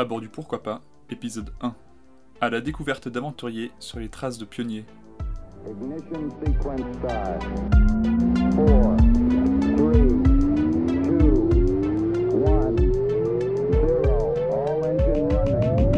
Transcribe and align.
À 0.00 0.04
bord 0.04 0.20
du 0.20 0.28
Pourquoi 0.28 0.62
pas, 0.62 0.80
épisode 1.10 1.52
1. 1.60 1.74
À 2.40 2.50
la 2.50 2.60
découverte 2.60 3.08
d'aventuriers 3.08 3.72
sur 3.80 3.98
les 3.98 4.08
traces 4.08 4.38
de 4.38 4.44
pionniers. 4.44 4.84
Ignition 5.66 6.30
sequence 6.38 6.82
start. 6.98 7.42
Four, 8.54 8.96
three, 9.76 10.06
two, 11.02 11.48
one, 12.46 12.76
zero. 13.72 14.34
All 14.54 14.86
engine 14.86 15.26
running. 15.34 15.90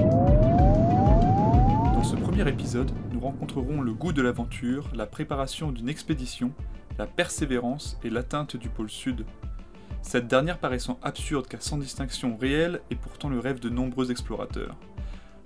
Dans 1.92 2.04
ce 2.04 2.16
premier 2.16 2.48
épisode, 2.48 2.90
nous 3.12 3.20
rencontrerons 3.20 3.82
le 3.82 3.92
goût 3.92 4.14
de 4.14 4.22
l'aventure, 4.22 4.88
la 4.94 5.04
préparation 5.04 5.72
d'une 5.72 5.90
expédition, 5.90 6.52
la 6.98 7.06
persévérance 7.06 7.98
et 8.02 8.08
l'atteinte 8.08 8.56
du 8.56 8.70
pôle 8.70 8.88
sud. 8.88 9.26
Cette 10.02 10.26
dernière 10.26 10.58
paraissant 10.58 10.98
absurde 11.02 11.46
car 11.46 11.62
sans 11.62 11.78
distinction 11.78 12.36
réelle 12.36 12.80
est 12.90 12.96
pourtant 12.96 13.28
le 13.28 13.38
rêve 13.38 13.60
de 13.60 13.68
nombreux 13.68 14.10
explorateurs. 14.10 14.76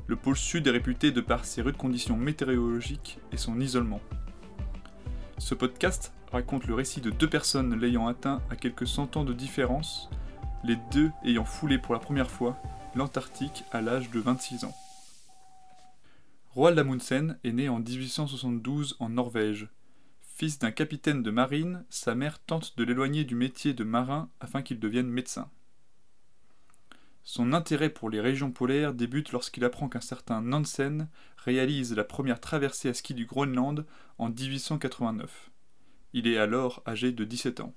Le 0.07 0.17
pôle 0.17 0.37
sud 0.37 0.67
est 0.67 0.71
réputé 0.71 1.11
de 1.13 1.21
par 1.21 1.45
ses 1.45 1.63
rudes 1.63 1.77
conditions 1.77 2.17
météorologiques 2.17 3.19
et 3.33 3.37
son 3.37 3.61
isolement. 3.61 4.01
Ce 5.39 5.55
podcast 5.55 6.13
raconte 6.31 6.67
le 6.67 6.75
récit 6.75 7.01
de 7.01 7.11
deux 7.11 7.29
personnes 7.29 7.79
l'ayant 7.79 8.07
atteint 8.07 8.41
à 8.51 8.57
quelques 8.57 8.87
cent 8.87 9.17
ans 9.17 9.25
de 9.25 9.33
différence, 9.33 10.09
les 10.63 10.77
deux 10.93 11.11
ayant 11.25 11.45
foulé 11.45 11.79
pour 11.79 11.95
la 11.95 12.01
première 12.01 12.31
fois 12.31 12.57
l'Antarctique 12.95 13.65
à 13.73 13.81
l'âge 13.81 14.11
de 14.11 14.21
26 14.21 14.65
ans. 14.65 14.75
Roald 16.55 16.79
Amundsen 16.79 17.37
est 17.43 17.53
né 17.53 17.69
en 17.69 17.81
1872 17.81 18.97
en 19.01 19.09
Norvège. 19.09 19.69
Fils 20.37 20.59
d'un 20.59 20.73
capitaine 20.73 21.23
de 21.23 21.31
marine, 21.31 21.85
sa 21.91 22.17
mère 22.17 22.41
tente 22.41 22.77
de 22.77 22.83
l'éloigner 22.83 23.23
du 23.23 23.37
métier 23.37 23.73
de 23.73 23.85
marin 23.85 24.29
afin 24.41 24.63
qu'il 24.63 24.81
devienne 24.81 25.07
médecin. 25.07 25.49
Son 27.23 27.53
intérêt 27.53 27.89
pour 27.89 28.11
les 28.11 28.21
régions 28.21 28.51
polaires 28.51 28.95
débute 28.95 29.31
lorsqu'il 29.31 29.65
apprend 29.65 29.89
qu'un 29.89 30.01
certain 30.01 30.43
Nansen 30.43 31.09
réalise 31.37 31.95
la 31.95 32.03
première 32.03 32.41
traversée 32.41 32.89
à 32.89 32.95
ski 32.95 33.15
du 33.15 33.27
Groenland 33.27 33.87
en 34.19 34.29
1889. 34.29 35.53
Il 36.15 36.27
est 36.27 36.37
alors 36.37 36.83
âgé 36.85 37.13
de 37.13 37.23
17 37.23 37.61
ans. 37.61 37.73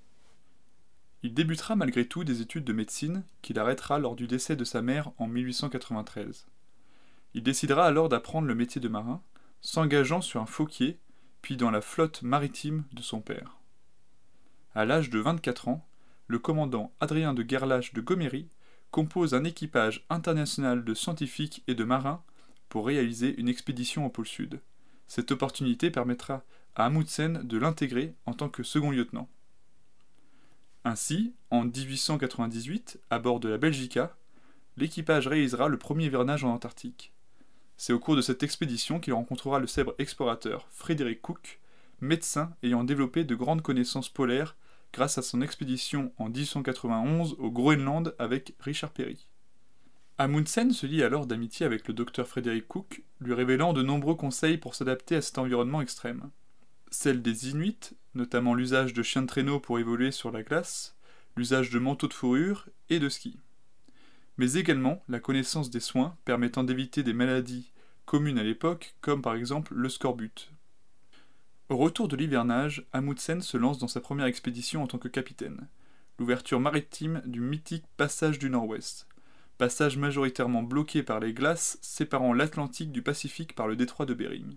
Il 1.22 1.36
débutera 1.36 1.76
malgré 1.76 2.08
tout 2.08 2.24
des 2.24 2.42
études 2.42 2.66
de 2.66 2.74
médecine 2.74 3.24
qu'il 3.44 3.60
arrêtera 3.60 4.00
lors 4.00 4.16
du 4.16 4.26
décès 4.26 4.56
de 4.56 4.64
sa 4.64 4.82
mère 4.82 5.12
en 5.20 5.28
1893. 5.28 6.48
Il 7.36 7.44
décidera 7.44 7.86
alors 7.86 8.10
d'apprendre 8.10 8.48
le 8.48 8.56
métier 8.56 8.82
de 8.82 8.88
marin, 8.88 9.22
s'engageant 9.62 10.22
sur 10.22 10.42
un 10.42 10.48
fauquier, 10.48 11.00
puis 11.48 11.56
dans 11.56 11.72
la 11.72 11.80
flotte 11.80 12.24
maritime 12.24 12.84
de 12.92 13.02
son 13.02 13.22
père. 13.22 13.56
À 14.76 14.84
l'âge 14.84 15.10
de 15.10 15.18
24 15.18 15.70
ans, 15.70 15.88
le 16.28 16.40
commandant 16.40 16.92
Adrien 17.00 17.34
de 17.34 17.46
Gerlache 17.48 17.94
de 17.94 18.02
Gomery 18.02 18.50
compose 18.92 19.34
un 19.34 19.46
équipage 19.46 20.06
international 20.10 20.84
de 20.84 20.94
scientifiques 20.94 21.64
et 21.70 21.74
de 21.74 21.86
marins 21.86 22.22
pour 22.68 22.86
réaliser 22.86 23.34
une 23.40 23.48
expédition 23.48 24.06
au 24.06 24.10
pôle 24.10 24.28
Sud. 24.28 24.60
Cette 25.08 25.32
opportunité 25.32 25.90
permettra 25.90 26.44
à 26.76 26.84
Amundsen 26.88 27.42
de 27.42 27.58
l'intégrer 27.58 28.14
en 28.26 28.34
tant 28.34 28.50
que 28.50 28.64
second 28.64 28.92
lieutenant. 28.92 29.30
Ainsi, 30.84 31.34
en 31.50 31.64
1898, 31.64 33.00
à 33.10 33.20
bord 33.20 33.40
de 33.40 33.48
la 33.48 33.58
Belgica, 33.58 34.18
l'équipage 34.76 35.30
réalisera 35.30 35.70
le 35.70 35.80
premier 35.80 36.08
hivernage 36.08 36.44
en 36.44 36.52
Antarctique. 36.52 37.14
C'est 37.78 37.94
au 37.94 38.00
cours 38.00 38.16
de 38.16 38.22
cette 38.22 38.42
expédition 38.42 39.00
qu'il 39.00 39.14
rencontrera 39.14 39.60
le 39.60 39.68
célèbre 39.68 39.94
explorateur 40.00 40.68
Frédéric 40.72 41.22
Cook, 41.22 41.60
médecin 42.02 42.52
ayant 42.64 42.84
développé 42.84 43.24
de 43.24 43.36
grandes 43.36 43.62
connaissances 43.62 44.10
polaires 44.10 44.56
grâce 44.94 45.20
à 45.20 45.22
son 45.22 45.42
expédition 45.42 46.12
en 46.18 46.30
1891 46.30 47.36
au 47.38 47.52
Groenland 47.52 48.16
avec 48.18 48.56
Richard 48.60 48.92
Perry. 48.92 49.28
Amundsen 50.18 50.72
se 50.72 50.88
lie 50.88 51.04
alors 51.04 51.28
d'amitié 51.28 51.68
avec 51.68 51.88
le 51.88 51.94
docteur 51.94 52.28
Frédéric 52.28 52.68
Cook, 52.68 53.04
lui 53.20 53.36
révélant 53.36 53.74
de 53.74 53.84
nombreux 53.84 54.16
conseils 54.16 54.58
pour 54.58 54.74
s'adapter 54.74 55.16
à 55.16 55.22
cet 55.22 55.38
environnement 55.38 55.82
extrême. 55.82 56.32
Celles 56.90 57.22
des 57.22 57.50
Inuits, 57.50 57.92
notamment 58.16 58.56
l'usage 58.56 58.94
de 58.94 59.04
chiens 59.04 59.22
de 59.22 59.28
traîneau 59.28 59.60
pour 59.60 59.78
évoluer 59.78 60.10
sur 60.10 60.32
la 60.32 60.42
glace, 60.42 60.98
l'usage 61.36 61.70
de 61.70 61.78
manteaux 61.78 62.08
de 62.08 62.14
fourrure 62.14 62.68
et 62.90 62.98
de 62.98 63.10
ski. 63.10 63.38
Mais 64.38 64.54
également 64.54 65.04
la 65.08 65.20
connaissance 65.20 65.70
des 65.70 65.80
soins 65.80 66.16
permettant 66.26 66.64
d'éviter 66.64 67.04
des 67.04 67.14
maladies 67.14 67.72
communes 68.06 68.40
à 68.40 68.44
l'époque, 68.44 68.96
comme 69.02 69.22
par 69.22 69.36
exemple 69.36 69.74
le 69.74 69.90
scorbut. 69.90 70.52
Au 71.70 71.78
retour 71.78 72.08
de 72.08 72.16
l'hivernage, 72.16 72.88
Amundsen 72.94 73.42
se 73.42 73.58
lance 73.58 73.78
dans 73.78 73.90
sa 73.90 74.00
première 74.00 74.28
expédition 74.28 74.84
en 74.84 74.88
tant 74.88 75.00
que 75.00 75.10
capitaine, 75.10 75.68
l'ouverture 76.18 76.60
maritime 76.60 77.22
du 77.26 77.42
mythique 77.42 77.86
passage 77.98 78.40
du 78.40 78.50
Nord-Ouest, 78.50 79.08
passage 79.58 79.98
majoritairement 79.98 80.64
bloqué 80.64 81.04
par 81.04 81.20
les 81.20 81.34
glaces 81.34 81.78
séparant 81.82 82.32
l'Atlantique 82.32 82.92
du 82.92 83.02
Pacifique 83.02 83.54
par 83.54 83.68
le 83.68 83.76
détroit 83.76 84.06
de 84.06 84.14
Bering. 84.14 84.56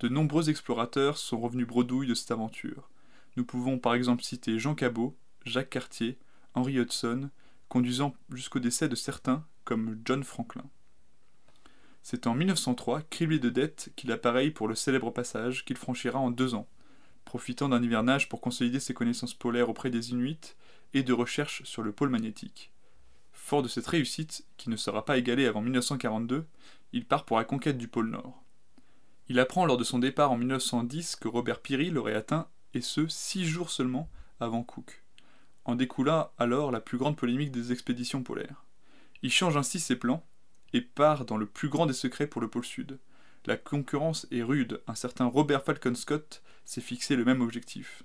De 0.00 0.08
nombreux 0.08 0.48
explorateurs 0.48 1.18
sont 1.18 1.40
revenus 1.40 1.66
bredouilles 1.66 2.06
de 2.06 2.14
cette 2.14 2.30
aventure. 2.30 2.88
Nous 3.36 3.44
pouvons 3.44 3.78
par 3.78 3.94
exemple 3.94 4.22
citer 4.22 4.58
Jean 4.58 4.74
Cabot, 4.74 5.16
Jacques 5.44 5.70
Cartier, 5.70 6.18
Henry 6.54 6.78
Hudson, 6.78 7.30
conduisant 7.68 8.14
jusqu'au 8.32 8.58
décès 8.58 8.88
de 8.88 8.94
certains 8.94 9.44
comme 9.64 10.00
John 10.04 10.24
Franklin. 10.24 10.64
C'est 12.02 12.26
en 12.26 12.34
1903, 12.34 13.02
criblé 13.02 13.38
de 13.38 13.50
dettes, 13.50 13.92
qu'il 13.96 14.12
appareille 14.12 14.50
pour 14.50 14.68
le 14.68 14.74
célèbre 14.74 15.10
passage 15.10 15.64
qu'il 15.64 15.76
franchira 15.76 16.18
en 16.18 16.30
deux 16.30 16.54
ans, 16.54 16.68
profitant 17.24 17.68
d'un 17.68 17.82
hivernage 17.82 18.28
pour 18.28 18.40
consolider 18.40 18.80
ses 18.80 18.94
connaissances 18.94 19.34
polaires 19.34 19.68
auprès 19.68 19.90
des 19.90 20.10
Inuits 20.12 20.54
et 20.94 21.02
de 21.02 21.12
recherches 21.12 21.62
sur 21.64 21.82
le 21.82 21.92
pôle 21.92 22.08
magnétique. 22.08 22.72
Fort 23.32 23.62
de 23.62 23.68
cette 23.68 23.86
réussite, 23.86 24.46
qui 24.56 24.70
ne 24.70 24.76
sera 24.76 25.04
pas 25.04 25.18
égalée 25.18 25.46
avant 25.46 25.60
1942, 25.60 26.46
il 26.92 27.04
part 27.04 27.26
pour 27.26 27.36
la 27.36 27.44
conquête 27.44 27.78
du 27.78 27.88
pôle 27.88 28.08
Nord. 28.08 28.42
Il 29.28 29.38
apprend 29.38 29.66
lors 29.66 29.76
de 29.76 29.84
son 29.84 29.98
départ 29.98 30.32
en 30.32 30.38
1910 30.38 31.16
que 31.16 31.28
Robert 31.28 31.60
Peary 31.60 31.90
l'aurait 31.90 32.14
atteint, 32.14 32.48
et 32.72 32.80
ce, 32.80 33.06
six 33.08 33.44
jours 33.44 33.70
seulement 33.70 34.08
avant 34.40 34.62
Cook. 34.62 35.04
En 35.64 35.74
découla 35.74 36.32
alors 36.38 36.70
la 36.70 36.80
plus 36.80 36.98
grande 36.98 37.16
polémique 37.16 37.52
des 37.52 37.72
expéditions 37.72 38.22
polaires. 38.22 38.64
Il 39.22 39.30
change 39.30 39.56
ainsi 39.56 39.80
ses 39.80 39.96
plans 39.96 40.24
et 40.72 40.80
part 40.80 41.24
dans 41.24 41.36
le 41.36 41.46
plus 41.46 41.68
grand 41.68 41.86
des 41.86 41.92
secrets 41.92 42.26
pour 42.26 42.40
le 42.40 42.48
pôle 42.48 42.64
Sud. 42.64 42.98
La 43.46 43.56
concurrence 43.56 44.26
est 44.30 44.42
rude, 44.42 44.82
un 44.86 44.94
certain 44.94 45.26
Robert 45.26 45.64
Falcon 45.64 45.94
Scott 45.94 46.42
s'est 46.64 46.80
fixé 46.80 47.16
le 47.16 47.24
même 47.24 47.40
objectif. 47.40 48.02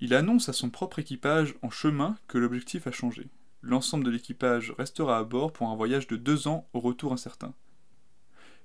Il 0.00 0.14
annonce 0.14 0.48
à 0.48 0.52
son 0.52 0.70
propre 0.70 0.98
équipage 0.98 1.54
en 1.62 1.70
chemin 1.70 2.16
que 2.26 2.38
l'objectif 2.38 2.86
a 2.86 2.90
changé. 2.90 3.28
L'ensemble 3.62 4.04
de 4.04 4.10
l'équipage 4.10 4.72
restera 4.76 5.18
à 5.18 5.24
bord 5.24 5.52
pour 5.52 5.68
un 5.68 5.76
voyage 5.76 6.06
de 6.06 6.16
deux 6.16 6.48
ans 6.48 6.68
au 6.74 6.80
retour 6.80 7.12
incertain. 7.12 7.54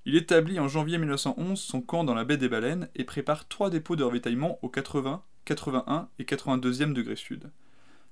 Il 0.05 0.15
établit 0.15 0.59
en 0.59 0.67
janvier 0.67 0.97
1911 0.97 1.59
son 1.59 1.81
camp 1.81 2.03
dans 2.03 2.13
la 2.13 2.25
baie 2.25 2.37
des 2.37 2.49
Baleines 2.49 2.89
et 2.95 3.03
prépare 3.03 3.47
trois 3.47 3.69
dépôts 3.69 3.95
de 3.95 4.03
ravitaillement 4.03 4.59
au 4.61 4.69
80, 4.69 5.23
81 5.49 6.09
et 6.19 6.25
82e 6.25 6.93
degré 6.93 7.15
sud. 7.15 7.49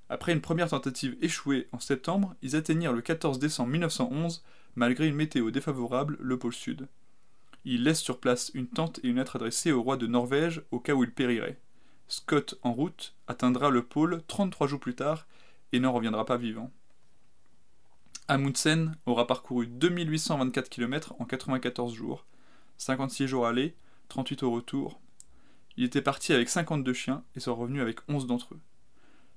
Après 0.09 0.33
une 0.33 0.41
première 0.41 0.69
tentative 0.69 1.15
échouée 1.21 1.67
en 1.71 1.79
septembre, 1.79 2.33
ils 2.41 2.55
atteignirent 2.55 2.93
le 2.93 3.03
14 3.03 3.37
décembre 3.37 3.69
1911, 3.69 4.43
malgré 4.75 5.07
une 5.07 5.15
météo 5.15 5.51
défavorable, 5.51 6.17
le 6.19 6.39
pôle 6.39 6.53
sud. 6.53 6.87
Ils 7.63 7.83
laissent 7.83 8.01
sur 8.01 8.19
place 8.19 8.49
une 8.55 8.67
tente 8.67 8.99
et 9.03 9.09
une 9.09 9.17
lettre 9.17 9.35
adressée 9.35 9.71
au 9.71 9.83
roi 9.83 9.97
de 9.97 10.07
Norvège 10.07 10.63
au 10.71 10.79
cas 10.79 10.95
où 10.95 11.03
il 11.03 11.13
périrait. 11.13 11.59
Scott, 12.07 12.57
en 12.63 12.73
route, 12.73 13.13
atteindra 13.27 13.69
le 13.69 13.83
pôle 13.83 14.23
33 14.27 14.65
jours 14.65 14.79
plus 14.79 14.95
tard 14.95 15.27
et 15.73 15.79
n'en 15.79 15.93
reviendra 15.93 16.25
pas 16.25 16.37
vivant. 16.37 16.71
Amundsen 18.27 18.95
aura 19.05 19.27
parcouru 19.27 19.67
2824 19.67 20.69
km 20.69 21.13
en 21.19 21.25
94 21.25 21.93
jours, 21.93 22.25
56 22.77 23.27
jours 23.27 23.45
aller, 23.45 23.75
38 24.09 24.41
au 24.41 24.51
retour. 24.51 24.99
Il 25.77 25.83
était 25.83 26.01
parti 26.01 26.33
avec 26.33 26.49
52 26.49 26.91
chiens 26.91 27.23
et 27.35 27.39
sera 27.39 27.55
revenu 27.55 27.81
avec 27.81 27.99
11 28.09 28.25
d'entre 28.25 28.55
eux. 28.55 28.59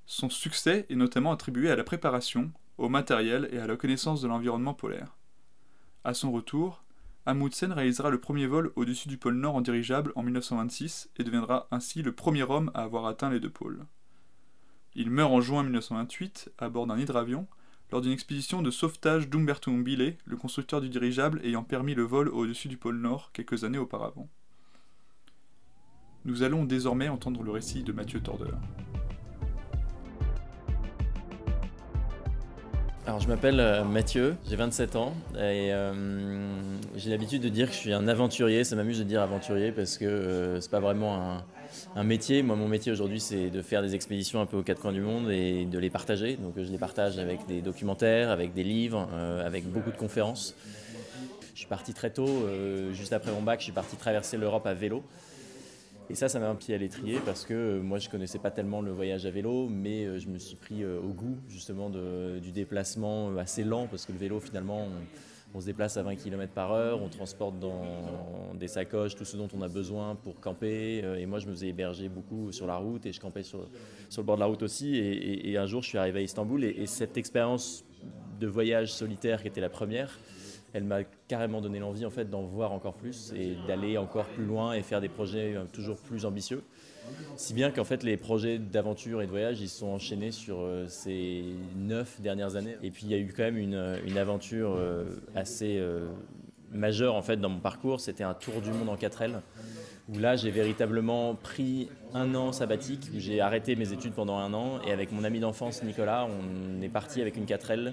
Son 0.06 0.30
succès 0.30 0.86
est 0.88 0.96
notamment 0.96 1.32
attribué 1.32 1.70
à 1.70 1.76
la 1.76 1.84
préparation, 1.84 2.50
au 2.78 2.88
matériel 2.88 3.48
et 3.52 3.58
à 3.58 3.66
la 3.66 3.76
connaissance 3.76 4.22
de 4.22 4.28
l'environnement 4.28 4.72
polaire. 4.72 5.16
À 6.02 6.14
son 6.14 6.32
retour, 6.32 6.82
Amundsen 7.26 7.72
réalisera 7.72 8.08
le 8.08 8.20
premier 8.20 8.46
vol 8.46 8.72
au-dessus 8.75 9.08
du 9.08 9.19
pôle 9.19 9.34
Nord 9.34 9.54
en 9.54 9.60
dirigeable 9.60 10.12
en 10.16 10.22
1926 10.22 11.10
et 11.19 11.25
deviendra 11.25 11.69
ainsi 11.70 12.00
le 12.00 12.12
premier 12.12 12.43
homme 12.43 12.70
à 12.72 12.84
avoir 12.84 13.04
atteint 13.04 13.28
les 13.28 13.38
deux 13.38 13.50
pôles. 13.50 13.84
Il 14.94 15.10
meurt 15.10 15.31
en 15.31 15.43
juin 15.43 15.62
1928 15.62 16.52
à 16.58 16.70
bord 16.70 16.86
d'un 16.86 16.98
hydravion 16.98 17.46
lors 17.93 18.00
d'une 18.00 18.12
expédition 18.12 18.62
de 18.62 18.70
sauvetage 18.70 19.28
d'Umberto 19.28 19.70
Umbile, 19.70 20.16
le 20.25 20.36
constructeur 20.36 20.81
du 20.81 20.88
dirigeable 20.88 21.40
ayant 21.44 21.64
permis 21.64 21.94
le 21.94 22.04
vol 22.04 22.28
au-dessus 22.28 22.69
du 22.69 22.78
pôle 22.78 22.96
Nord 22.96 23.31
quelques 23.32 23.64
années 23.64 23.78
auparavant. 23.78 24.31
Nous 26.26 26.43
allons 26.43 26.64
désormais 26.64 27.08
entendre 27.08 27.43
le 27.43 27.50
récit 27.50 27.82
de 27.82 27.93
Mathieu 27.93 28.20
Tordeur. 28.20 28.58
Alors, 33.06 33.20
je 33.20 33.26
m'appelle 33.26 33.58
euh, 33.58 33.84
Mathieu, 33.84 34.37
j'ai 34.46 34.55
27 34.55 34.96
ans 34.96 35.14
et 35.34 35.72
euh, 35.72 35.93
j'ai 36.94 37.08
l'habitude 37.08 37.43
de 37.43 37.49
dire 37.49 37.69
que 37.69 37.72
je 37.72 37.78
suis 37.78 37.93
un 37.94 38.06
aventurier. 38.06 38.64
Ça 38.64 38.76
m'amuse 38.76 38.99
de 38.99 39.05
dire 39.05 39.22
aventurier 39.22 39.72
parce 39.72 39.96
que 39.96 40.05
euh, 40.05 40.61
c'est 40.61 40.70
pas 40.70 40.78
vraiment 40.78 41.43
un, 41.96 42.05
métier. 42.05 42.43
Moi, 42.43 42.55
mon 42.55 42.69
métier 42.69 42.93
aujourd'hui, 42.93 43.19
c'est 43.19 43.49
de 43.49 43.62
faire 43.62 43.81
des 43.81 43.94
expéditions 43.94 44.43
un 44.43 44.46
peu 44.46 44.58
aux 44.58 44.62
quatre 44.62 44.82
coins 44.82 44.93
du 44.93 45.00
monde 45.00 45.31
et 45.31 45.64
de 45.64 45.78
les 45.78 45.88
partager. 45.88 46.37
Donc, 46.37 46.52
je 46.58 46.70
les 46.70 46.78
partage 46.78 47.19
avec 47.19 47.46
des 47.46 47.62
documentaires, 47.62 48.31
avec 48.31 48.52
des 48.52 48.62
livres, 48.62 49.08
euh, 49.14 49.46
avec 49.46 49.67
beaucoup 49.67 49.90
de 49.90 49.96
conférences. 49.96 50.55
Je 51.55 51.61
suis 51.61 51.69
parti 51.69 51.94
très 51.94 52.11
tôt, 52.11 52.46
juste 52.93 53.12
après 53.12 53.32
mon 53.32 53.43
bac, 53.43 53.61
je 53.61 53.64
suis 53.64 53.72
parti 53.72 53.96
traverser 53.96 54.38
l'Europe 54.38 54.67
à 54.67 54.72
vélo. 54.72 55.02
Et 56.10 56.16
ça, 56.16 56.28
ça 56.28 56.40
m'a 56.40 56.48
un 56.48 56.56
pied 56.56 56.74
à 56.74 56.78
l'étrier 56.78 57.20
parce 57.24 57.44
que 57.44 57.54
euh, 57.54 57.80
moi, 57.80 58.00
je 58.00 58.08
connaissais 58.08 58.40
pas 58.40 58.50
tellement 58.50 58.80
le 58.80 58.90
voyage 58.90 59.26
à 59.26 59.30
vélo, 59.30 59.68
mais 59.70 60.06
euh, 60.06 60.18
je 60.18 60.26
me 60.26 60.38
suis 60.38 60.56
pris 60.56 60.82
euh, 60.82 60.98
au 60.98 61.12
goût 61.12 61.38
justement 61.48 61.88
du 61.88 62.50
déplacement 62.50 63.36
assez 63.36 63.62
lent 63.62 63.86
parce 63.86 64.06
que 64.06 64.10
le 64.10 64.18
vélo, 64.18 64.40
finalement, 64.40 64.88
on, 65.54 65.60
se 65.60 65.66
déplace 65.66 65.96
à 65.98 66.02
20 66.02 66.16
km 66.16 66.52
par 66.52 66.72
heure, 66.72 67.00
on 67.00 67.08
transporte 67.08 67.60
dans 67.60 67.84
des 68.54 68.66
sacoches 68.66 69.14
tout 69.14 69.24
ce 69.24 69.36
dont 69.36 69.46
on 69.56 69.62
a 69.62 69.68
besoin 69.68 70.16
pour 70.16 70.40
camper. 70.40 71.04
Et 71.18 71.26
moi, 71.26 71.38
je 71.38 71.46
me 71.46 71.52
faisais 71.52 71.68
héberger 71.68 72.08
beaucoup 72.08 72.50
sur 72.50 72.66
la 72.66 72.76
route 72.76 73.06
et 73.06 73.12
je 73.12 73.20
campais 73.20 73.44
sur, 73.44 73.68
sur 74.08 74.22
le 74.22 74.26
bord 74.26 74.36
de 74.36 74.40
la 74.40 74.46
route 74.46 74.62
aussi. 74.64 74.96
Et, 74.96 75.56
un 75.56 75.66
jour, 75.66 75.82
je 75.82 75.88
suis 75.88 75.98
arrivé 75.98 76.20
à 76.20 76.22
Istanbul 76.22 76.64
et 76.64 76.86
cette 76.86 77.16
expérience 77.18 77.84
de 78.40 78.46
voyage 78.46 78.92
solitaire 78.92 79.42
qui 79.42 79.48
était 79.48 79.60
la 79.60 79.68
première, 79.68 80.18
elle 80.72 80.84
m'a 80.84 81.05
carrément 81.28 81.61
donné 81.61 81.78
l'envie 81.78 82.06
en 82.06 82.11
fait 82.11 82.28
d'en 82.28 82.43
voir 82.43 82.72
encore 82.72 82.94
plus 82.94 83.32
et 83.37 83.56
d'aller 83.67 83.99
encore 83.99 84.26
plus 84.26 84.44
loin 84.44 84.72
et 84.72 84.82
faire 84.82 85.00
des 85.00 85.08
projets 85.08 85.56
euh, 85.56 85.64
toujours 85.72 85.96
plus 85.96 86.25
ambitieux. 86.25 86.62
Si 87.37 87.55
bien 87.55 87.70
qu'en 87.70 87.84
fait 87.84 88.02
les 88.02 88.17
projets 88.17 88.58
d'aventure 88.58 89.22
et 89.22 89.26
de 89.26 89.31
voyage 89.31 89.61
ils 89.61 89.69
sont 89.69 89.88
enchaînés 89.88 90.31
sur 90.31 90.61
euh, 90.61 90.87
ces 90.87 91.44
neuf 91.76 92.20
dernières 92.20 92.56
années. 92.56 92.76
Et 92.82 92.90
puis 92.90 93.05
il 93.05 93.11
y 93.11 93.14
a 93.14 93.19
eu 93.19 93.32
quand 93.37 93.43
même 93.43 93.58
une, 93.58 93.75
euh, 93.75 93.99
une 94.06 94.19
aventure 94.19 94.78
assez 95.34 95.82
majeure 96.70 97.14
en 97.14 97.22
fait 97.22 97.37
dans 97.37 97.49
mon 97.49 97.61
parcours. 97.61 98.00
C'était 98.00 98.25
un 98.25 98.34
tour 98.34 98.61
du 98.61 98.70
monde 98.70 98.88
en 98.88 98.96
4L 98.96 99.40
où 100.08 100.19
là 100.19 100.37
j'ai 100.37 100.50
véritablement 100.50 101.34
pris 101.34 101.88
un 102.14 102.34
an 102.34 102.52
sabbatique 102.52 103.11
où 103.14 103.19
j'ai 103.19 103.40
arrêté 103.40 103.76
mes 103.76 103.93
études 103.93 104.12
pendant 104.12 104.38
un 104.38 104.52
an 104.55 104.81
et 104.87 104.93
avec 104.93 105.12
mon 105.12 105.22
ami 105.25 105.40
d'enfance 105.40 105.82
Nicolas 105.84 106.26
on 106.26 106.82
est 106.82 106.88
parti 106.88 107.20
avec 107.20 107.37
une 107.37 107.44
4L 107.44 107.93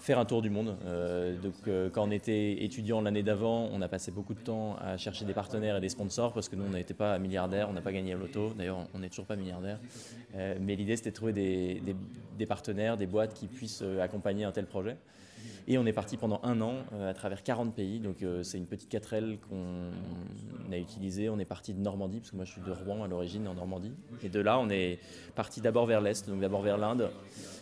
faire 0.00 0.18
un 0.18 0.24
tour 0.24 0.42
du 0.42 0.50
monde. 0.50 0.76
Euh, 0.86 1.36
donc, 1.38 1.54
euh, 1.68 1.90
quand 1.90 2.06
on 2.06 2.10
était 2.10 2.64
étudiant 2.64 3.00
l'année 3.00 3.22
d'avant, 3.22 3.68
on 3.72 3.80
a 3.82 3.88
passé 3.88 4.10
beaucoup 4.10 4.34
de 4.34 4.40
temps 4.40 4.76
à 4.80 4.96
chercher 4.96 5.24
des 5.24 5.34
partenaires 5.34 5.76
et 5.76 5.80
des 5.80 5.88
sponsors 5.88 6.32
parce 6.32 6.48
que 6.48 6.56
nous, 6.56 6.64
on 6.64 6.70
n'était 6.70 6.94
pas 6.94 7.18
milliardaires, 7.18 7.68
on 7.68 7.72
n'a 7.72 7.82
pas 7.82 7.92
gagné 7.92 8.14
à 8.14 8.16
l'auto. 8.16 8.52
D'ailleurs, 8.56 8.88
on 8.94 8.98
n'est 8.98 9.10
toujours 9.10 9.26
pas 9.26 9.36
milliardaires. 9.36 9.78
Euh, 10.34 10.56
mais 10.60 10.74
l'idée, 10.74 10.96
c'était 10.96 11.10
de 11.10 11.14
trouver 11.14 11.32
des, 11.32 12.46
partenaires, 12.46 12.96
des 12.96 13.06
boîtes 13.06 13.34
qui 13.34 13.46
puissent 13.46 13.84
accompagner 14.00 14.44
un 14.44 14.52
tel 14.52 14.66
projet. 14.66 14.96
Et 15.68 15.78
on 15.78 15.86
est 15.86 15.92
parti 15.92 16.16
pendant 16.16 16.40
un 16.42 16.60
an 16.60 16.74
euh, 16.92 17.10
à 17.10 17.14
travers 17.14 17.42
40 17.42 17.74
pays. 17.74 18.00
Donc, 18.00 18.22
euh, 18.22 18.42
c'est 18.42 18.58
une 18.58 18.66
petite 18.66 18.92
4L 18.92 19.38
qu'on 19.38 19.92
a 20.72 20.78
utilisée. 20.78 21.28
On 21.28 21.38
est 21.38 21.44
parti 21.44 21.74
de 21.74 21.80
Normandie, 21.80 22.18
parce 22.18 22.30
que 22.32 22.36
moi, 22.36 22.44
je 22.44 22.52
suis 22.52 22.60
de 22.62 22.70
Rouen 22.72 23.04
à 23.04 23.08
l'origine, 23.08 23.46
en 23.46 23.54
Normandie. 23.54 23.92
Et 24.22 24.28
de 24.28 24.40
là, 24.40 24.58
on 24.58 24.68
est 24.68 24.98
parti 25.34 25.60
d'abord 25.60 25.86
vers 25.86 26.00
l'Est, 26.00 26.28
donc 26.28 26.40
d'abord 26.40 26.62
vers 26.62 26.78
l'Inde. 26.78 27.10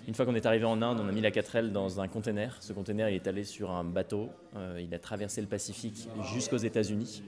Une 0.06 0.14
fois 0.14 0.24
qu'on 0.24 0.34
est 0.34 0.46
arrivé 0.46 0.64
en 0.64 0.80
Inde, 0.80 1.00
on 1.02 1.08
a 1.08 1.12
mis 1.12 1.20
la 1.20 1.30
4L 1.30 1.70
dans 1.70 2.00
un 2.00 2.08
container. 2.08 2.56
Ce 2.60 2.72
container, 2.72 3.10
il 3.10 3.16
est 3.16 3.26
allé 3.26 3.44
sur 3.44 3.70
un 3.70 3.84
bateau. 3.84 4.30
Euh, 4.56 4.80
il 4.82 4.94
a 4.94 4.98
traversé 4.98 5.42
le 5.42 5.46
Pacifique 5.46 6.08
jusqu'aux 6.32 6.56
États-Unis. 6.56 7.22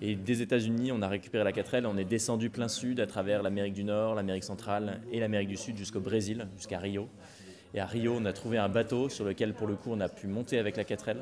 Et 0.00 0.14
des 0.14 0.42
États-Unis, 0.42 0.92
on 0.92 1.02
a 1.02 1.08
récupéré 1.08 1.44
la 1.44 1.52
4L. 1.52 1.86
On 1.86 1.96
est 1.96 2.04
descendu 2.04 2.50
plein 2.50 2.68
sud 2.68 3.00
à 3.00 3.06
travers 3.06 3.42
l'Amérique 3.42 3.74
du 3.74 3.84
Nord, 3.84 4.14
l'Amérique 4.14 4.44
centrale 4.44 5.00
et 5.10 5.18
l'Amérique 5.18 5.48
du 5.48 5.56
Sud 5.56 5.76
jusqu'au 5.76 6.00
Brésil, 6.00 6.46
jusqu'à 6.56 6.78
Rio. 6.78 7.08
Et 7.74 7.80
à 7.80 7.86
Rio, 7.86 8.14
on 8.18 8.24
a 8.24 8.32
trouvé 8.32 8.58
un 8.58 8.68
bateau 8.68 9.08
sur 9.08 9.24
lequel, 9.24 9.52
pour 9.52 9.66
le 9.66 9.74
coup, 9.74 9.90
on 9.92 10.00
a 10.00 10.08
pu 10.08 10.26
monter 10.28 10.58
avec 10.58 10.76
la 10.76 10.84
4L. 10.84 11.16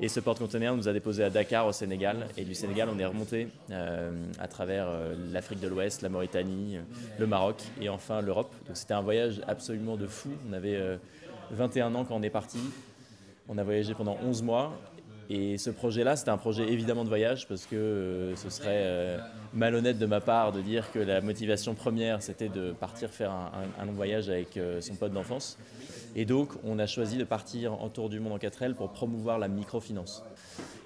Et 0.00 0.08
ce 0.08 0.20
porte-container 0.20 0.74
nous 0.76 0.88
a 0.88 0.92
déposé 0.92 1.24
à 1.24 1.28
Dakar, 1.30 1.66
au 1.66 1.72
Sénégal. 1.72 2.28
Et 2.36 2.44
du 2.44 2.54
Sénégal, 2.54 2.88
on 2.94 2.98
est 2.98 3.04
remonté 3.04 3.48
euh, 3.70 4.10
à 4.38 4.46
travers 4.46 4.86
euh, 4.88 5.14
l'Afrique 5.32 5.60
de 5.60 5.68
l'Ouest, 5.68 6.02
la 6.02 6.08
Mauritanie, 6.08 6.76
euh, 6.76 6.82
le 7.18 7.26
Maroc 7.26 7.56
et 7.80 7.88
enfin 7.88 8.20
l'Europe. 8.22 8.52
Donc 8.66 8.76
c'était 8.76 8.94
un 8.94 9.02
voyage 9.02 9.40
absolument 9.48 9.96
de 9.96 10.06
fou. 10.06 10.30
On 10.48 10.52
avait 10.52 10.76
euh, 10.76 10.96
21 11.50 11.94
ans 11.96 12.04
quand 12.04 12.14
on 12.14 12.22
est 12.22 12.30
parti. 12.30 12.60
On 13.48 13.58
a 13.58 13.64
voyagé 13.64 13.92
pendant 13.92 14.16
11 14.24 14.42
mois. 14.44 14.72
Et 15.30 15.58
ce 15.58 15.68
projet-là, 15.68 16.16
c'était 16.16 16.30
un 16.30 16.38
projet 16.38 16.62
évidemment 16.72 17.02
de 17.04 17.08
voyage 17.10 17.46
parce 17.48 17.66
que 17.66 17.76
euh, 17.76 18.36
ce 18.36 18.48
serait 18.50 18.68
euh, 18.84 19.18
malhonnête 19.52 19.98
de 19.98 20.06
ma 20.06 20.20
part 20.20 20.52
de 20.52 20.60
dire 20.62 20.90
que 20.92 21.00
la 21.00 21.20
motivation 21.20 21.74
première, 21.74 22.22
c'était 22.22 22.48
de 22.48 22.70
partir 22.72 23.10
faire 23.10 23.32
un, 23.32 23.50
un- 23.78 23.84
long 23.84 23.92
voyage 23.92 24.30
avec 24.30 24.56
euh, 24.56 24.80
son 24.80 24.94
pote 24.94 25.12
d'enfance. 25.12 25.58
Et 26.16 26.24
donc, 26.24 26.50
on 26.64 26.78
a 26.78 26.86
choisi 26.86 27.16
de 27.16 27.24
partir 27.24 27.74
en 27.74 27.88
tour 27.88 28.08
du 28.08 28.20
monde 28.20 28.32
en 28.32 28.38
4L 28.38 28.74
pour 28.74 28.90
promouvoir 28.90 29.38
la 29.38 29.48
microfinance. 29.48 30.22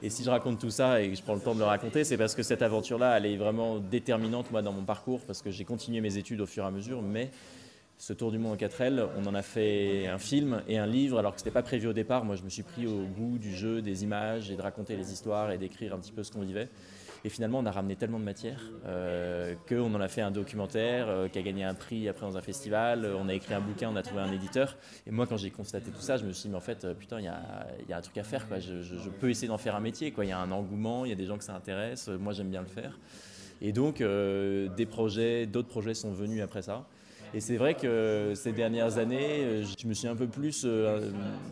Et 0.03 0.11
si 0.11 0.25
je 0.25 0.31
raconte 0.31 0.59
tout 0.59 0.71
ça 0.71 1.01
et 1.01 1.11
que 1.11 1.17
je 1.17 1.23
prends 1.23 1.35
le 1.35 1.41
temps 1.41 1.55
de 1.55 1.61
le 1.61 1.65
raconter, 1.65 2.05
c'est 2.05 2.17
parce 2.17 2.35
que 2.35 2.43
cette 2.43 2.63
aventure-là, 2.63 3.17
elle 3.17 3.27
est 3.27 3.37
vraiment 3.37 3.79
déterminante 3.79 4.51
moi 4.51 4.63
dans 4.63 4.73
mon 4.73 4.83
parcours 4.83 5.21
parce 5.21 5.43
que 5.43 5.51
j'ai 5.51 5.65
continué 5.65 6.01
mes 6.01 6.19
études 6.19 6.41
au 6.41 6.47
fur 6.47 6.65
et 6.65 6.67
à 6.67 6.71
mesure, 6.71 7.03
mais 7.03 7.31
ce 7.99 8.13
tour 8.13 8.33
du 8.33 8.39
monde 8.39 8.55
en 8.55 8.57
4L, 8.57 9.07
on 9.17 9.27
en 9.27 9.35
a 9.35 9.43
fait 9.43 10.09
un 10.09 10.19
film 10.19 10.63
et 10.67 10.77
un 10.77 10.87
livre 10.87 11.21
alors 11.21 11.35
que 11.35 11.41
ce 11.41 11.45
n'était 11.45 11.55
pas 11.55 11.63
prévu 11.63 11.87
au 11.87 11.93
départ. 11.93 12.25
Moi, 12.25 12.35
je 12.35 12.43
me 12.43 12.49
suis 12.49 12.65
pris 12.65 12.85
au 12.87 13.05
goût 13.05 13.39
du 13.39 13.55
jeu, 13.55 13.81
des 13.81 14.03
images 14.03 14.51
et 14.51 14.57
de 14.57 14.63
raconter 14.63 14.97
les 14.97 15.13
histoires 15.13 15.53
et 15.53 15.59
d'écrire 15.59 15.95
un 15.95 15.99
petit 15.99 16.11
peu 16.11 16.25
ce 16.25 16.33
qu'on 16.33 16.41
vivait. 16.41 16.69
Et 17.25 17.29
finalement, 17.29 17.61
on 17.61 17.67
a 17.67 17.71
ramené 17.71 17.95
tellement 17.95 18.19
de 18.19 18.25
matière 18.25 18.61
euh, 18.87 19.55
qu'on 19.69 19.95
en 19.95 20.01
a 20.01 20.09
fait 20.09 20.23
un 20.23 20.33
documentaire 20.33 21.07
euh, 21.09 21.29
qui 21.29 21.39
a 21.39 21.43
gagné 21.43 21.63
un 21.63 21.75
prix 21.75 22.09
après 22.09 22.27
dans 22.27 22.37
un 22.37 22.41
festival. 22.41 23.09
On 23.17 23.29
a 23.29 23.35
écrit 23.35 23.55
un 23.55 23.61
bouquin, 23.61 23.91
on 23.91 23.97
a 23.97 24.03
trouvé 24.03 24.23
un 24.23 24.33
éditeur. 24.33 24.77
Et 25.07 25.13
moi, 25.13 25.27
quand 25.27 25.37
j'ai 25.37 25.51
constaté 25.51 25.91
tout 25.91 26.01
ça, 26.01 26.17
je 26.17 26.25
me 26.25 26.33
suis 26.33 26.45
dit, 26.45 26.49
mais 26.49 26.57
en 26.57 26.61
fait, 26.61 26.85
euh, 26.85 26.95
putain, 26.95 27.21
il 27.21 27.25
y 27.25 27.29
a, 27.29 27.97
un 27.97 28.01
truc 28.01 28.19
à 28.19 28.25
faire. 28.25 28.47
Je, 28.59 29.09
peux 29.21 29.31
essayer 29.31 29.49
d'en 29.49 29.59
faire 29.59 29.77
un 29.77 29.81
métier. 29.81 30.13
Il 30.19 30.29
y 30.29 30.33
a 30.33 30.39
un 30.39 30.51
engouement, 30.51 31.05
il 31.05 31.11
y 31.11 31.13
a 31.13 31.17
des 31.17 31.27
gens 31.27 31.39
que 31.39 31.45
ça 31.45 31.55
intéresse. 31.55 32.09
Moi, 32.09 32.33
j'aime 32.33 32.51
bien 32.51 32.63
le 32.63 32.67
faire. 32.67 32.99
Et 33.61 33.73
donc, 33.73 33.99
des 33.99 34.87
projets, 34.87 35.47
d'autres 35.47 35.69
projets 35.69 35.95
sont 35.95 36.13
venus 36.13 36.43
après 36.43 36.63
ça. 36.63 36.87
Et 37.35 37.41
c'est 37.41 37.57
vrai 37.57 37.75
que 37.75 38.33
ces 38.35 38.53
dernières 38.53 38.99
années, 38.99 39.63
je 39.63 39.87
me 39.87 39.95
suis 39.95 40.09
un 40.09 40.17
peu 40.17 40.27
plus 40.27 40.67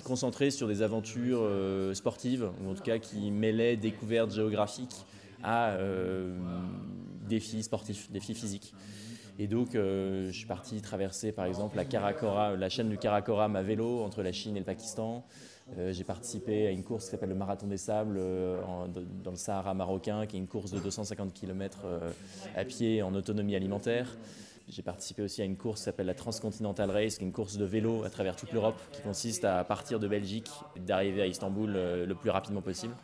concentré 0.03 0.51
sur 0.51 0.67
des 0.67 0.83
aventures 0.83 1.49
sportives, 1.95 2.51
ou 2.63 2.71
en 2.71 2.75
tout 2.75 2.83
cas 2.83 2.99
qui 2.99 3.31
mêlaient 3.31 3.77
découvertes 3.77 4.33
géographiques 4.33 5.07
à 5.43 5.71
euh, 5.71 6.37
défis 7.29 7.63
sportifs, 7.63 8.11
défis 8.11 8.35
physiques. 8.35 8.75
Et 9.39 9.47
donc, 9.47 9.75
euh, 9.75 10.27
je 10.31 10.37
suis 10.37 10.47
parti 10.47 10.81
traverser 10.83 11.33
par 11.33 11.47
exemple 11.47 11.77
la, 11.77 11.85
Karakora, 11.85 12.57
la 12.57 12.69
chaîne 12.69 12.91
du 12.91 12.99
Karakoram 12.99 13.57
à 13.57 13.63
vélo 13.63 14.03
entre 14.03 14.23
la 14.23 14.33
Chine 14.33 14.57
et 14.57 14.59
le 14.59 14.67
Pakistan. 14.67 15.25
Euh, 15.79 15.93
j'ai 15.93 16.05
participé 16.05 16.67
à 16.67 16.71
une 16.71 16.83
course 16.83 17.05
qui 17.05 17.13
s'appelle 17.13 17.29
le 17.31 17.35
Marathon 17.37 17.67
des 17.67 17.79
Sables 17.79 18.21
dans 19.25 19.31
le 19.31 19.37
Sahara 19.37 19.73
marocain, 19.73 20.27
qui 20.27 20.37
est 20.37 20.41
une 20.41 20.49
course 20.49 20.73
de 20.73 20.81
250 20.81 21.33
km 21.33 21.87
à 22.55 22.65
pied 22.65 23.03
en 23.03 23.15
autonomie 23.15 23.57
alimentaire. 23.57 24.17
J'ai 24.71 24.83
participé 24.83 25.23
aussi 25.23 25.43
à 25.43 25.45
une 25.45 25.57
course 25.57 25.81
qui 25.81 25.85
s'appelle 25.87 26.07
la 26.07 26.15
Transcontinental 26.15 26.91
Race, 26.93 27.17
qui 27.17 27.25
est 27.25 27.27
une 27.27 27.33
course 27.33 27.57
de 27.57 27.65
vélo 27.65 28.05
à 28.05 28.11
travers 28.11 28.37
toute 28.37 28.53
l'Europe, 28.53 28.81
qui 28.93 29.03
consiste 29.03 29.45
à 29.45 29.65
partir 29.65 29.99
de 29.99 30.07
Belgique 30.07 30.49
et 30.77 30.81
d'arriver 30.81 31.23
à 31.23 31.27
Istanbul 31.27 31.73
euh, 31.75 32.07
le 32.07 32.15
plus 32.15 32.31
rapidement 32.31 32.63
possible. 32.63 32.95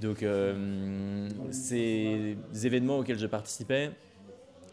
Donc, 0.00 0.22
euh, 0.22 1.26
ces 1.50 2.36
événements 2.64 2.98
auxquels 2.98 3.18
je 3.18 3.26
participais, 3.26 3.92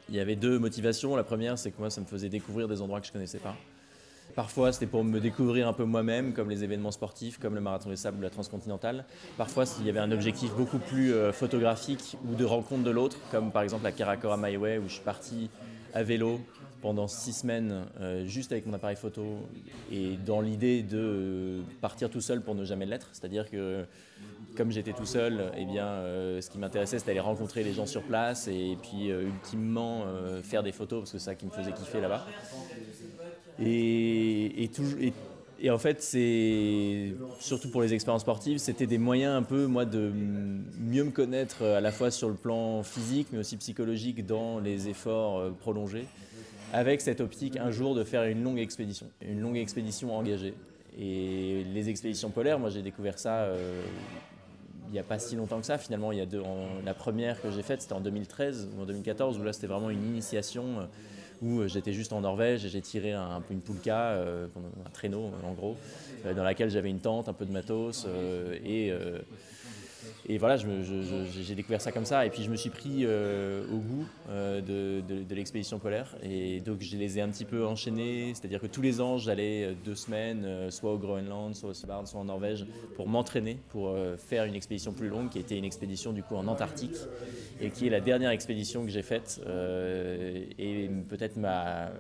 il 0.10 0.16
y 0.16 0.20
avait 0.20 0.36
deux 0.36 0.60
motivations. 0.60 1.16
La 1.16 1.24
première, 1.24 1.58
c'est 1.58 1.72
que 1.72 1.80
moi, 1.80 1.90
ça 1.90 2.02
me 2.02 2.06
faisait 2.06 2.28
découvrir 2.28 2.68
des 2.68 2.82
endroits 2.82 3.00
que 3.00 3.06
je 3.06 3.12
ne 3.12 3.14
connaissais 3.14 3.40
pas. 3.40 3.56
Parfois, 4.36 4.74
c'était 4.74 4.88
pour 4.88 5.06
me 5.06 5.22
découvrir 5.22 5.70
un 5.70 5.74
peu 5.74 5.86
moi-même, 5.86 6.34
comme 6.34 6.50
les 6.50 6.66
événements 6.66 6.92
sportifs, 6.92 7.40
comme 7.40 7.56
le 7.56 7.62
Marathon 7.62 7.90
des 7.90 7.96
Sables 7.96 8.18
ou 8.18 8.22
la 8.22 8.30
Transcontinentale. 8.30 9.06
Parfois, 9.38 9.64
il 9.80 9.86
y 9.86 9.90
avait 9.90 10.00
un 10.00 10.12
objectif 10.12 10.52
beaucoup 10.56 10.80
plus 10.80 11.14
euh, 11.14 11.32
photographique 11.32 12.18
ou 12.28 12.36
de 12.36 12.44
rencontre 12.44 12.84
de 12.84 12.92
l'autre, 12.92 13.18
comme 13.32 13.52
par 13.52 13.62
exemple 13.62 13.86
la 13.86 13.94
Karakora 13.94 14.38
Highway, 14.44 14.78
où 14.80 14.90
je 14.90 14.96
suis 14.96 15.04
parti 15.04 15.50
à 15.94 16.04
vélo 16.04 16.40
pendant 16.82 17.08
six 17.08 17.32
semaines, 17.32 17.86
euh, 18.02 18.26
juste 18.28 18.52
avec 18.52 18.66
mon 18.66 18.74
appareil 18.74 18.98
photo, 18.98 19.24
et 19.90 20.18
dans 20.26 20.42
l'idée 20.42 20.84
de 20.84 21.62
partir 21.80 22.10
tout 22.10 22.20
seul 22.20 22.42
pour 22.42 22.56
ne 22.56 22.66
jamais 22.66 22.86
l'être. 22.86 23.08
C'est-à-dire 23.14 23.50
que, 23.50 23.86
comme 24.58 24.70
j'étais 24.72 24.92
tout 24.92 25.06
seul, 25.06 25.52
eh 25.58 25.64
bien, 25.64 25.88
euh, 25.88 26.42
ce 26.42 26.50
qui 26.50 26.58
m'intéressait, 26.58 27.00
c'était 27.00 27.12
d'aller 27.12 27.22
rencontrer 27.22 27.64
les 27.64 27.72
gens 27.72 27.86
sur 27.86 28.04
place, 28.04 28.50
et 28.50 28.78
puis 28.82 29.12
euh, 29.12 29.24
ultimement 29.28 30.06
faire 30.44 30.62
des 30.62 30.74
photos, 30.74 31.02
parce 31.02 31.12
que 31.14 31.20
c'est 31.20 31.26
ça 31.26 31.36
qui 31.36 31.46
me 31.46 31.52
faisait 31.52 31.72
kiffer 31.72 32.02
là-bas. 32.02 32.26
Et 35.66 35.70
en 35.70 35.78
fait, 35.78 36.02
c'est 36.02 37.14
surtout 37.40 37.70
pour 37.70 37.82
les 37.82 37.94
expériences 37.94 38.24
sportives, 38.24 38.58
c'était 38.58 38.86
des 38.86 38.98
moyens 38.98 39.34
un 39.34 39.44
peu, 39.44 39.66
moi, 39.66 39.86
de 39.86 40.12
mieux 40.78 41.06
me 41.06 41.12
connaître 41.12 41.60
euh, 41.62 41.78
à 41.78 41.82
la 41.82 41.94
fois 41.94 42.12
sur 42.12 42.28
le 42.28 42.36
plan 42.36 42.84
physique, 42.84 43.30
mais 43.32 43.40
aussi 43.40 43.56
psychologique 43.56 44.26
dans 44.26 44.60
les 44.60 44.90
efforts 44.90 45.40
euh, 45.40 45.52
prolongés, 45.52 46.06
avec 46.74 47.00
cette 47.00 47.22
optique 47.22 47.56
un 47.56 47.72
jour 47.72 47.96
de 47.96 48.04
faire 48.04 48.24
une 48.24 48.44
longue 48.44 48.60
expédition, 48.60 49.08
une 49.22 49.40
longue 49.40 49.56
expédition 49.56 50.14
engagée. 50.14 50.54
Et 51.00 51.64
les 51.74 51.88
expéditions 51.88 52.30
polaires, 52.30 52.60
moi, 52.60 52.70
j'ai 52.70 52.82
découvert 52.82 53.18
ça. 53.18 53.44
euh, 53.44 53.82
il 54.90 54.92
n'y 54.92 55.00
a 55.00 55.04
pas 55.04 55.18
si 55.18 55.38
longtemps 55.38 55.62
que 55.62 55.66
ça, 55.66 55.78
finalement. 55.78 56.12
Il 56.12 56.18
y 56.18 56.22
a 56.22 56.26
deux, 56.26 56.44
la 56.86 56.94
première 56.94 57.42
que 57.42 57.50
j'ai 57.50 57.64
faite, 57.64 57.82
c'était 57.82 57.94
en 57.94 58.02
2013 58.02 58.70
ou 58.78 58.82
en 58.82 58.86
2014, 58.86 59.40
où 59.40 59.44
là, 59.44 59.54
c'était 59.54 59.68
vraiment 59.68 59.90
une 59.90 60.06
initiation 60.06 60.88
où 61.44 61.60
euh, 61.60 61.68
j'étais 61.68 61.94
juste 61.94 62.14
en 62.14 62.22
Norvège 62.22 62.66
et 62.66 62.70
j'ai 62.70 62.82
tiré 62.82 63.14
une 63.14 63.62
poulka, 63.62 64.12
euh, 64.12 64.48
un 64.86 64.90
traîneau, 64.90 65.32
en 65.44 65.54
gros, 65.54 65.76
euh, 66.26 66.34
dans 66.34 66.44
laquelle 66.44 66.70
j'avais 66.70 66.90
une 66.90 67.00
tente, 67.00 67.30
un 67.30 67.34
peu 67.34 67.46
de 67.46 67.52
matos 67.52 68.08
et. 68.64 68.92
Et 70.28 70.38
voilà, 70.38 70.56
j'ai 70.58 71.56
découvert 71.56 71.82
ça 71.82 71.92
comme 71.92 72.06
ça. 72.06 72.26
Et 72.26 72.30
puis 72.30 72.44
je 72.44 72.50
me 72.50 72.56
suis 72.56 72.70
pris 72.70 73.02
euh, 73.02 73.66
au 73.72 73.78
goût 73.78 74.06
euh, 74.30 74.62
de, 74.62 75.36
l'expédition 75.36 75.80
polaire. 75.80 76.16
Et 76.24 76.62
donc 76.62 76.82
je 76.82 76.96
les 76.98 77.18
ai 77.18 77.22
un 77.22 77.30
petit 77.30 77.46
peu 77.46 77.66
enchaînés. 77.66 78.34
C'est-à-dire 78.34 78.62
que 78.62 78.68
tous 78.68 78.82
les 78.82 79.02
ans, 79.02 79.18
j'allais 79.18 79.66
euh, 79.66 79.74
deux 79.84 79.96
semaines, 79.96 80.72
soit 80.72 80.94
au 80.94 80.98
Groenland, 80.98 81.56
soit 81.56 81.70
au 81.70 81.74
Svalbard, 81.74 82.08
soit 82.08 82.20
en 82.20 82.26
Norvège, 82.26 82.66
pour 82.96 83.08
m'entraîner, 83.08 83.58
pour 83.70 83.96
faire 84.18 84.46
une 84.46 84.56
expédition 84.56 84.94
plus 84.94 85.10
longue, 85.10 85.30
qui 85.30 85.40
était 85.40 85.58
une 85.58 85.66
expédition 85.66 86.14
du 86.14 86.24
coup 86.24 86.36
en 86.36 86.48
Antarctique, 86.48 86.96
et 87.60 87.70
qui 87.70 87.88
est 87.88 87.90
la 87.90 88.00
dernière 88.00 88.30
expédition 88.32 88.86
que 88.86 88.92
j'ai 88.92 89.02
faite, 89.02 89.42
et 90.58 90.90
peut-être 91.10 91.38
ma, 91.38 91.92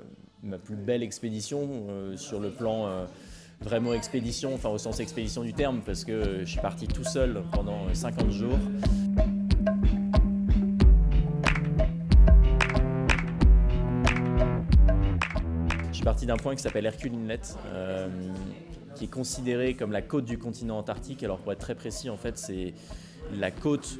plus 0.63 0.75
belle 0.75 1.03
expédition 1.03 2.15
sur 2.15 2.39
le 2.39 2.51
plan 2.51 3.07
vraiment 3.63 3.93
expédition, 3.93 4.53
enfin 4.53 4.69
au 4.69 4.77
sens 4.77 4.99
expédition 4.99 5.43
du 5.43 5.53
terme, 5.53 5.81
parce 5.85 6.03
que 6.03 6.39
je 6.41 6.49
suis 6.49 6.59
parti 6.59 6.87
tout 6.87 7.03
seul 7.03 7.41
pendant 7.51 7.93
50 7.93 8.29
jours. 8.31 8.59
Je 15.89 15.93
suis 15.93 16.03
parti 16.03 16.25
d'un 16.25 16.37
point 16.37 16.55
qui 16.55 16.61
s'appelle 16.61 16.85
Hercule 16.85 17.13
Inlet, 17.13 17.39
euh, 17.67 18.09
qui 18.95 19.05
est 19.05 19.11
considéré 19.11 19.73
comme 19.73 19.91
la 19.91 20.01
côte 20.01 20.25
du 20.25 20.37
continent 20.37 20.77
antarctique. 20.77 21.23
Alors 21.23 21.39
pour 21.39 21.53
être 21.53 21.59
très 21.59 21.75
précis, 21.75 22.09
en 22.09 22.17
fait, 22.17 22.37
c'est 22.37 22.73
la 23.39 23.51
côte 23.51 23.99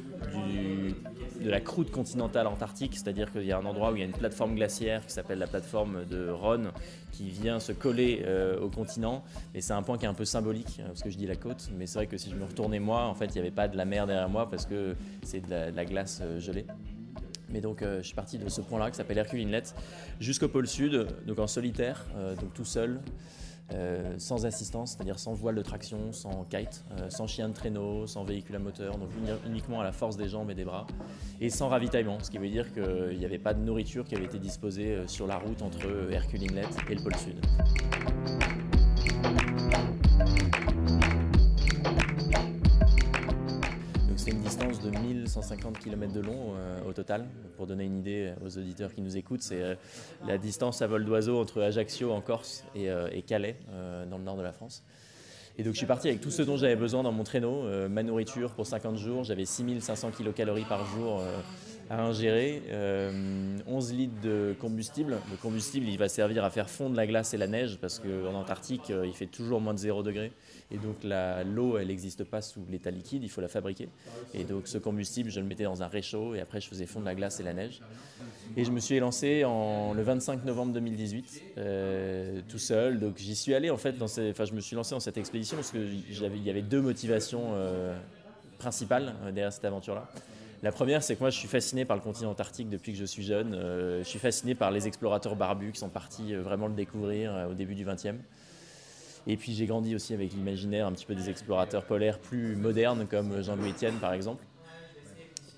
de 1.44 1.50
la 1.50 1.60
croûte 1.60 1.90
continentale 1.90 2.46
antarctique, 2.46 2.94
c'est-à-dire 2.94 3.30
qu'il 3.30 3.44
y 3.44 3.52
a 3.52 3.58
un 3.58 3.64
endroit 3.66 3.92
où 3.92 3.96
il 3.96 4.00
y 4.00 4.02
a 4.02 4.06
une 4.06 4.12
plateforme 4.12 4.54
glaciaire 4.54 5.04
qui 5.06 5.12
s'appelle 5.12 5.38
la 5.38 5.46
plateforme 5.46 6.04
de 6.06 6.30
Ronne, 6.30 6.70
qui 7.12 7.28
vient 7.28 7.60
se 7.60 7.72
coller 7.72 8.22
euh, 8.24 8.58
au 8.60 8.68
continent. 8.70 9.22
Et 9.54 9.60
c'est 9.60 9.74
un 9.74 9.82
point 9.82 9.98
qui 9.98 10.06
est 10.06 10.08
un 10.08 10.14
peu 10.14 10.24
symbolique, 10.24 10.78
euh, 10.80 10.86
parce 10.86 11.02
que 11.02 11.10
je 11.10 11.18
dis 11.18 11.26
la 11.26 11.36
côte, 11.36 11.68
mais 11.76 11.86
c'est 11.86 11.98
vrai 11.98 12.06
que 12.06 12.16
si 12.16 12.30
je 12.30 12.36
me 12.36 12.44
retournais 12.44 12.80
moi, 12.80 13.04
en 13.04 13.14
fait, 13.14 13.26
il 13.26 13.34
n'y 13.34 13.40
avait 13.40 13.50
pas 13.50 13.68
de 13.68 13.76
la 13.76 13.84
mer 13.84 14.06
derrière 14.06 14.28
moi, 14.28 14.48
parce 14.48 14.64
que 14.64 14.96
c'est 15.22 15.40
de 15.40 15.76
la, 15.76 15.84
glace 15.84 16.20
euh, 16.22 16.40
gelée. 16.40 16.66
Mais 17.50 17.60
donc 17.60 17.82
euh, 17.82 17.98
je 17.98 18.06
suis 18.06 18.14
parti 18.14 18.38
de 18.38 18.48
ce 18.48 18.62
point-là 18.62 18.90
qui 18.90 18.96
s'appelle 18.96 19.18
Hercule 19.18 19.40
Inlet 19.40 19.62
jusqu'au 20.18 20.48
pôle 20.48 20.66
sud, 20.66 21.06
donc 21.26 21.38
en 21.38 21.46
solitaire, 21.46 22.06
donc 22.40 22.52
tout 22.54 22.64
seul, 22.64 23.00
euh, 23.72 24.14
sans 24.18 24.44
assistance, 24.46 24.92
c'est-à-dire 24.92 25.18
sans 25.18 25.32
voile 25.32 25.54
de 25.54 25.62
traction, 25.62 26.12
sans 26.12 26.44
kite, 26.44 26.84
euh, 26.98 27.08
sans 27.08 27.26
chien 27.26 27.48
de 27.48 27.54
traîneau, 27.54 28.06
sans 28.06 28.22
véhicule 28.24 28.56
à 28.56 28.58
moteur, 28.58 28.98
donc 28.98 29.08
uni- 29.16 29.30
uniquement 29.46 29.80
à 29.80 29.84
la 29.84 29.92
force 29.92 30.16
des 30.16 30.28
jambes 30.28 30.50
et 30.50 30.54
des 30.54 30.64
bras, 30.64 30.86
et 31.40 31.48
sans 31.50 31.68
ravitaillement, 31.68 32.18
ce 32.20 32.30
qui 32.30 32.38
veut 32.38 32.48
dire 32.50 32.72
qu'il 32.72 33.18
n'y 33.18 33.24
avait 33.24 33.38
pas 33.38 33.54
de 33.54 33.60
nourriture 33.60 34.04
qui 34.04 34.14
avait 34.14 34.26
été 34.26 34.38
disposée 34.38 34.96
euh, 34.96 35.06
sur 35.06 35.26
la 35.26 35.38
route 35.38 35.62
entre 35.62 35.86
Hercule 36.10 36.42
Inlet 36.50 36.66
et 36.90 36.94
le 36.94 37.02
pôle 37.02 37.16
sud. 37.16 37.40
De 44.84 44.90
1150 44.90 45.78
km 45.78 46.12
de 46.12 46.20
long 46.20 46.54
euh, 46.54 46.88
au 46.88 46.92
total. 46.92 47.26
Pour 47.56 47.66
donner 47.66 47.84
une 47.84 47.98
idée 47.98 48.32
aux 48.44 48.58
auditeurs 48.58 48.92
qui 48.92 49.00
nous 49.00 49.16
écoutent, 49.16 49.42
c'est 49.42 49.62
euh, 49.62 49.74
la 50.26 50.36
distance 50.36 50.82
à 50.82 50.86
vol 50.86 51.04
d'oiseau 51.04 51.38
entre 51.40 51.62
Ajaccio 51.62 52.12
en 52.12 52.20
Corse 52.20 52.64
et, 52.74 52.90
euh, 52.90 53.08
et 53.12 53.22
Calais 53.22 53.56
dans 54.10 54.18
le 54.18 54.24
nord 54.24 54.36
de 54.36 54.42
la 54.42 54.52
France. 54.52 54.84
Et 55.56 55.62
donc 55.62 55.72
je 55.72 55.78
suis 55.78 55.86
parti 55.86 56.08
avec 56.08 56.20
tout 56.20 56.30
ce 56.30 56.42
dont 56.42 56.56
j'avais 56.56 56.76
besoin 56.76 57.02
dans 57.02 57.12
mon 57.12 57.22
traîneau, 57.22 57.62
ma 57.88 58.02
nourriture 58.02 58.50
pour 58.50 58.66
50 58.66 58.96
jours, 58.96 59.22
j'avais 59.22 59.44
6500 59.44 60.10
kcal 60.10 60.52
par 60.68 60.84
jour 60.84 61.22
à 61.90 62.02
ingérer, 62.02 62.62
euh, 62.70 63.58
11 63.66 63.92
litres 63.92 64.20
de 64.22 64.54
combustible. 64.60 65.18
Le 65.30 65.36
combustible 65.36 65.86
il 65.88 65.98
va 65.98 66.08
servir 66.08 66.44
à 66.44 66.50
faire 66.50 66.70
fondre 66.70 66.96
la 66.96 67.06
glace 67.06 67.34
et 67.34 67.36
la 67.36 67.46
neige 67.46 67.78
parce 67.80 67.98
qu'en 67.98 68.34
Antarctique 68.34 68.90
euh, 68.90 69.06
il 69.06 69.14
fait 69.14 69.26
toujours 69.26 69.60
moins 69.60 69.74
de 69.74 69.78
0 69.78 70.02
degré 70.02 70.32
et 70.70 70.78
donc 70.78 70.96
l'eau 71.04 71.78
elle 71.78 71.88
n'existe 71.88 72.24
pas 72.24 72.40
sous 72.40 72.64
l'état 72.70 72.90
liquide, 72.90 73.22
il 73.22 73.30
faut 73.30 73.40
la 73.40 73.48
fabriquer. 73.48 73.88
Et 74.32 74.44
donc 74.44 74.66
ce 74.66 74.78
combustible 74.78 75.30
je 75.30 75.40
le 75.40 75.46
mettais 75.46 75.64
dans 75.64 75.82
un 75.82 75.88
réchaud 75.88 76.34
et 76.34 76.40
après 76.40 76.60
je 76.60 76.68
faisais 76.68 76.86
fondre 76.86 77.06
la 77.06 77.14
glace 77.14 77.40
et 77.40 77.42
la 77.42 77.52
neige. 77.52 77.80
Et 78.56 78.64
je 78.64 78.70
me 78.70 78.78
suis 78.78 78.98
lancé 79.00 79.40
le 79.42 80.02
25 80.02 80.44
novembre 80.44 80.72
2018, 80.74 81.42
euh, 81.58 82.40
tout 82.48 82.58
seul. 82.58 83.00
Donc 83.00 83.18
j'y 83.18 83.34
suis 83.34 83.54
allé 83.54 83.70
en 83.70 83.76
fait, 83.76 83.92
dans 83.98 84.06
ces, 84.06 84.30
enfin 84.30 84.44
je 84.44 84.52
me 84.52 84.60
suis 84.60 84.76
lancé 84.76 84.94
dans 84.94 85.00
cette 85.00 85.18
expédition 85.18 85.56
parce 85.56 85.72
que 85.72 85.84
j'avais, 86.10 86.36
il 86.36 86.44
y 86.44 86.50
avait 86.50 86.62
deux 86.62 86.80
motivations 86.80 87.52
euh, 87.54 87.96
principales 88.58 89.14
euh, 89.24 89.32
derrière 89.32 89.52
cette 89.52 89.64
aventure-là. 89.64 90.08
La 90.64 90.72
première, 90.72 91.02
c'est 91.02 91.14
que 91.14 91.20
moi 91.20 91.28
je 91.28 91.36
suis 91.36 91.46
fasciné 91.46 91.84
par 91.84 91.94
le 91.94 92.02
continent 92.02 92.30
antarctique 92.30 92.70
depuis 92.70 92.92
que 92.92 92.98
je 92.98 93.04
suis 93.04 93.22
jeune. 93.22 93.52
Euh, 93.52 93.98
je 93.98 94.08
suis 94.08 94.18
fasciné 94.18 94.54
par 94.54 94.70
les 94.70 94.86
explorateurs 94.86 95.36
barbus 95.36 95.72
qui 95.72 95.78
sont 95.78 95.90
partis 95.90 96.34
euh, 96.34 96.40
vraiment 96.40 96.68
le 96.68 96.72
découvrir 96.72 97.34
euh, 97.34 97.50
au 97.50 97.52
début 97.52 97.74
du 97.74 97.84
20e. 97.84 98.14
Et 99.26 99.36
puis 99.36 99.52
j'ai 99.52 99.66
grandi 99.66 99.94
aussi 99.94 100.14
avec 100.14 100.32
l'imaginaire 100.32 100.86
un 100.86 100.92
petit 100.92 101.04
peu 101.04 101.14
des 101.14 101.28
explorateurs 101.28 101.84
polaires 101.84 102.18
plus 102.18 102.56
modernes 102.56 103.06
comme 103.10 103.42
Jean-Louis 103.42 103.72
Etienne 103.72 103.96
par 103.96 104.14
exemple. 104.14 104.42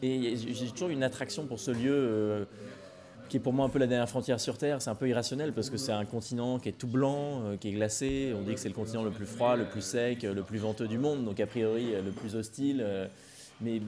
Et 0.03 0.35
j'ai 0.37 0.71
toujours 0.71 0.89
une 0.89 1.05
attraction 1.05 1.47
pour 1.47 1.61
ce 1.61 1.71
lieu 1.71 2.49
qui 3.29 3.37
est 3.37 3.41
pour 3.41 3.53
moi 3.53 3.65
un 3.65 3.69
peu 3.69 3.79
la 3.79 3.87
dernière 3.87 4.09
frontière 4.09 4.41
sur 4.41 4.59
Terre. 4.59 4.83
C'est 4.83 4.91
un 4.91 4.97
peu 4.97 5.09
irrationnel 5.09 5.53
parce 5.53 5.71
que 5.71 5.77
c'est 5.77 5.93
un 5.93 6.05
continent 6.05 6.59
qui 6.59 6.69
est 6.69 6.79
tout 6.79 6.87
blanc, 6.89 7.57
qui 7.61 7.69
est 7.69 7.73
glacé. 7.73 8.35
On 8.37 8.43
dit 8.43 8.55
que 8.55 8.61
c'est 8.61 8.69
le 8.69 8.75
continent 8.75 9.05
le 9.05 9.11
plus 9.11 9.25
froid, 9.25 9.57
le 9.57 9.65
plus 9.65 9.83
sec, 9.83 10.23
le 10.23 10.43
plus 10.43 10.59
venteux 10.59 10.87
du 10.87 10.99
monde, 10.99 11.25
donc 11.25 11.41
a 11.41 11.47
priori 11.47 11.93
le 11.93 12.11
plus 12.11 12.35
hostile. 12.37 12.85
Mais, 13.61 13.81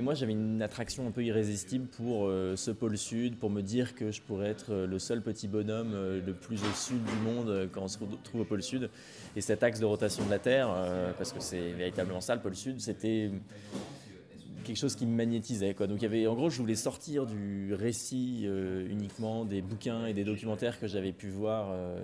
moi 0.00 0.14
j'avais 0.14 0.32
une 0.32 0.62
attraction 0.62 1.06
un 1.08 1.10
peu 1.10 1.24
irrésistible 1.24 1.86
pour 1.86 2.26
euh, 2.26 2.54
ce 2.56 2.70
pôle 2.70 2.96
sud, 2.96 3.36
pour 3.36 3.50
me 3.50 3.62
dire 3.62 3.94
que 3.94 4.12
je 4.12 4.22
pourrais 4.22 4.48
être 4.48 4.72
euh, 4.72 4.86
le 4.86 4.98
seul 5.00 5.22
petit 5.22 5.48
bonhomme 5.48 5.92
euh, 5.92 6.20
le 6.24 6.34
plus 6.34 6.62
au 6.62 6.72
sud 6.72 7.02
du 7.04 7.16
monde 7.24 7.68
quand 7.72 7.82
on 7.82 7.88
se 7.88 7.98
retrouve 7.98 8.42
au 8.42 8.44
pôle 8.44 8.62
sud. 8.62 8.90
Et 9.34 9.40
cet 9.40 9.62
axe 9.62 9.80
de 9.80 9.84
rotation 9.84 10.24
de 10.24 10.30
la 10.30 10.38
Terre, 10.38 10.68
parce 11.16 11.32
que 11.32 11.40
c'est 11.40 11.72
véritablement 11.72 12.20
ça 12.20 12.34
le 12.34 12.40
pôle 12.40 12.56
sud, 12.56 12.80
c'était 12.80 13.30
quelque 14.68 14.76
chose 14.78 14.94
qui 14.94 15.06
me 15.06 15.16
magnétisait. 15.16 15.72
Donc 15.74 16.04
en 16.04 16.34
gros, 16.34 16.50
je 16.50 16.58
voulais 16.58 16.74
sortir 16.74 17.24
du 17.24 17.72
récit 17.74 18.42
euh, 18.44 18.86
uniquement 18.88 19.46
des 19.46 19.62
bouquins 19.62 20.04
et 20.06 20.12
des 20.12 20.24
documentaires 20.24 20.78
que 20.78 20.86
j'avais 20.86 21.12
pu 21.12 21.30
voir 21.30 21.68
euh, 21.70 21.98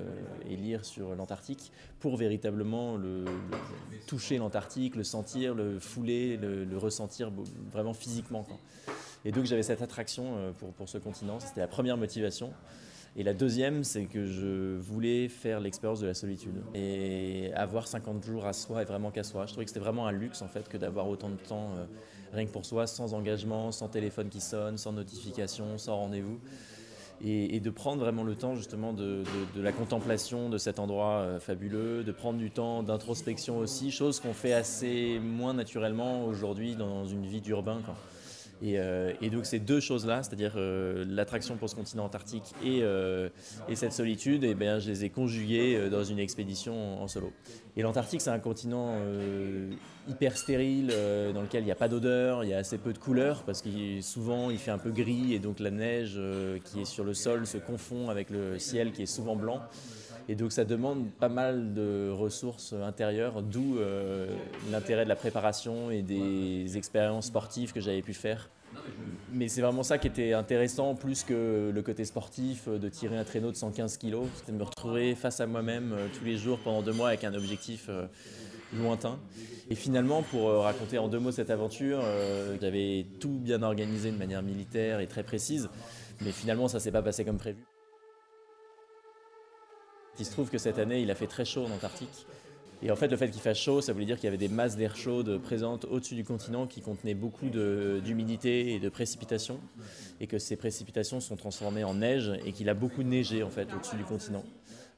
et 0.49 0.57
lire 0.57 0.85
sur 0.85 1.15
l'Antarctique 1.15 1.71
pour 2.01 2.17
véritablement 2.17 2.97
le, 2.97 3.25
le- 3.25 3.31
toucher 4.07 4.39
l'Antarctique, 4.39 4.97
le 4.97 5.05
sentir, 5.05 5.55
le 5.55 5.79
fouler, 5.79 6.39
le, 6.39 6.67
ressentir 6.79 7.31
vraiment 7.71 7.93
physiquement. 7.93 8.47
Et 9.27 9.31
donc 9.33 9.45
j'avais 9.45 9.63
cette 9.63 9.83
attraction 9.83 10.37
euh, 10.39 10.53
pour, 10.53 10.73
pour 10.73 10.89
ce 10.89 10.97
continent, 10.97 11.41
c'était 11.41 11.61
la 11.61 11.69
première 11.69 11.99
motivation. 11.99 12.51
Et 13.17 13.23
la 13.23 13.35
deuxième, 13.35 13.85
c'est 13.85 14.07
que 14.07 14.25
je 14.27 14.77
voulais 14.77 15.29
faire 15.29 15.61
l'expérience 15.61 16.01
de 16.01 16.07
la 16.07 16.15
solitude. 16.15 16.57
Et 16.75 17.53
avoir 17.55 17.87
50 17.87 18.25
jours 18.25 18.45
à 18.47 18.53
soi 18.53 18.83
et 18.83 18.85
vraiment 18.87 19.13
qu'à 19.13 19.23
soi. 19.23 19.47
Je 19.47 19.53
trouvais 19.53 19.67
que 19.67 19.71
c'était 19.71 19.79
vraiment 19.79 20.07
un 20.09 20.13
luxe 20.13 20.43
en 20.43 20.49
fait 20.49 20.69
que 20.69 20.77
d'avoir 20.79 21.09
autant 21.09 21.29
de 21.29 21.37
temps 21.37 21.71
rien 22.35 22.47
que 22.47 22.53
pour 22.53 22.65
soi, 22.65 22.87
sans 22.87 23.15
engagement, 23.15 23.73
sans 23.73 23.89
téléphone 23.89 24.29
qui 24.29 24.41
sonne, 24.41 24.77
sans 24.79 24.93
notification, 24.93 25.79
sans 25.79 25.97
rendez-vous. 25.97 26.39
Et, 27.25 27.61
de 27.61 27.71
prendre 27.71 28.01
vraiment 28.01 28.25
le 28.25 28.35
temps 28.35 28.55
justement 28.55 28.93
de, 28.93 29.23
la 29.57 29.73
contemplation 29.73 30.51
de 30.51 30.59
cet 30.59 30.79
endroit 30.79 31.21
euh, 31.21 31.41
fabuleux, 31.41 32.03
de 32.05 32.13
prendre 32.13 32.39
du 32.39 32.51
temps 32.51 32.83
d'introspection 32.83 33.57
aussi, 33.59 33.91
chose 33.91 34.21
qu'on 34.21 34.35
fait 34.35 34.53
assez 34.53 35.19
moins 35.21 35.55
naturellement 35.55 36.27
aujourd'hui 36.27 36.75
dans 36.75 37.07
une 37.07 37.25
vie 37.25 37.41
d'urbain. 37.41 37.81
Et, 38.65 38.79
euh, 38.79 39.13
et 39.21 39.29
donc 39.29 39.45
ces 39.45 39.59
deux 39.59 39.79
choses-là, 39.79 40.23
c'est-à-dire 40.23 40.55
euh, 40.57 41.05
l'attraction 41.07 41.57
pour 41.57 41.69
ce 41.69 41.75
continent 41.75 42.07
antarctique 42.07 42.55
et, 42.65 42.79
euh, 42.83 43.29
et 43.69 43.77
cette 43.77 43.93
solitude, 43.93 44.43
eh 44.43 44.55
bien, 44.55 44.79
je 44.79 44.89
les 44.89 45.05
ai 45.05 45.11
conjuguées 45.11 45.91
dans 45.91 46.03
une 46.03 46.19
expédition 46.19 47.03
en, 47.03 47.07
solo. 47.07 47.31
Et 47.77 47.83
l'Antarctique, 47.83 48.23
c'est 48.23 48.31
un 48.31 48.39
continent 48.39 48.97
hyper 50.09 50.39
stérile, 50.39 50.95
dans 51.35 51.43
lequel 51.43 51.63
il 51.63 51.67
n'y 51.67 51.73
a 51.73 51.77
pas 51.77 51.89
d'odeur, 51.89 52.43
il 52.43 52.51
y 52.51 52.55
a 52.55 52.59
assez 52.59 52.79
peu 52.79 52.95
de 52.95 52.99
couleurs, 52.99 53.43
parce 53.43 53.61
que 53.61 54.01
souvent 54.01 54.51
il 54.51 54.59
fait 54.59 54.71
un 54.71 54.79
peu 54.79 54.91
gris, 54.91 55.35
et 55.35 55.39
donc 55.39 55.61
la 55.61 55.71
neige 55.71 56.19
qui 56.65 56.81
est 56.81 56.85
sur 56.87 57.05
le 57.05 57.13
sol 57.13 57.47
se 57.47 57.59
confond 57.59 58.09
avec 58.09 58.31
le 58.31 58.59
ciel 58.59 58.93
qui 58.93 59.03
est 59.03 59.07
souvent 59.07 59.37
blanc. 59.37 59.61
Et 60.29 60.37
donc 60.37 60.53
ça 60.53 60.65
demande 60.65 61.11
pas 61.11 61.29
mal 61.29 61.75
de 61.75 62.11
ressources 62.11 62.73
intérieures, 62.73 63.43
d'où 63.43 63.77
l'intérêt 64.71 65.05
de 65.05 65.11
la 65.11 65.17
préparation 65.17 65.91
et 65.91 66.01
des 66.03 66.79
expériences 66.79 67.27
sportives 67.27 67.73
que 67.73 67.81
j'avais 67.81 68.03
pu 68.03 68.15
faire. 68.15 68.49
Mais 69.33 69.49
c'est 69.49 69.63
vraiment 69.63 69.83
ça 69.83 69.99
qui 69.99 70.07
était 70.07 70.33
intéressant, 70.33 70.95
plus 70.95 71.25
que 71.25 71.73
le 71.75 71.83
côté 71.83 72.05
sportif, 72.05 72.69
euh, 72.69 72.79
de 72.79 72.89
tirer 72.89 73.17
un 73.17 73.25
traîneau 73.25 73.51
de 73.51 73.57
115 73.57 73.99
kg, 73.99 74.19
c'était 74.37 74.53
de 74.53 74.57
me 74.57 74.63
retrouver 74.63 75.17
face 75.17 75.41
à 75.41 75.47
moi-même 75.47 75.93
euh, 75.93 76.07
tous 76.17 76.25
les 76.25 76.37
jours 76.37 76.61
pendant 76.61 76.83
deux 76.83 76.93
mois 76.93 77.09
avec 77.09 77.25
un 77.25 77.35
objectif 77.35 77.87
euh, 77.89 78.07
lointain. 78.77 79.19
Et 79.71 79.75
finalement, 79.75 80.23
pour 80.23 80.51
raconter 80.51 80.99
en 80.99 81.09
deux 81.09 81.19
mots 81.19 81.33
cette 81.33 81.51
aventure, 81.51 82.03
j'avais 82.61 83.07
tout 83.21 83.39
bien 83.39 83.63
organisé 83.63 84.11
de 84.11 84.17
manière 84.17 84.43
militaire 84.43 85.01
et 85.01 85.07
très 85.07 85.23
précise, 85.23 85.69
mais 86.21 86.33
finalement 86.33 86.69
ça 86.69 86.81
s'est 86.81 86.91
pas 86.91 87.03
passé 87.03 87.25
comme 87.25 87.39
prévu. 87.39 87.65
Il 90.19 90.27
se 90.27 90.33
trouve 90.33 90.51
que 90.51 90.59
cette 90.59 90.79
année, 90.79 91.01
il 91.01 91.11
a 91.11 91.15
fait 91.15 91.29
très 91.29 91.45
chaud 91.45 91.65
en 91.65 91.71
Antarctique. 91.71 92.27
Et 92.83 92.91
en 92.91 92.97
fait, 92.97 93.09
le 93.09 93.17
fait 93.17 93.31
qu'il 93.31 93.41
fasse 93.41 93.59
chaud, 93.59 93.81
ça 93.81 93.93
voulait 93.93 94.05
dire 94.05 94.17
qu'il 94.17 94.25
y 94.25 94.29
avait 94.29 94.37
des 94.37 94.49
masses 94.49 94.77
d'air 94.77 94.97
chaude 94.97 95.39
présentes 95.39 95.85
au-dessus 95.87 96.15
du 96.15 96.25
continent 96.25 96.67
qui 96.67 96.81
contenaient 96.81 97.15
beaucoup 97.15 97.49
d'humidité 97.49 98.75
et 98.75 98.81
de 98.81 98.89
précipitations. 98.89 99.61
Et 100.21 100.27
que 100.27 100.39
ces 100.39 100.57
précipitations 100.57 101.21
sont 101.21 101.37
transformées 101.37 101.85
en 101.85 101.95
neige 101.95 102.33
et 102.45 102.53
qu'il 102.53 102.69
a 102.69 102.75
beaucoup 102.75 103.03
neigé 103.03 103.43
en 103.43 103.51
fait 103.51 103.69
au-dessus 103.75 103.97
du 103.97 104.05
continent. 104.05 104.45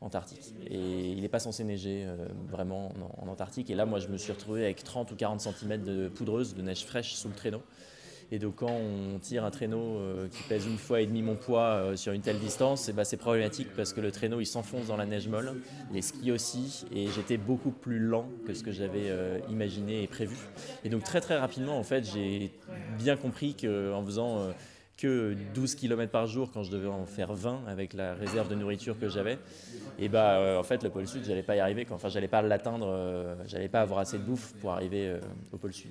antarctique. 0.00 0.52
Et 0.66 1.12
il 1.12 1.22
n'est 1.22 1.28
pas 1.28 1.38
censé 1.38 1.64
neiger 1.64 2.04
euh, 2.04 2.28
vraiment 2.50 2.92
en, 3.20 3.26
en 3.26 3.28
Antarctique. 3.28 3.70
Et 3.70 3.74
là, 3.74 3.86
moi, 3.86 3.98
je 3.98 4.08
me 4.08 4.18
suis 4.18 4.32
retrouvé 4.32 4.64
avec 4.64 4.84
30 4.84 5.10
ou 5.12 5.16
40 5.16 5.40
cm 5.40 5.82
de 5.82 6.08
poudreuse, 6.08 6.54
de 6.54 6.62
neige 6.62 6.84
fraîche 6.84 7.14
sous 7.14 7.28
le 7.28 7.34
traîneau. 7.34 7.62
Et 8.32 8.38
donc 8.38 8.56
quand 8.56 8.72
on 8.72 9.18
tire 9.18 9.44
un 9.44 9.50
traîneau 9.50 9.98
euh, 9.98 10.28
qui 10.28 10.42
pèse 10.42 10.66
une 10.66 10.78
fois 10.78 11.00
et 11.00 11.06
demi 11.06 11.22
mon 11.22 11.36
poids 11.36 11.62
euh, 11.62 11.96
sur 11.96 12.12
une 12.12 12.22
telle 12.22 12.40
distance, 12.40 12.88
et 12.88 12.92
ben, 12.92 13.04
c'est 13.04 13.16
problématique 13.16 13.68
parce 13.76 13.92
que 13.92 14.00
le 14.00 14.10
traîneau 14.10 14.40
il 14.40 14.46
s'enfonce 14.46 14.86
dans 14.86 14.96
la 14.96 15.06
neige 15.06 15.28
molle, 15.28 15.54
les 15.92 16.02
skis 16.02 16.32
aussi, 16.32 16.86
et 16.92 17.06
j'étais 17.08 17.36
beaucoup 17.36 17.70
plus 17.70 18.00
lent 18.00 18.28
que 18.46 18.52
ce 18.52 18.64
que 18.64 18.72
j'avais 18.72 19.10
euh, 19.10 19.38
imaginé 19.48 20.02
et 20.02 20.08
prévu. 20.08 20.36
Et 20.84 20.88
donc 20.88 21.04
très 21.04 21.20
très 21.20 21.38
rapidement 21.38 21.78
en 21.78 21.84
fait 21.84 22.04
j'ai 22.12 22.50
bien 22.98 23.16
compris 23.16 23.54
qu'en 23.54 24.04
faisant 24.04 24.52
que 24.96 25.36
12 25.54 25.74
km 25.76 26.10
par 26.10 26.26
jour 26.26 26.50
quand 26.52 26.64
je 26.64 26.72
devais 26.72 26.88
en 26.88 27.06
faire 27.06 27.32
20 27.32 27.64
avec 27.68 27.92
la 27.92 28.14
réserve 28.14 28.48
de 28.48 28.56
nourriture 28.56 28.98
que 28.98 29.08
j'avais, 29.08 29.38
et 30.00 30.08
bah 30.08 30.56
en 30.58 30.64
fait 30.64 30.82
le 30.82 30.90
pôle 30.90 31.06
sud 31.06 31.22
j'allais 31.24 31.44
pas 31.44 31.54
y 31.54 31.60
arriver, 31.60 31.86
enfin 31.90 32.08
j'allais 32.08 32.28
pas 32.28 32.42
l'atteindre, 32.42 33.36
j'allais 33.46 33.68
pas 33.68 33.82
avoir 33.82 34.00
assez 34.00 34.18
de 34.18 34.24
bouffe 34.24 34.54
pour 34.60 34.72
arriver 34.72 35.16
au 35.52 35.58
pôle 35.58 35.72
sud. 35.72 35.90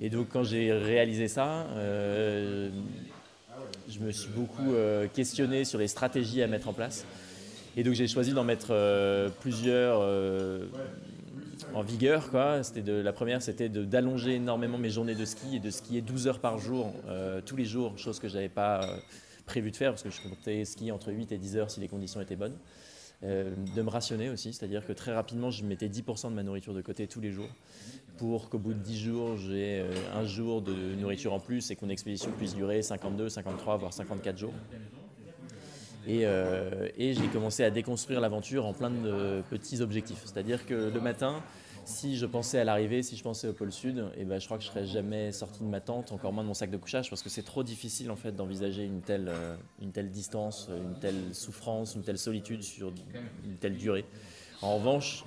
Et 0.00 0.08
donc 0.08 0.28
quand 0.32 0.42
j'ai 0.42 0.72
réalisé 0.72 1.28
ça, 1.28 1.66
euh, 1.76 2.70
je 3.88 3.98
me 4.00 4.10
suis 4.10 4.30
beaucoup 4.30 4.72
euh, 4.72 5.06
questionné 5.12 5.64
sur 5.64 5.78
les 5.78 5.88
stratégies 5.88 6.42
à 6.42 6.46
mettre 6.46 6.68
en 6.68 6.72
place. 6.72 7.04
Et 7.76 7.84
donc 7.84 7.92
j'ai 7.92 8.08
choisi 8.08 8.32
d'en 8.32 8.44
mettre 8.44 8.68
euh, 8.70 9.28
plusieurs 9.40 10.00
en 11.74 11.82
vigueur. 11.82 12.30
La 12.32 13.12
première, 13.12 13.42
c'était 13.42 13.68
d'allonger 13.68 14.36
énormément 14.36 14.78
mes 14.78 14.90
journées 14.90 15.14
de 15.14 15.24
ski 15.26 15.56
et 15.56 15.60
de 15.60 15.70
skier 15.70 16.00
12 16.00 16.28
heures 16.28 16.40
par 16.40 16.58
jour, 16.58 16.94
tous 17.44 17.56
les 17.56 17.66
jours, 17.66 17.98
chose 17.98 18.18
que 18.18 18.28
je 18.28 18.34
n'avais 18.34 18.48
pas 18.48 18.80
prévu 19.44 19.70
de 19.70 19.76
faire 19.76 19.92
parce 19.92 20.02
que 20.02 20.10
je 20.10 20.22
comptais 20.22 20.64
skier 20.64 20.92
entre 20.92 21.12
8 21.12 21.32
et 21.32 21.38
10 21.38 21.56
heures 21.58 21.70
si 21.70 21.80
les 21.80 21.88
conditions 21.88 22.20
étaient 22.20 22.36
bonnes. 22.36 22.56
de 23.22 23.82
me 23.82 23.90
rationner 23.90 24.30
aussi, 24.30 24.54
c'est-à-dire 24.54 24.86
que 24.86 24.94
très 24.94 25.12
rapidement, 25.12 25.50
je 25.50 25.62
mettais 25.64 25.88
10% 25.88 26.30
de 26.30 26.34
ma 26.34 26.42
nourriture 26.42 26.72
de 26.72 26.80
côté 26.80 27.06
tous 27.06 27.20
les 27.20 27.30
jours 27.30 27.50
pour 28.20 28.50
qu'au 28.50 28.58
bout 28.58 28.74
de 28.74 28.78
10 28.78 29.00
jours, 29.00 29.36
j'ai 29.38 29.80
euh, 29.80 29.90
un 30.14 30.26
jour 30.26 30.60
de 30.60 30.74
nourriture 31.00 31.32
en 31.32 31.40
plus 31.40 31.70
et 31.70 31.78
mon 31.80 31.88
expédition 31.88 32.30
puisse 32.32 32.54
durer 32.54 32.82
52, 32.82 33.30
53, 33.30 33.78
voire 33.78 33.94
54 33.94 34.36
jours. 34.36 34.52
Euh, 36.06 36.88
et, 36.98 37.14
j'ai 37.14 37.26
commencé 37.28 37.64
à 37.64 37.70
déconstruire 37.70 38.20
l'aventure 38.20 38.66
en 38.66 38.74
plein 38.74 38.90
de 38.90 39.42
petits 39.48 39.80
objectifs. 39.80 40.20
C'est-à-dire 40.26 40.66
que 40.66 40.74
le 40.74 41.00
matin, 41.00 41.42
si 41.86 42.18
je 42.18 42.26
pensais 42.26 42.58
à 42.58 42.64
l'arrivée, 42.64 43.02
si 43.02 43.16
je 43.16 43.22
pensais 43.22 43.48
au 43.48 43.54
pôle 43.54 43.72
sud, 43.72 44.04
eh 44.18 44.24
ben, 44.26 44.38
je 44.38 44.44
crois 44.44 44.58
que 44.58 44.64
je 44.64 44.68
serais 44.68 44.86
jamais 44.86 45.32
sorti 45.32 45.60
de 45.60 45.68
ma 45.68 45.80
tente, 45.80 46.12
encore 46.12 46.34
moins 46.34 46.42
de 46.42 46.48
mon 46.48 46.54
sac 46.54 46.70
de 46.70 46.76
couchage, 46.76 47.08
parce 47.08 47.22
que 47.22 47.30
c'est 47.30 47.44
trop 47.44 47.62
difficile 47.62 48.10
en 48.10 48.16
fait 48.16 48.32
d'envisager 48.32 48.84
une 48.84 49.00
telle, 49.00 49.28
euh, 49.30 49.56
une 49.80 49.92
telle 49.92 50.10
distance, 50.10 50.68
une 50.68 50.98
telle 50.98 51.34
souffrance, 51.34 51.94
une 51.94 52.02
telle 52.02 52.18
solitude 52.18 52.62
sur 52.64 52.92
une 53.46 53.56
telle 53.56 53.78
durée. 53.78 54.04
En 54.60 54.76
revanche, 54.76 55.24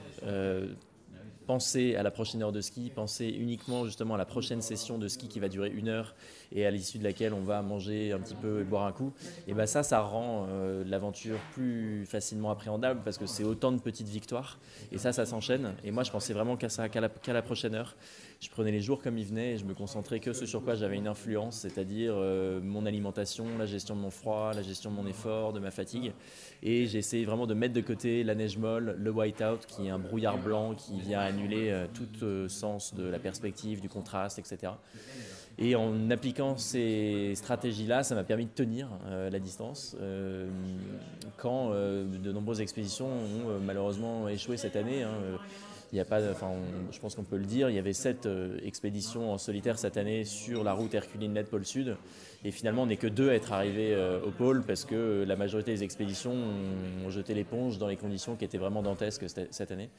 penser 1.46 1.96
à 1.96 2.04
la 2.04 2.12
prochaine 2.12 2.42
heure 2.42 2.52
de 2.52 2.62
ski, 2.62 2.92
penser 2.94 3.28
uniquement 3.28 3.86
justement 3.86 4.16
à 4.16 4.18
la 4.18 4.26
prochaine 4.26 4.62
session 4.62 4.98
de 4.98 5.08
ski 5.08 5.28
qui 5.28 5.40
va 5.40 5.50
durer 5.50 5.70
une 5.70 5.90
heure 5.90 6.16
et 6.52 6.66
à 6.66 6.72
l'issue 6.72 6.98
de 6.98 7.04
laquelle 7.04 7.34
on 7.34 7.42
va 7.42 7.62
manger 7.62 8.12
un 8.12 8.20
petit 8.20 8.36
peu 8.36 8.62
et 8.62 8.64
boire 8.64 8.86
un 8.86 8.92
coup, 8.92 9.14
et 9.48 9.54
ben 9.54 9.66
ça, 9.66 9.84
ça 9.84 10.02
rend 10.02 10.48
euh, 10.50 10.84
l'aventure 10.86 11.38
plus 11.54 12.06
facilement 12.06 12.52
appréhendable 12.52 13.02
parce 13.04 13.18
que 13.18 13.26
c'est 13.26 13.44
autant 13.44 13.72
de 13.72 13.80
petites 13.80 14.08
victoires 14.08 14.60
et 14.92 14.98
ça, 14.98 15.14
ça 15.14 15.26
s'enchaîne. 15.26 15.74
Et 15.84 15.92
moi, 15.92 16.04
je 16.04 16.12
pensais 16.12 16.34
vraiment 16.34 16.58
qu'à 16.58 16.68
la, 17.34 17.42
prochaine 17.42 17.76
heure. 17.76 17.96
Je 18.44 18.50
prenais 18.50 18.72
les 18.72 18.82
jours 18.82 19.02
comme 19.02 19.18
ils 19.18 19.26
venaient 19.26 19.54
et 19.54 19.58
je 19.58 19.64
me 19.64 19.74
concentrais 19.74 20.20
que 20.20 20.34
ce 20.34 20.46
sur 20.46 20.66
quoi 20.66 20.76
j'avais 20.76 20.98
une 20.98 21.08
influence, 21.08 21.60
c'est-à-dire 21.60 22.14
euh, 22.18 22.60
mon 22.62 22.86
alimentation, 22.86 23.46
la 23.58 23.66
gestion 23.66 23.96
de 23.96 24.02
mon 24.02 24.10
froid, 24.10 24.52
la 24.54 24.62
gestion 24.62 24.92
de 24.92 24.98
mon 24.98 25.08
effort, 25.08 25.54
de 25.54 25.62
ma 25.62 25.72
fatigue. 25.72 26.12
Et 26.62 26.86
j'ai 26.86 27.24
vraiment 27.24 27.48
de 27.48 27.54
mettre 27.54 27.74
de 27.74 27.80
côté 27.80 28.22
la 28.26 28.36
neige 28.36 28.58
molle, 28.58 28.98
le 29.00 29.12
white-out 29.12 29.66
qui 29.66 29.88
est 29.88 29.92
un 29.92 29.98
brouillard 29.98 30.38
blanc 30.38 30.76
qui 30.76 31.00
vient 31.00 31.22
annuler 31.22 31.70
euh, 31.70 31.88
tout 31.94 32.50
sens 32.50 32.94
de 32.94 33.06
la 33.06 33.18
perspective, 33.18 33.80
du 33.80 33.88
contraste, 33.88 34.40
etc. 34.40 34.74
Et 35.60 35.76
en 35.76 36.10
appliquant 36.10 36.58
ces 36.58 37.34
stratégies-là, 37.36 38.04
ça 38.04 38.16
m'a 38.16 38.24
permis 38.24 38.46
de 38.46 38.52
tenir 38.52 38.90
euh, 39.06 39.30
la 39.30 39.40
distance. 39.40 39.96
Euh, 40.02 40.50
quand 41.38 41.70
euh, 41.72 42.06
de 42.06 42.32
nombreuses 42.32 42.62
expéditions 42.62 43.08
ont 43.08 43.60
malheureusement 43.64 44.28
échoué 44.28 44.58
cette 44.58 44.76
année, 44.76 45.04
hein, 45.04 45.14
il 45.94 45.98
y 45.98 46.00
a 46.00 46.06
pas, 46.06 46.20
je 46.22 47.00
pense 47.00 47.14
qu'on 47.14 47.24
peut 47.24 47.38
le 47.38 47.46
dire, 47.46 47.70
il 47.70 47.76
y 47.76 47.80
avait 47.80 47.94
sept 47.94 48.28
expéditions 48.64 49.32
en 49.32 49.38
solitaire 49.38 49.78
cette 49.78 49.96
année 49.96 50.26
sur 50.26 50.64
la 50.64 50.74
route 50.74 50.92
Herculine-Net 50.92 51.52
Pôle 51.52 51.66
Sud. 51.66 51.98
Et 52.44 52.50
finalement, 52.50 52.82
on 52.82 52.88
n'est 52.88 52.98
que 52.98 53.06
deux 53.06 53.30
à 53.30 53.36
être 53.36 53.54
arrivés 53.54 53.96
au 54.26 54.32
pôle 54.32 54.64
parce 54.64 54.86
que 54.86 55.24
la 55.26 55.36
majorité 55.36 55.72
des 55.72 55.84
expéditions 55.84 56.34
ont 57.06 57.10
jeté 57.12 57.36
l'éponge 57.36 57.78
dans 57.78 57.88
les 57.88 57.96
conditions 57.96 58.36
qui 58.36 58.44
étaient 58.44 58.58
vraiment 58.58 58.82
dantesques 58.82 59.26
cette 59.52 59.72
année. 59.72 59.90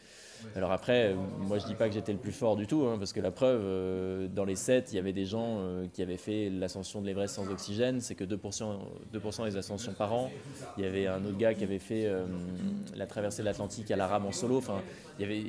Alors 0.57 0.73
après, 0.73 1.13
euh, 1.13 1.15
moi 1.39 1.59
je 1.59 1.67
dis 1.67 1.75
pas 1.75 1.89
que 1.89 1.95
j'étais 1.95 2.13
le 2.13 2.19
plus 2.19 2.33
fort 2.33 2.57
du 2.57 2.67
tout, 2.67 2.85
hein, 2.87 2.97
parce 2.99 3.13
que 3.13 3.21
la 3.21 3.31
preuve, 3.31 3.61
euh, 3.65 4.29
dans 4.29 4.45
les 4.45 4.57
7, 4.57 4.93
il 4.93 4.97
y 4.97 4.99
avait 4.99 5.13
des 5.13 5.25
gens 5.25 5.59
euh, 5.59 5.87
qui 5.93 6.03
avaient 6.03 6.17
fait 6.17 6.51
l'ascension 6.51 7.01
de 7.01 7.07
l'Everest 7.07 7.35
sans 7.35 7.51
oxygène, 7.51 8.01
c'est 8.01 8.15
que 8.15 8.25
2%, 8.25 8.79
2 9.13 9.21
des 9.45 9.57
ascensions 9.57 9.93
par 9.93 10.13
an. 10.13 10.31
Il 10.79 10.85
y 10.85 10.87
avait 10.87 11.07
un 11.07 11.25
autre 11.25 11.37
gars 11.37 11.55
qui 11.55 11.65
avait 11.65 11.79
fait 11.79 12.11
la 12.95 13.07
traversée 13.07 13.43
de 13.43 13.47
l'Atlantique 13.47 13.91
à 13.91 13.97
la 13.97 14.07
rame 14.07 14.27
en 14.27 14.33
solo. 14.33 14.59
Enfin, 14.59 14.81
il 15.19 15.23
y 15.23 15.25
avait, 15.25 15.45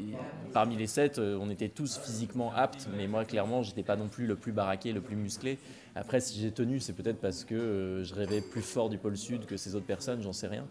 parmi 0.54 0.76
les 0.76 0.88
7, 0.88 1.20
on 1.20 1.50
était 1.50 1.70
tous 1.70 1.98
physiquement 1.98 2.52
aptes, 2.56 2.88
mais 2.96 3.08
moi 3.08 3.26
clairement, 3.26 3.64
j'étais 3.64 3.84
pas 3.84 3.96
non 3.96 4.08
plus 4.08 4.28
le 4.28 4.36
plus 4.36 4.52
baraqué, 4.52 4.92
le 4.92 5.02
plus 5.02 5.16
musclé. 5.16 5.58
Après, 5.98 6.20
si 6.20 6.42
j'ai 6.42 6.52
tenu, 6.52 6.82
c'est 6.82 6.92
peut-être 6.92 7.20
parce 7.22 7.46
que 7.46 7.56
euh, 7.56 8.04
je 8.04 8.14
rêvais 8.14 8.42
plus 8.42 8.62
fort 8.62 8.90
du 8.90 8.98
pôle 8.98 9.16
sud 9.16 9.46
que 9.46 9.56
ces 9.56 9.76
autres 9.76 9.86
personnes, 9.86 10.22
j'en 10.22 10.34
sais 10.34 10.48
rien. 10.48 10.68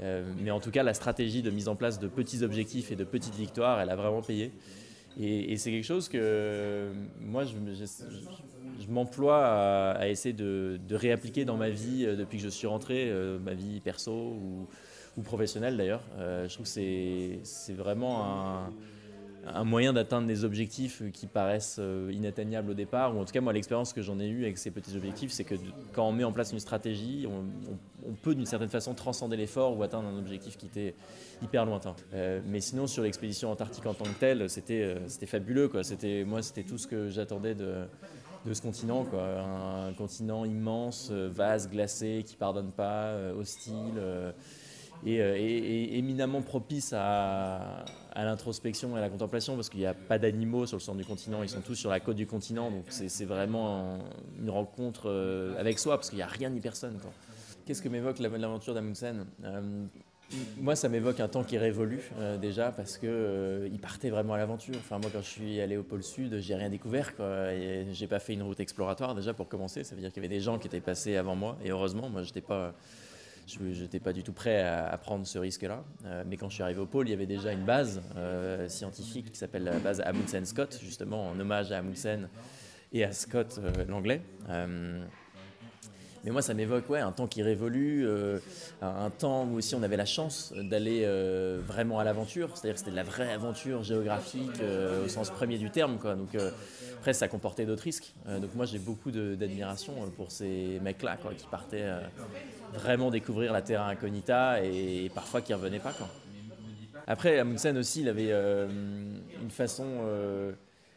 Euh, 0.00 0.24
mais 0.42 0.50
en 0.50 0.58
tout 0.58 0.72
cas, 0.72 0.82
la 0.82 0.94
stratégie 0.94 1.42
de 1.42 1.50
mise 1.50 1.68
en 1.68 1.76
place 1.76 2.00
de 2.00 2.08
petits 2.08 2.42
objectifs 2.42 2.90
et 2.90 2.96
de 2.96 3.04
petites 3.04 3.36
victoires, 3.36 3.80
elle 3.80 3.90
a 3.90 3.94
vraiment 3.94 4.20
payé. 4.20 4.50
Et, 5.20 5.56
c'est 5.58 5.70
quelque 5.70 5.84
chose 5.84 6.08
que 6.08 6.90
moi, 7.20 7.44
je, 7.44 7.54
m'emploie 8.88 9.46
à, 9.92 10.08
essayer 10.08 10.32
de, 10.32 10.80
réappliquer 10.90 11.44
dans 11.44 11.56
ma 11.56 11.70
vie 11.70 12.04
euh, 12.04 12.16
depuis 12.16 12.38
que 12.38 12.44
je 12.44 12.48
suis 12.48 12.66
rentré, 12.66 13.12
ma 13.44 13.54
vie 13.54 13.78
perso 13.78 14.36
ou 15.16 15.22
professionnelle 15.22 15.76
d'ailleurs. 15.76 16.02
je 16.18 16.52
trouve 16.52 16.66
que 16.66 17.38
c'est 17.44 17.74
vraiment 17.74 18.24
un 18.24 18.72
un 19.46 19.64
moyen 19.64 19.92
d'atteindre 19.92 20.26
des 20.26 20.44
objectifs 20.44 21.02
qui 21.12 21.26
paraissent 21.26 21.76
euh, 21.78 22.10
inatteignables 22.12 22.70
au 22.70 22.74
départ, 22.74 23.16
ou 23.16 23.20
en 23.20 23.24
tout 23.24 23.32
cas 23.32 23.40
moi 23.40 23.52
l'expérience 23.52 23.92
que 23.92 24.02
j'en 24.02 24.18
ai 24.18 24.26
eue 24.26 24.44
avec 24.44 24.58
ces 24.58 24.70
petits 24.70 24.96
objectifs, 24.96 25.32
c'est 25.32 25.44
que 25.44 25.54
quand 25.92 26.08
on 26.08 26.12
met 26.12 26.24
en 26.24 26.32
place 26.32 26.52
une 26.52 26.60
stratégie, 26.60 27.26
on, 27.28 27.44
peut 28.22 28.34
d'une 28.34 28.46
certaine 28.46 28.68
façon 28.68 28.94
transcender 28.94 29.36
l'effort 29.36 29.76
ou 29.78 29.82
atteindre 29.82 30.08
un 30.08 30.18
objectif 30.18 30.58
qui 30.58 30.66
était 30.66 30.94
hyper 31.42 31.64
lointain. 31.64 31.96
Euh, 32.12 32.40
mais 32.46 32.60
sinon 32.60 32.86
sur 32.86 33.02
l'expédition 33.02 33.50
antarctique 33.50 33.86
en 33.86 33.94
tant 33.94 34.04
que 34.04 34.18
telle, 34.20 34.50
c'était 34.50 34.82
euh, 34.82 35.26
fabuleux 35.26 35.68
quoi. 35.68 35.80
Moi 36.26 36.42
c'était 36.42 36.62
tout 36.62 36.78
ce 36.78 36.86
que 36.86 37.08
j'attendais 37.08 37.54
de 37.54 37.86
de 38.44 38.52
ce 38.52 38.60
continent, 38.60 39.04
quoi. 39.04 39.40
un 39.40 39.92
continent 39.94 40.44
immense, 40.44 41.10
vaste, 41.10 41.70
glacé, 41.70 42.24
qui 42.26 42.36
pardonne 42.36 42.72
pas, 42.72 43.14
hostile. 43.38 43.94
Euh, 43.96 44.32
et, 45.06 45.98
éminemment 45.98 46.42
propice 46.42 46.92
à, 46.96 47.84
l'introspection 48.16 48.96
et 48.96 48.98
à 48.98 49.02
la 49.02 49.10
contemplation 49.10 49.56
parce 49.56 49.68
qu'il 49.68 49.80
n'y 49.80 49.86
a 49.86 49.94
pas 49.94 50.18
d'animaux 50.18 50.66
sur 50.66 50.76
le 50.76 50.82
centre 50.82 50.98
du 50.98 51.04
continent, 51.04 51.42
ils 51.42 51.48
sont 51.48 51.60
tous 51.60 51.74
sur 51.74 51.90
la 51.90 52.00
côte 52.00 52.16
du 52.16 52.26
continent, 52.26 52.70
donc 52.70 52.84
c'est 52.88 53.24
vraiment 53.24 53.98
une 54.40 54.50
rencontre 54.50 55.10
euh, 55.10 55.58
avec 55.58 55.78
soi 55.78 55.96
parce 55.96 56.10
qu'il 56.10 56.18
n'y 56.18 56.22
a 56.22 56.28
rien 56.28 56.50
ni 56.50 56.60
personne. 56.60 56.98
Qu'est-ce 57.66 57.82
que 57.82 57.88
m'évoque 57.88 58.18
l'aventure 58.18 58.74
d'Amundsen? 58.74 59.26
Euh, 59.44 59.84
moi, 60.58 60.74
ça 60.74 60.88
m'évoque 60.88 61.20
un 61.20 61.28
temps 61.28 61.44
qui 61.44 61.56
est 61.56 61.58
révolu 61.58 62.10
déjà 62.40 62.72
parce 62.72 62.98
que 62.98 63.68
il 63.70 63.78
partait 63.78 64.10
vraiment 64.10 64.34
à 64.34 64.38
l'aventure. 64.38 64.74
Enfin, 64.78 64.98
moi, 64.98 65.10
quand 65.12 65.20
je 65.20 65.28
suis 65.28 65.60
allé 65.60 65.76
au 65.76 65.82
pôle 65.82 66.02
Sud, 66.02 66.40
j'ai 66.40 66.54
rien 66.54 66.70
découvert. 66.70 67.12
J'ai 67.92 68.06
pas 68.06 68.18
fait 68.18 68.32
une 68.32 68.42
route 68.42 68.58
exploratoire 68.58 69.14
déjà 69.14 69.32
pour 69.32 69.48
commencer. 69.48 69.84
Ça 69.84 69.94
veut 69.94 70.00
dire 70.00 70.12
qu'il 70.12 70.22
y 70.22 70.26
avait 70.26 70.34
des 70.34 70.40
gens 70.40 70.58
qui 70.58 70.66
étaient 70.66 70.80
passés 70.80 71.16
avant 71.16 71.36
moi. 71.36 71.56
Et 71.64 71.70
heureusement, 71.70 72.08
moi, 72.08 72.22
j'étais 72.22 72.40
pas 72.40 72.74
je 73.46 73.82
n'étais 73.82 74.00
pas 74.00 74.12
du 74.12 74.22
tout 74.22 74.32
prêt 74.32 74.62
à, 74.62 74.96
prendre 74.98 75.26
ce 75.26 75.38
risque-là. 75.38 75.84
Euh, 76.04 76.24
mais 76.26 76.36
quand 76.36 76.48
je 76.48 76.54
suis 76.54 76.62
arrivé 76.62 76.80
au 76.80 76.86
pôle, 76.86 77.08
il 77.08 77.10
y 77.10 77.14
avait 77.14 77.26
déjà 77.26 77.52
une 77.52 77.64
base 77.64 78.02
euh, 78.16 78.68
scientifique 78.68 79.30
qui 79.30 79.38
s'appelle 79.38 79.64
la 79.64 79.78
base 79.78 80.00
Amundsen-Scott, 80.00 80.80
justement 80.82 81.30
en 81.30 81.38
hommage 81.38 81.72
à 81.72 81.78
Amundsen 81.78 82.28
et 82.92 83.04
à 83.04 83.12
Scott 83.12 83.60
euh, 83.62 83.84
l'anglais. 83.86 84.22
Mais 86.24 86.30
moi, 86.30 86.42
ça 86.42 86.54
m'évoque 86.54 86.88
ouais, 86.88 87.00
un 87.00 87.12
temps 87.12 87.26
qui 87.26 87.42
révolue, 87.42 88.08
un 88.80 89.10
temps 89.10 89.44
où 89.44 89.56
aussi 89.56 89.74
on 89.74 89.82
avait 89.82 89.96
la 89.96 90.06
chance 90.06 90.54
d'aller 90.56 91.06
vraiment 91.66 91.98
à 91.98 92.04
l'aventure. 92.04 92.56
C'est-à-dire 92.56 92.72
que 92.74 92.78
c'était 92.78 92.92
de 92.92 92.96
la 92.96 93.02
vraie 93.02 93.30
aventure 93.30 93.82
géographique 93.82 94.60
au 95.04 95.08
sens 95.08 95.30
premier 95.30 95.58
du 95.58 95.70
terme. 95.70 95.98
Quoi. 95.98 96.14
Donc, 96.14 96.30
après, 96.98 97.12
ça 97.12 97.28
comportait 97.28 97.66
d'autres 97.66 97.82
risques. 97.82 98.14
donc 98.26 98.54
moi, 98.54 98.64
j'ai 98.64 98.78
beaucoup 98.78 99.10
d'admiration 99.10 99.92
pour 100.16 100.32
ces 100.32 100.80
mecs-là 100.82 101.18
qui 101.36 101.46
partaient 101.46 101.90
vraiment 102.72 103.10
découvrir 103.10 103.52
la 103.52 103.60
terra 103.62 103.88
incognita 103.88 104.64
et, 104.64 105.10
parfois 105.14 105.42
qui 105.42 105.52
ne 105.52 105.58
revenait 105.58 105.78
pas. 105.78 105.92
Quoi. 105.92 106.08
Après, 107.06 107.38
Amundsen 107.38 107.76
aussi, 107.76 108.00
il 108.00 108.08
avait 108.08 108.30
euh, 108.30 108.66
une 109.42 109.50
façon 109.50 109.86
euh, 110.04 110.52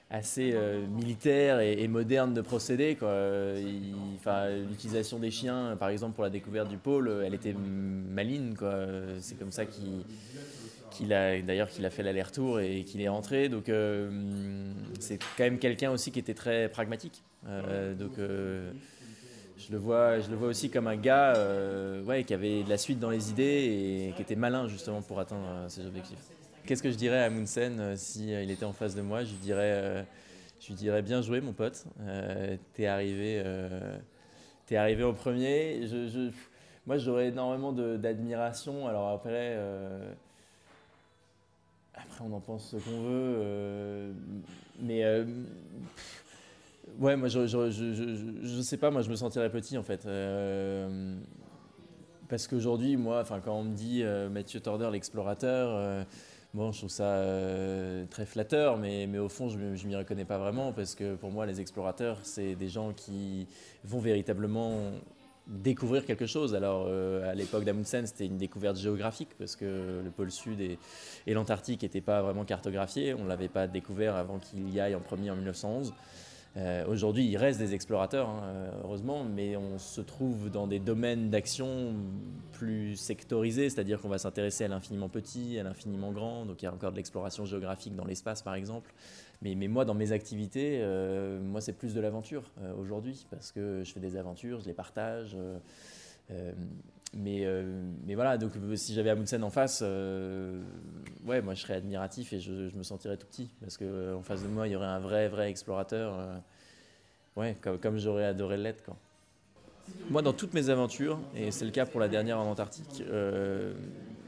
assez 0.10 0.52
euh, 0.54 0.88
militaire 0.88 1.60
et, 1.60 1.88
moderne 1.88 2.34
de 2.34 2.41
procéder. 2.41 2.98
l'utilisation 4.70 5.20
des 5.20 5.32
chiens, 5.32 5.76
par 5.78 5.89
exemple 5.89 6.15
pour 6.15 6.24
la 6.24 6.30
découverte 6.30 6.70
du 6.70 6.78
pôle, 6.78 7.24
elle 7.26 7.34
était 7.34 7.54
maligne. 7.54 8.54
C'est 9.20 9.38
comme 9.38 9.52
ça 9.52 9.65
qu'il 10.89 11.13
a 11.13 11.41
d'ailleurs 11.41 11.70
qu'il 11.70 11.86
a 11.86 11.89
fait 11.89 12.04
l'aller-retour 12.04 12.60
et 12.60 12.84
qu'il 12.84 13.02
est 13.02 13.10
rentré. 13.10 13.50
Donc 13.50 13.70
euh, 13.70 14.72
c'est 15.00 15.20
quand 15.38 15.43
même 15.43 15.60
quelqu'un 15.60 15.91
aussi 15.91 16.12
qui 16.12 16.20
était 16.20 16.34
très 16.34 16.70
pragmatique. 16.70 17.24
Euh, 17.48 17.93
donc 17.93 18.13
je 18.17 19.72
le 19.72 19.78
vois, 19.78 20.17
aussi 20.41 20.70
comme 20.70 20.88
un 20.88 20.96
gars, 20.96 21.34
qui 22.26 22.34
avait 22.34 22.63
de 22.63 22.70
la 22.70 22.78
suite 22.78 23.00
dans 23.00 23.10
les 23.10 23.30
idées 23.30 23.43
et 24.10 24.13
qui 24.15 24.22
était 24.22 24.36
malin 24.38 24.67
justement 24.67 25.02
pour 25.02 25.20
atteindre 25.20 25.65
ses 25.67 25.86
objectifs. 25.86 26.37
Qu'est-ce 26.68 26.84
que 26.84 26.92
je 26.92 26.98
dirais 26.98 27.24
à 27.24 27.30
Munsen 27.30 27.80
euh, 27.80 27.96
si 27.96 28.34
euh, 28.34 28.46
était 28.46 28.66
en 28.66 28.74
face 28.74 28.94
de 28.94 29.02
moi? 29.02 29.24
Je 29.24 29.30
lui 29.30 29.38
dirais, 29.38 30.04
euh, 31.00 31.02
bien 31.02 31.22
joué 31.22 31.40
mon 31.40 31.54
pote. 31.54 31.86
Euh, 32.02 32.58
t'es 32.74 32.88
arrivé, 32.88 33.42
t'es 34.66 34.76
arrivé 34.76 35.04
au 35.04 35.14
premier. 35.14 35.80
Moi 36.86 36.98
j'aurais 36.98 37.28
énormément 37.28 37.72
d'admiration. 37.72 38.86
Alors 38.86 39.08
après. 39.08 39.58
on 42.20 42.34
en 42.34 42.42
pense 42.42 42.72
ce 42.72 42.76
qu'on 42.76 43.02
veut, 43.02 44.14
mais 44.82 45.06
ouais, 47.00 47.16
moi, 47.16 47.30
je, 47.30 47.48
je, 47.48 48.62
sais 48.62 48.78
pas, 48.78 48.92
moi, 48.92 49.04
je 49.04 49.10
me 49.10 49.16
sentirais 49.16 49.50
petit 49.50 49.78
en 49.78 49.84
fait, 49.84 50.06
parce 52.28 52.46
qu'aujourd'hui, 52.48 52.98
moi, 52.98 53.24
quand 53.46 53.58
on 53.58 53.64
me 53.64 53.74
dit 53.74 54.04
Mathieu 54.32 54.60
Torder, 54.60 54.90
l'explorateur, 54.92 56.06
bon, 56.54 56.72
je 56.72 56.80
trouve 56.80 56.90
ça 56.90 57.04
euh, 57.04 58.06
très 58.10 58.26
flatteur, 58.26 58.78
mais, 58.78 59.08
mais 59.08 59.20
au 59.20 59.30
fond, 59.30 59.50
je, 59.50 59.76
je 59.76 59.88
m'y 59.88 59.96
reconnais 59.96 60.26
pas 60.26 60.38
vraiment, 60.38 60.74
parce 60.74 60.96
que 60.96 61.16
pour 61.16 61.32
moi, 61.32 61.46
les 61.46 61.62
explorateurs, 61.62 62.20
c'est 62.24 62.56
des 62.56 62.70
gens 62.70 62.94
qui 62.94 63.48
vont 63.84 64.00
véritablement 64.00 64.92
découvrir 65.48 66.06
quelque 66.06 66.26
chose. 66.26 66.56
Alors, 66.56 66.86
euh, 66.88 67.30
à 67.30 67.34
l'époque 67.34 67.64
d'Amundsen, 67.64 68.06
c'était 68.06 68.26
une 68.26 68.38
découverte 68.38 68.78
géographique, 68.78 69.30
parce 69.38 69.56
que 69.56 70.02
le 70.04 70.10
pôle 70.10 70.32
Sud 70.32 70.60
et, 70.60 70.78
et 71.26 71.34
l'Antarctique 71.34 71.84
n'étaient 71.84 72.02
pas 72.02 72.22
vraiment 72.22 72.46
cartographiés. 72.46 73.14
On 73.14 73.24
ne 73.24 73.30
l'avait 73.30 73.48
pas 73.48 73.68
découvert 73.68 74.16
avant 74.16 74.40
qu'il 74.40 74.70
y 74.74 74.80
aille 74.80 74.96
en 74.96 75.00
premier 75.00 75.32
en 75.32 75.36
1911. 75.36 75.94
Euh, 76.56 76.86
Aujourd'hui, 76.88 77.26
il 77.28 77.38
reste 77.38 77.60
des 77.60 77.74
explorateurs, 77.74 78.30
hein, 78.30 78.42
euh, 78.46 78.72
heureusement, 78.84 79.24
mais 79.24 79.56
on 79.58 79.78
se 79.78 80.02
trouve 80.02 80.50
dans 80.50 80.66
des 80.66 80.80
domaines 80.80 81.30
d'action 81.30 81.94
plus 82.54 82.96
sectorisés, 82.96 83.70
c'est-à-dire 83.70 84.00
qu'on 84.00 84.10
va 84.10 84.18
s'intéresser 84.18 84.64
à 84.64 84.68
l'infiniment 84.68 85.10
petit, 85.10 85.60
à 85.60 85.64
l'infiniment 85.64 86.12
grand. 86.12 86.46
Donc 86.46 86.62
il 86.62 86.66
y 86.66 86.68
a 86.68 86.74
encore 86.74 86.92
de 86.92 86.98
l'exploration 86.98 87.46
géographique 87.46 87.96
dans 87.96 88.06
l'espace, 88.06 88.42
par 88.42 88.56
exemple. 88.56 88.94
Mais, 89.42 89.56
moi, 89.68 89.86
dans 89.86 89.94
mes 89.94 90.14
activités, 90.14 90.80
euh, 90.82 91.40
moi, 91.40 91.62
c'est 91.62 91.74
plus 91.74 91.94
de 91.94 92.02
l'aventure 92.02 92.52
aujourd'hui, 92.80 93.28
parce 93.30 93.52
que 93.52 93.84
je 93.84 93.94
fais 93.94 94.00
des 94.00 94.18
aventures, 94.18 94.62
je 94.62 94.66
les 94.66 94.74
partage. 94.74 95.38
Mais, 97.18 97.46
euh, 97.46 97.64
mais 98.06 98.14
voilà, 98.14 98.38
donc 98.38 98.52
euh, 98.56 98.76
si 98.76 98.94
j'avais 98.94 99.10
Amundsen 99.10 99.44
en 99.44 99.50
face, 99.50 99.82
euh, 99.84 100.62
ouais, 101.26 101.42
moi 101.42 101.56
je 101.56 101.62
serais 101.62 101.74
admiratif 101.74 102.32
et 102.32 102.40
je, 102.40 102.76
me 102.76 102.84
sentirais 102.84 103.18
tout 103.18 103.26
petit 103.26 103.50
parce 103.60 103.76
que 103.76 103.86
euh, 103.86 104.16
en 104.16 104.22
face 104.22 104.44
de 104.44 104.48
moi 104.48 104.68
il 104.68 104.74
y 104.74 104.76
aurait 104.76 104.86
un 104.86 105.00
vrai, 105.00 105.28
vrai 105.28 105.50
explorateur, 105.50 106.42
ouais, 107.36 107.58
comme, 107.62 107.80
comme 107.80 107.98
j'aurais 107.98 108.26
adoré 108.26 108.58
l'être. 108.58 108.92
Moi, 110.10 110.21
dans 110.21 110.34
toutes 110.34 110.54
mes 110.54 110.69
aventures, 110.69 111.19
et 111.36 111.52
c'est 111.52 111.65
le 111.65 111.71
cas 111.71 111.86
pour 111.86 112.00
la 112.00 112.08
dernière 112.08 112.39
en 112.39 112.50
Antarctique, 112.50 113.04
euh, 113.10 113.73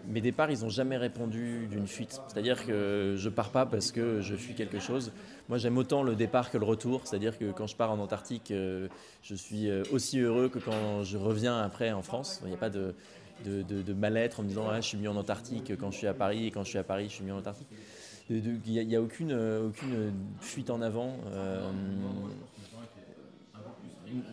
mes 0.07 0.19
départs, 0.19 0.51
ils 0.51 0.61
n'ont 0.61 0.69
jamais 0.69 0.97
répondu 0.97 1.67
d'une 1.67 1.87
fuite. 1.87 2.19
C'est-à-dire 2.27 2.65
que 2.65 3.15
je 3.17 3.29
pars 3.29 3.51
pas 3.51 3.65
parce 3.65 3.91
que 3.91 4.19
je 4.19 4.35
fuis 4.35 4.55
quelque 4.55 4.79
chose. 4.79 5.11
Moi, 5.47 5.57
j'aime 5.57 5.77
autant 5.77 6.03
le 6.03 6.15
départ 6.15 6.51
que 6.51 6.57
le 6.57 6.65
retour. 6.65 7.01
C'est-à-dire 7.05 7.37
que 7.37 7.51
quand 7.51 7.67
je 7.67 7.77
pars 7.77 7.91
en 7.91 7.99
Antarctique, 7.99 8.51
euh, 8.51 8.89
je 9.23 9.35
suis 9.35 9.69
euh, 9.69 9.83
aussi 9.93 10.19
heureux 10.19 10.49
que 10.49 10.59
quand 10.59 11.03
je 11.03 11.17
reviens 11.17 11.61
après 11.61 11.91
en 11.91 12.01
France. 12.01 12.41
Il 12.43 12.49
n'y 12.49 12.55
a 12.55 12.57
pas 12.57 12.69
de, 12.69 12.93
mal-être 13.93 14.41
en 14.41 14.43
me 14.43 14.49
disant 14.49 14.67
ah, 14.69 14.81
je 14.81 14.87
suis 14.87 14.97
mieux 14.97 15.09
en 15.09 15.15
Antarctique 15.15 15.77
quand 15.79 15.91
je 15.91 15.97
suis 15.97 16.07
à 16.07 16.13
Paris 16.13 16.47
et 16.47 16.51
quand 16.51 16.63
je 16.63 16.69
suis 16.69 16.79
à 16.79 16.83
Paris, 16.83 17.05
je 17.07 17.15
suis 17.15 17.23
mieux 17.23 17.33
en 17.33 17.37
Antarctique. 17.37 17.67
Il 18.29 18.59
n'y 18.65 18.95
a, 18.95 19.01
aucune, 19.01 19.33
fuite 20.41 20.69
en 20.69 20.81
avant. 20.81 21.15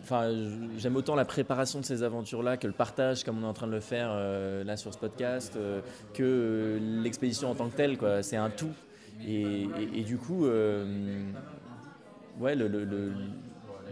Enfin, 0.01 0.29
j'aime 0.77 0.95
autant 0.95 1.15
la 1.15 1.25
préparation 1.25 1.79
de 1.79 1.85
ces 1.85 2.03
aventures-là 2.03 2.57
que 2.57 2.67
le 2.67 2.73
partage, 2.73 3.23
comme 3.23 3.39
on 3.39 3.43
est 3.45 3.49
en 3.49 3.53
train 3.53 3.67
de 3.67 3.71
le 3.73 3.79
faire 3.79 4.09
euh, 4.11 4.63
là 4.63 4.75
sur 4.77 4.93
ce 4.93 4.97
podcast, 4.99 5.55
euh, 5.55 5.81
que 6.13 6.23
euh, 6.23 7.01
l'expédition 7.03 7.51
en 7.51 7.55
tant 7.55 7.69
que 7.69 7.75
telle. 7.75 7.97
quoi. 7.97 8.23
C'est 8.23 8.37
un 8.37 8.49
tout. 8.49 8.71
Et, 9.27 9.67
du 10.05 10.17
coup, 10.17 10.45
ouais, 12.39 12.55
le- 12.55 12.67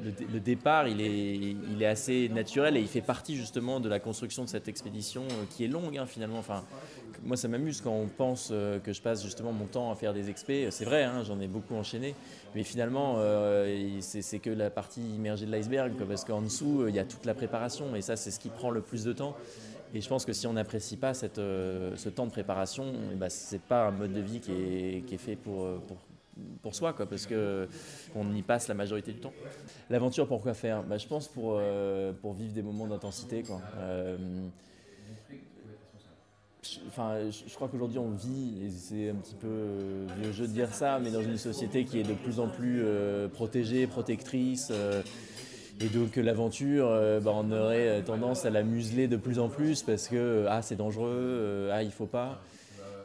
le 0.04 0.12
dé- 0.12 0.28
le 0.32 0.40
départ, 0.40 0.88
il 0.88 1.02
est, 1.02 1.86
assez 1.86 2.30
naturel 2.30 2.78
et 2.78 2.82
il 2.82 2.88
fait 2.88 3.02
partie 3.02 3.36
justement 3.36 3.80
de 3.80 3.88
la 3.88 4.00
construction 4.00 4.44
de 4.44 4.50
cette 4.50 4.68
expédition 4.68 5.22
euh, 5.24 5.46
qui 5.50 5.64
est 5.64 5.68
longue 5.68 5.98
hein, 5.98 6.06
finalement. 6.06 6.40
Enfin, 6.40 6.64
moi, 7.24 7.38
ça 7.38 7.48
m'amuse 7.48 7.82
quand 7.82 7.92
on 7.92 8.08
pense 8.08 8.50
euh, 8.52 8.80
que 8.80 8.92
je 8.92 9.02
passe 9.02 9.24
justement 9.24 9.52
mon 9.52 9.66
temps 9.66 9.92
à 9.92 9.96
faire 9.96 10.14
des 10.14 10.30
expés. 10.30 10.68
C'est 10.72 10.86
vrai, 10.86 11.04
hein, 11.04 11.24
j'en 11.24 11.40
ai 11.40 11.48
beaucoup 11.48 11.76
enchaîné, 11.76 12.16
mais 12.56 12.64
finalement, 12.64 13.16
euh, 13.18 14.00
c'est 14.02 14.40
que 14.40 14.50
la 14.50 14.70
partie 14.70 15.02
immergée 15.02 15.46
de 15.46 15.52
l'iceberg, 15.52 15.94
parce 16.08 16.26
qu'en 16.26 16.42
dessous, 16.42 16.82
euh, 16.82 16.90
il 16.90 16.96
y 16.96 17.00
a 17.00 17.06
toute 17.06 17.26
la 17.26 17.34
préparation 17.34 17.96
et 17.96 18.02
ça, 18.02 18.16
c'est 18.16 18.32
ce 18.32 18.40
qui 18.40 18.50
prend 18.50 18.72
le 18.72 18.82
plus 18.82 19.04
de 19.04 19.14
temps. 19.14 19.36
Et 19.94 20.02
je 20.02 20.10
pense 20.10 20.26
que 20.26 20.34
si 20.34 20.46
on 20.46 20.54
n'apprécie 20.54 20.98
pas 20.98 21.14
euh, 21.38 21.96
ce 21.96 22.10
temps 22.10 22.26
de 22.26 22.32
préparation, 22.32 22.94
eh 23.14 23.16
ben, 23.16 23.30
c'est 23.30 23.62
pas 23.62 23.88
un 23.88 23.92
mode 23.92 24.12
de 24.12 24.20
vie 24.20 24.42
qui 24.42 24.52
est, 24.52 25.18
fait 25.18 25.38
euh, 25.48 25.78
pour, 25.78 25.98
pour 26.62 26.76
soi, 26.76 26.94
quoi, 26.94 27.06
parce 27.06 27.26
que 27.26 27.68
on 28.16 28.34
y 28.36 28.42
passe 28.42 28.68
la 28.68 28.74
majorité 28.74 29.12
du 29.14 29.20
temps. 29.20 29.34
L'aventure, 29.90 30.28
pourquoi 30.28 30.54
faire? 30.54 30.84
Bah, 30.84 30.98
Je 30.98 31.08
pense 31.08 31.28
pour, 31.28 31.56
euh, 31.58 32.12
pour 32.22 32.34
vivre 32.34 32.54
des 32.54 32.62
moments 32.62 32.88
d'intensité. 32.88 33.44
quoi. 33.44 33.62
Euh, 33.78 34.18
je- 36.64 36.80
Enfin, 36.88 37.18
je, 37.30 37.54
crois 37.56 37.68
qu'aujourd'hui 37.68 38.00
on 38.00 38.12
vit, 38.12 38.66
et 38.66 38.70
c'est 38.72 39.10
un 39.10 39.16
petit 39.16 39.36
peu 39.36 39.48
euh, 39.48 40.08
vieux 40.22 40.32
jeu 40.32 40.48
de 40.48 40.54
dire 40.54 40.74
ça, 40.74 41.00
mais 41.00 41.12
dans 41.12 41.22
une 41.22 41.38
société 41.38 41.86
qui 41.86 42.00
est 42.00 42.04
de 42.04 42.14
plus 42.14 42.40
en 42.40 42.48
plus 42.48 42.84
protégée, 43.34 43.86
protectrice. 43.88 44.72
et 45.82 45.88
donc 45.90 46.16
l'aventure, 46.16 46.88
bah, 47.22 47.32
on 47.36 47.52
aurait 47.52 48.02
tendance 48.04 48.46
à 48.46 48.50
la 48.50 48.64
museler 48.64 49.08
de 49.08 49.18
plus 49.18 49.40
en 49.40 49.50
plus 49.50 49.84
parce 49.84 50.08
que 50.08 50.46
ah 50.50 50.62
c'est 50.62 50.76
dangereux, 50.76 51.70
ah 51.72 51.84
il 51.84 51.92
faut 51.92 52.08
pas. 52.08 52.42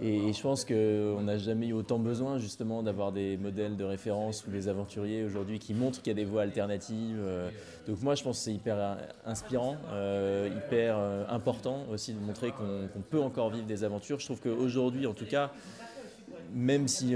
Et, 0.02 0.32
je 0.32 0.42
pense 0.42 0.64
qu'on 0.64 1.20
n'a 1.22 1.36
jamais 1.36 1.68
eu 1.68 1.72
autant 1.72 1.98
besoin 1.98 2.38
justement 2.38 2.82
d'avoir 2.82 3.12
des 3.12 3.36
modèles 3.36 3.76
de 3.76 3.84
référence 3.84 4.46
ou 4.46 4.50
des 4.50 4.68
aventuriers 4.68 5.24
aujourd'hui 5.24 5.58
qui 5.58 5.74
montrent 5.74 6.00
qu'il 6.00 6.10
y 6.10 6.16
a 6.16 6.22
des 6.22 6.24
voies 6.24 6.42
alternatives. 6.42 7.18
euh. 7.20 7.50
Donc 7.86 8.02
moi 8.02 8.14
je 8.14 8.22
pense 8.22 8.38
que 8.38 8.44
c'est 8.44 8.54
hyper 8.54 8.76
euh, 8.78 8.94
inspirant, 9.26 9.76
euh, 9.90 10.48
hyper 10.56 10.96
important 11.28 11.84
aussi 11.90 12.14
de 12.14 12.20
montrer 12.20 12.50
qu'on 12.52 13.00
peut 13.10 13.20
encore 13.20 13.50
vivre 13.50 13.66
des 13.66 13.84
aventures. 13.84 14.18
Je 14.20 14.24
trouve 14.24 14.40
qu'aujourd'hui 14.40 15.06
en 15.06 15.14
tout 15.14 15.26
cas, 15.26 15.52
même 16.54 16.88
si 16.88 17.14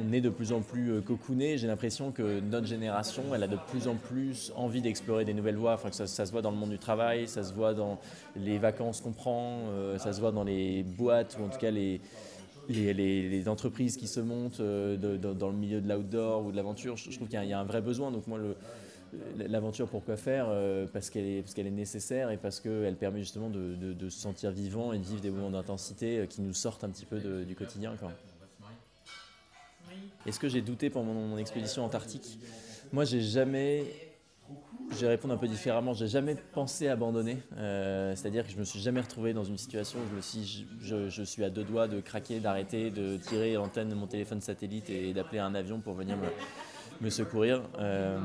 on 0.00 0.12
est 0.12 0.20
de 0.20 0.30
plus 0.30 0.52
en 0.52 0.60
plus 0.60 0.92
euh, 0.92 1.00
cocooné, 1.00 1.58
j'ai 1.58 1.66
l'impression 1.66 2.10
que 2.10 2.40
notre 2.40 2.66
génération, 2.66 3.22
elle 3.34 3.42
a 3.42 3.48
de 3.48 3.58
plus 3.70 3.88
en 3.88 3.94
plus 3.94 4.52
envie 4.56 4.80
d'explorer 4.80 5.24
des 5.24 5.34
nouvelles 5.34 5.56
voies. 5.56 5.74
Enfin, 5.74 5.90
ça, 5.92 6.06
se 6.26 6.32
voit 6.32 6.42
dans 6.42 6.50
le 6.50 6.56
monde 6.56 6.70
du 6.70 6.78
travail, 6.78 7.28
ça 7.28 7.42
se 7.42 7.52
voit 7.52 7.74
dans 7.74 7.98
les 8.36 8.58
vacances 8.58 9.00
qu'on 9.00 9.12
prend, 9.12 9.60
euh, 9.70 9.98
ça 9.98 10.12
se 10.12 10.20
voit 10.20 10.32
dans 10.32 10.44
les 10.44 10.82
boîtes 10.82 11.36
ou 11.40 11.44
en 11.44 11.48
tout 11.48 11.58
cas 11.58 11.70
les, 11.70 12.00
entreprises 13.48 13.96
qui 13.96 14.06
se 14.06 14.20
montent 14.20 14.60
euh, 14.60 14.96
dans 15.16 15.48
le 15.48 15.56
milieu 15.56 15.80
de 15.80 15.88
l'outdoor 15.88 16.46
ou 16.46 16.52
de 16.52 16.56
l'aventure. 16.56 16.96
Je, 16.96 17.10
trouve 17.16 17.28
qu'il 17.28 17.42
y, 17.42 17.52
a- 17.52 17.58
un 17.58 17.64
vrai 17.64 17.80
besoin. 17.80 18.10
Donc 18.10 18.26
moi, 18.26 18.38
l'aventure, 19.36 19.88
pourquoi 19.88 20.16
faire 20.16 20.46
Parce 20.92 21.10
qu'elle 21.10 21.26
est, 21.26 21.70
nécessaire 21.70 22.30
et 22.30 22.36
parce 22.36 22.60
qu'elle 22.60 22.96
permet 22.96 23.20
justement 23.20 23.50
de, 23.50 24.08
se 24.08 24.20
sentir 24.20 24.52
vivant 24.52 24.92
et 24.92 24.98
de 24.98 25.04
vivre 25.04 25.20
des 25.20 25.30
moments 25.30 25.50
d'intensité 25.50 26.26
qui 26.28 26.42
nous 26.42 26.54
sortent 26.54 26.84
un 26.84 26.90
petit 26.90 27.06
peu 27.06 27.18
du 27.44 27.56
quotidien. 27.56 27.92
Est-ce 30.26 30.38
que 30.38 30.48
j'ai 30.48 30.60
douté 30.60 30.90
pendant 30.90 31.12
mon, 31.12 31.38
expédition 31.38 31.84
antarctique? 31.84 32.38
Moi, 32.92 33.04
j'ai 33.04 33.20
jamais. 33.20 33.84
Je 34.90 35.06
vais 35.06 35.18
un 35.30 35.36
peu 35.36 35.46
différemment. 35.46 35.94
J'ai 35.94 36.08
jamais 36.08 36.34
pensé 36.34 36.88
abandonner. 36.88 37.38
Euh, 37.56 38.14
C'est-à-dire 38.16 38.44
que 38.44 38.52
je 38.52 38.58
me 38.58 38.64
suis 38.64 38.80
jamais 38.80 39.00
retrouvé 39.00 39.32
dans 39.32 39.44
une 39.44 39.56
situation 39.56 40.00
où 40.00 40.16
je 40.16 40.20
suis, 40.20 40.66
je 40.80 41.22
suis 41.22 41.44
à 41.44 41.50
deux 41.50 41.62
doigts 41.62 41.86
de 41.86 42.00
craquer, 42.00 42.40
d'arrêter, 42.40 42.90
de 42.90 43.16
tirer 43.16 43.54
l'antenne 43.54 43.88
de 43.88 43.94
mon 43.94 44.08
téléphone 44.08 44.40
satellite 44.40 44.90
et 44.90 45.12
d'appeler 45.12 45.38
un 45.38 45.54
avion 45.54 45.80
pour 45.80 45.94
venir 45.94 46.16
me, 46.16 46.26
me 47.00 47.10
secourir. 47.10 47.62
Euh, 47.78 48.18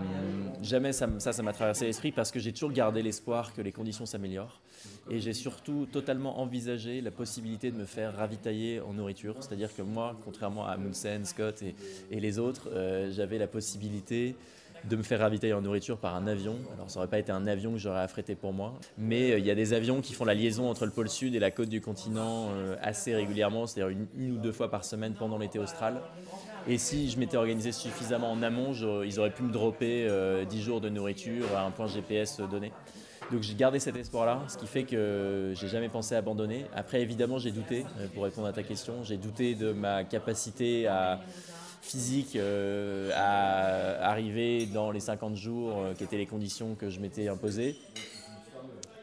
jamais 0.62 0.92
ça, 0.92 1.08
ça, 1.20 1.44
m'a 1.44 1.54
traversé 1.54 1.86
l'esprit 1.86 2.12
parce 2.12 2.32
que 2.32 2.40
j'ai 2.40 2.52
toujours 2.52 2.72
gardé 2.72 3.02
l'espoir 3.02 3.54
que 3.54 3.62
les 3.62 3.72
conditions 3.72 4.06
s'améliorent. 4.06 4.62
Et 5.10 5.20
j'ai 5.20 5.34
surtout 5.34 5.88
totalement 5.92 6.40
envisagé 6.40 7.02
la 7.02 7.12
possibilité 7.12 7.72
de 7.72 7.78
me 7.78 7.86
faire 7.86 8.16
ravitailler 8.16 8.82
en 8.82 8.94
nourriture. 8.94 9.36
C'est-à-dire 9.40 9.74
que 9.76 9.82
moi, 9.82 10.20
contrairement 10.26 10.66
à 10.66 10.72
Amundsen, 10.72 11.26
Scott 11.26 11.64
et, 11.64 12.20
les 12.20 12.40
autres, 12.40 12.70
euh, 12.74 13.12
j'avais 13.12 13.38
la 13.38 13.48
possibilité 13.48 14.36
de 14.84 14.96
me 14.96 15.04
faire 15.04 15.20
ravitailler 15.20 15.54
en 15.54 15.62
nourriture 15.62 15.98
par 15.98 16.16
un 16.16 16.28
avion. 16.28 16.58
Alors 16.74 16.92
ça 16.92 17.00
n'aurait 17.00 17.10
pas 17.10 17.18
été 17.18 17.32
un 17.32 17.48
avion 17.48 17.72
que 17.72 17.78
j'aurais 17.78 18.02
affrété 18.02 18.36
pour 18.36 18.54
moi, 18.54 18.74
mais 18.98 19.32
euh, 19.32 19.40
il 19.40 19.46
y 19.46 19.50
a 19.50 19.56
des 19.56 19.74
avions 19.74 20.02
qui 20.02 20.14
font 20.14 20.26
la 20.26 20.36
liaison 20.36 20.70
entre 20.70 20.86
le 20.86 20.92
pôle 20.92 21.10
sud 21.10 21.34
et 21.34 21.40
la 21.40 21.50
côte 21.50 21.70
du 21.70 21.82
continent 21.82 22.50
assez 22.82 23.16
régulièrement, 23.16 23.66
c'est-à-dire 23.66 23.98
une, 24.16 24.32
ou 24.34 24.38
deux 24.38 24.52
fois 24.52 24.70
par 24.70 24.86
semaine 24.86 25.14
pendant 25.14 25.40
l'été 25.40 25.58
austral. 25.58 26.02
Et 26.68 26.78
si 26.78 27.10
je 27.10 27.20
m'étais 27.20 27.38
organisé 27.38 27.72
suffisamment 27.72 28.32
en 28.32 28.42
amont, 28.42 28.74
ils 29.04 29.20
auraient 29.20 29.34
pu 29.34 29.44
me 29.44 29.52
dropper 29.52 30.10
10 30.50 30.62
jours 30.62 30.82
de 30.82 30.90
nourriture 30.90 31.46
à 31.56 31.62
un 31.62 31.72
point 31.72 31.88
GPS 31.88 32.40
donné. 32.40 32.72
Donc 33.32 33.44
j'ai 33.44 33.54
gardé 33.54 33.80
cet 33.80 33.96
espoir-là, 33.96 34.42
ce 34.48 34.58
qui 34.58 34.66
fait 34.66 34.84
que 34.84 35.54
j'ai 35.56 35.68
jamais 35.68 35.90
pensé 35.90 36.16
abandonner. 36.16 36.66
Après, 36.76 37.02
évidemment, 37.02 37.38
j'ai 37.38 37.52
douté, 37.52 37.86
pour 38.16 38.24
répondre 38.24 38.48
à 38.48 38.54
ta 38.54 38.64
question, 38.64 39.04
j'ai 39.04 39.18
douté 39.18 39.54
de 39.54 39.74
ma 39.74 40.04
capacité 40.04 40.88
physique 41.86 42.36
euh, 42.36 43.12
à 43.16 44.10
arriver 44.10 44.66
dans 44.66 44.92
les 44.92 45.00
50 45.00 45.36
jours 45.36 45.78
euh, 45.78 45.94
qui 45.94 46.04
étaient 46.04 46.18
les 46.18 46.26
conditions 46.26 46.76
que 46.76 46.90
je 46.90 47.00
m'étais 47.00 47.28
imposées. 47.28 47.76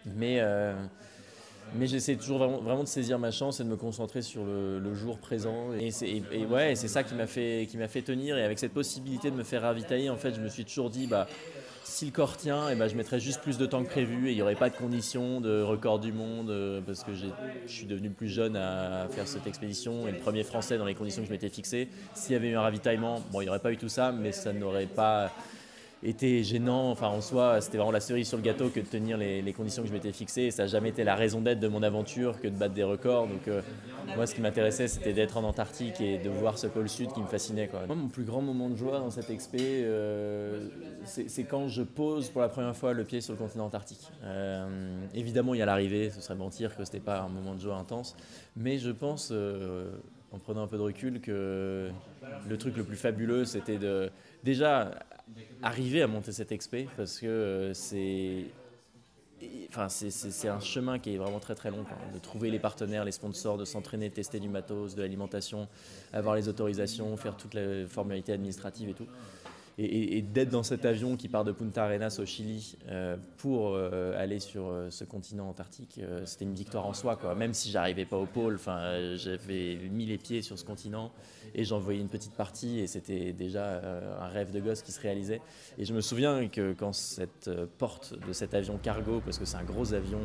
Mais, 0.04 0.38
euh, 0.40 0.74
mais 1.74 1.86
j'essaie 1.86 2.16
toujours 2.16 2.38
vraiment, 2.38 2.82
de 2.82 2.88
saisir 2.88 3.18
ma 3.18 3.30
chance 3.30 3.60
et 3.60 3.64
de 3.64 3.68
me 3.68 3.76
concentrer 3.76 4.22
sur 4.22 4.44
le, 4.44 4.94
jour 4.94 5.18
présent. 5.18 5.72
Et 5.72 5.90
c'est 5.90 6.22
ouais, 6.50 6.74
c'est 6.74 6.88
ça 6.88 7.02
qui 7.02 7.14
m'a 7.14 7.26
fait, 7.26 7.66
tenir. 8.04 8.36
Et 8.36 8.44
avec 8.44 8.58
cette 8.58 8.72
possibilité 8.72 9.30
de 9.30 9.36
me 9.36 9.44
faire 9.44 9.62
ravitailler, 9.62 10.10
en 10.10 10.16
fait, 10.16 10.34
je 10.34 10.40
me 10.40 10.48
suis 10.48 10.64
toujours 10.64 10.90
dit, 10.90 11.06
bah, 11.06 11.26
si 11.84 12.06
le 12.06 12.10
corps 12.12 12.36
tient, 12.36 12.68
eh 12.70 12.74
ben, 12.74 12.88
je 12.88 12.96
mettrais 12.96 13.20
juste 13.20 13.40
plus 13.40 13.58
de 13.58 13.66
temps 13.66 13.82
que 13.82 13.88
prévu 13.88 14.28
et 14.28 14.32
il 14.32 14.36
n'y 14.36 14.42
aurait 14.42 14.54
pas 14.54 14.70
de 14.70 14.76
conditions 14.76 15.40
de 15.40 15.62
record 15.62 15.98
du 15.98 16.12
monde 16.12 16.50
euh, 16.50 16.80
parce 16.80 17.04
que 17.04 17.12
je 17.14 17.26
suis 17.66 17.86
devenu 17.86 18.10
plus 18.10 18.28
jeune 18.28 18.56
à 18.56 19.08
faire 19.10 19.26
cette 19.26 19.46
expédition 19.46 20.06
et 20.06 20.12
le 20.12 20.18
premier 20.18 20.42
français 20.42 20.78
dans 20.78 20.84
les 20.84 20.94
conditions 20.94 21.22
que 21.22 21.28
je 21.28 21.32
m'étais 21.32 21.48
fixé. 21.48 21.88
S'il 22.14 22.32
y 22.32 22.36
avait 22.36 22.48
eu 22.48 22.56
un 22.56 22.62
ravitaillement, 22.62 23.20
bon, 23.30 23.40
il 23.40 23.44
n'y 23.44 23.50
aurait 23.50 23.58
pas 23.58 23.72
eu 23.72 23.76
tout 23.76 23.88
ça, 23.88 24.12
mais 24.12 24.32
ça 24.32 24.52
n'aurait 24.52 24.86
pas 24.86 25.32
était 26.02 26.42
gênant. 26.42 26.90
Enfin, 26.90 27.08
en 27.08 27.20
soi, 27.20 27.60
c'était 27.60 27.78
vraiment 27.78 27.92
la 27.92 28.00
cerise 28.00 28.28
sur 28.28 28.36
le 28.36 28.42
gâteau 28.42 28.68
que 28.68 28.80
de 28.80 28.86
tenir 28.86 29.16
les, 29.16 29.52
conditions 29.52 29.82
que 29.82 29.88
je 29.88 29.92
m'étais 29.92 30.12
fixées. 30.12 30.50
ça 30.50 30.64
n'a 30.64 30.68
jamais 30.68 30.88
été 30.88 31.04
la 31.04 31.14
raison 31.14 31.40
d'être 31.40 31.60
de 31.60 31.68
mon 31.68 31.82
aventure 31.82 32.40
que 32.40 32.48
de 32.48 32.56
battre 32.56 32.74
des 32.74 32.82
records. 32.82 33.28
Donc, 33.28 33.46
euh, 33.48 33.60
moi, 34.16 34.26
ce 34.26 34.34
qui 34.34 34.40
m'intéressait, 34.40 34.88
c'était 34.88 35.12
d'être 35.12 35.36
en 35.36 35.44
Antarctique 35.44 36.00
et 36.00 36.18
de 36.18 36.28
voir 36.28 36.58
ce 36.58 36.66
pôle 36.66 36.88
sud 36.88 37.12
qui 37.12 37.20
me 37.20 37.26
fascinait. 37.26 37.68
Quoi. 37.68 37.86
Moi, 37.86 37.96
mon 37.96 38.08
plus 38.08 38.24
grand 38.24 38.42
moment 38.42 38.68
de 38.68 38.76
joie 38.76 38.98
dans 38.98 39.10
cette 39.10 39.30
expé, 39.30 39.58
euh, 39.60 40.68
c'est 41.04 41.44
quand 41.44 41.68
je 41.68 41.82
pose 41.82 42.30
pour 42.30 42.40
la 42.40 42.48
première 42.48 42.76
fois 42.76 42.92
le 42.92 43.04
pied 43.04 43.20
sur 43.20 43.32
le 43.32 43.38
continent 43.38 43.66
antarctique. 43.66 44.10
Euh, 44.24 44.96
évidemment, 45.14 45.54
il 45.54 45.58
y 45.58 45.62
a 45.62 45.66
l'arrivée, 45.66 46.10
ce 46.10 46.20
serait 46.20 46.34
mentir 46.34 46.76
que 46.76 46.84
ce 46.84 46.90
n'était 46.90 47.04
pas 47.04 47.20
un 47.20 47.28
moment 47.28 47.54
de 47.54 47.60
joie 47.60 47.76
intense. 47.76 48.16
Mais 48.56 48.78
je 48.78 48.90
pense, 48.90 49.32
en 50.32 50.38
prenant 50.38 50.62
un 50.62 50.66
peu 50.66 50.76
de 50.76 50.82
recul, 50.82 51.20
que 51.20 51.90
le 52.48 52.58
truc 52.58 52.76
le 52.76 52.84
plus 52.84 52.96
fabuleux, 52.96 53.44
c'était 53.44 53.78
de 53.78 54.10
déjà 54.42 54.90
arriver 55.62 56.02
à 56.02 56.06
monter 56.06 56.32
cette 56.32 56.52
expé 56.52 56.88
parce 56.96 57.18
que 57.18 57.26
euh, 57.26 57.74
c'est 57.74 58.46
enfin, 59.68 59.88
c'est 59.88 60.48
un 60.48 60.60
chemin 60.60 60.98
qui 60.98 61.14
est 61.14 61.16
vraiment 61.16 61.40
très 61.40 61.54
très 61.54 61.70
long. 61.70 61.84
De 62.12 62.18
trouver 62.18 62.50
les 62.50 62.58
partenaires, 62.58 63.04
les 63.04 63.12
sponsors, 63.12 63.58
de 63.58 63.64
s'entraîner, 63.64 64.10
tester 64.10 64.38
du 64.40 64.48
matos, 64.48 64.94
de 64.94 65.02
l'alimentation, 65.02 65.68
avoir 66.12 66.36
les 66.36 66.48
autorisations, 66.48 67.16
faire 67.16 67.36
toutes 67.36 67.54
les 67.54 67.86
formalités 67.86 68.32
administratives 68.32 68.88
et 68.88 68.94
tout 68.94 69.06
et, 69.78 70.22
d'être 70.22 70.50
dans 70.50 70.62
cet 70.62 70.84
avion 70.84 71.16
qui 71.16 71.28
part 71.28 71.44
de 71.44 71.52
Punta 71.52 71.84
Arenas 71.84 72.18
au 72.20 72.26
Chili 72.26 72.76
euh, 72.88 73.16
pour 73.38 73.74
euh, 73.74 74.20
aller 74.20 74.38
sur 74.38 74.66
euh, 74.66 74.90
ce 74.90 75.04
continent 75.04 75.48
antarctique, 75.48 76.00
c'était 76.24 76.44
une 76.44 76.54
victoire 76.54 76.86
en 76.86 76.92
soi. 76.92 77.16
Quoi. 77.16 77.34
Même 77.34 77.54
si 77.54 77.70
j'arrivais 77.70 78.04
pas 78.04 78.16
au 78.16 78.26
pôle, 78.26 78.58
j'avais 79.16 79.76
mis 79.90 80.06
les 80.06 80.18
pieds 80.18 80.42
sur 80.42 80.58
ce 80.58 80.64
continent 80.64 81.10
et 81.54 81.64
j'en 81.64 81.78
voyais 81.78 82.00
une 82.00 82.08
petite 82.08 82.34
partie 82.34 82.80
et 82.80 82.86
c'était 82.86 83.32
déjà 83.32 83.80
un 84.20 84.28
rêve 84.28 84.52
de 84.52 84.60
gosse 84.60 84.82
qui 84.82 84.92
se 84.92 85.00
réalisait. 85.00 85.40
Et 85.78 85.84
je 85.84 85.94
me 85.94 86.00
souviens 86.00 86.48
que 86.48 86.72
quand 86.72 86.92
cette 86.92 87.50
porte 87.78 88.14
de 88.26 88.32
cet 88.32 88.54
avion 88.54 88.78
cargo, 88.78 89.20
parce 89.24 89.38
que 89.38 89.44
c'est 89.44 89.56
un 89.56 89.64
gros 89.64 89.94
avion 89.94 90.20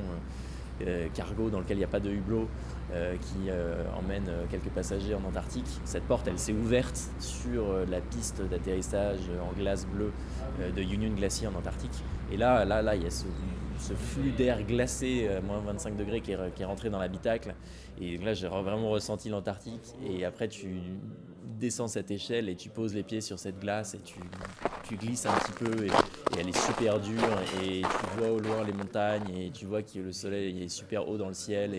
cargo 1.14 1.50
dans 1.50 1.60
lequel 1.60 1.78
il 1.78 1.80
n'y 1.80 1.86
a 1.86 1.90
pas 1.90 2.00
de 2.00 2.12
hublot 2.12 2.48
qui 2.90 3.50
euh, 3.50 3.84
emmène 3.98 4.30
quelques 4.50 4.70
passagers 4.70 5.14
en 5.14 5.24
Antarctique. 5.28 5.68
Cette 5.86 6.04
porte, 6.04 6.28
elle 6.28 6.40
s'est 6.40 6.54
ouverte 6.54 7.00
sur 7.20 7.66
la 7.90 8.00
piste 8.02 8.42
d'atterrissage 8.42 9.20
en 9.42 9.54
glace 9.54 9.86
bleue 9.86 10.12
de 10.76 10.82
Union 10.82 11.14
Glacier 11.14 11.48
en 11.48 11.56
Antarctique. 11.56 12.04
Et 12.32 12.38
là, 12.38 12.66
là, 12.66 12.82
là, 12.82 12.96
il 12.96 13.04
y 13.04 13.08
a 13.08 13.10
ce, 13.10 13.94
flux 13.94 14.32
d'air 14.32 14.64
glacé 14.64 15.28
à 15.28 15.42
moins 15.42 15.60
25 15.60 15.96
degrés 15.96 16.22
qui 16.22 16.32
est, 16.32 16.66
rentré 16.66 16.90
dans 16.90 17.00
l'habitacle. 17.00 17.56
Et 18.00 18.18
là, 18.18 18.34
j'ai 18.34 18.48
vraiment 18.48 18.90
ressenti 18.90 19.30
l'Antarctique. 19.30 19.96
Et 20.10 20.24
après, 20.26 20.48
tu 20.48 20.80
descends 21.60 21.88
cette 21.88 22.12
échelle 22.12 22.50
et 22.50 22.56
tu 22.56 22.70
poses 22.70 22.94
les 22.94 23.04
pieds 23.04 23.22
sur 23.22 23.40
cette 23.40 23.60
glace 23.60 23.96
et 23.96 24.00
tu, 24.00 24.20
glisses 24.96 25.26
un 25.26 25.34
petit 25.34 25.52
peu 25.52 25.86
et, 25.86 25.90
elle 26.40 26.48
est 26.48 26.58
super 26.58 27.00
dure 27.00 27.42
et 27.64 27.82
tu 27.82 28.18
vois 28.18 28.32
au 28.32 28.40
loin 28.40 28.64
les 28.64 28.74
montagnes 28.74 29.30
et 29.36 29.52
tu 29.52 29.66
vois 29.66 29.82
que 29.82 30.00
le 30.00 30.12
soleil 30.12 30.64
est 30.64 30.70
super 30.70 31.10
haut 31.10 31.18
dans 31.18 31.28
le 31.28 31.34
ciel 31.34 31.74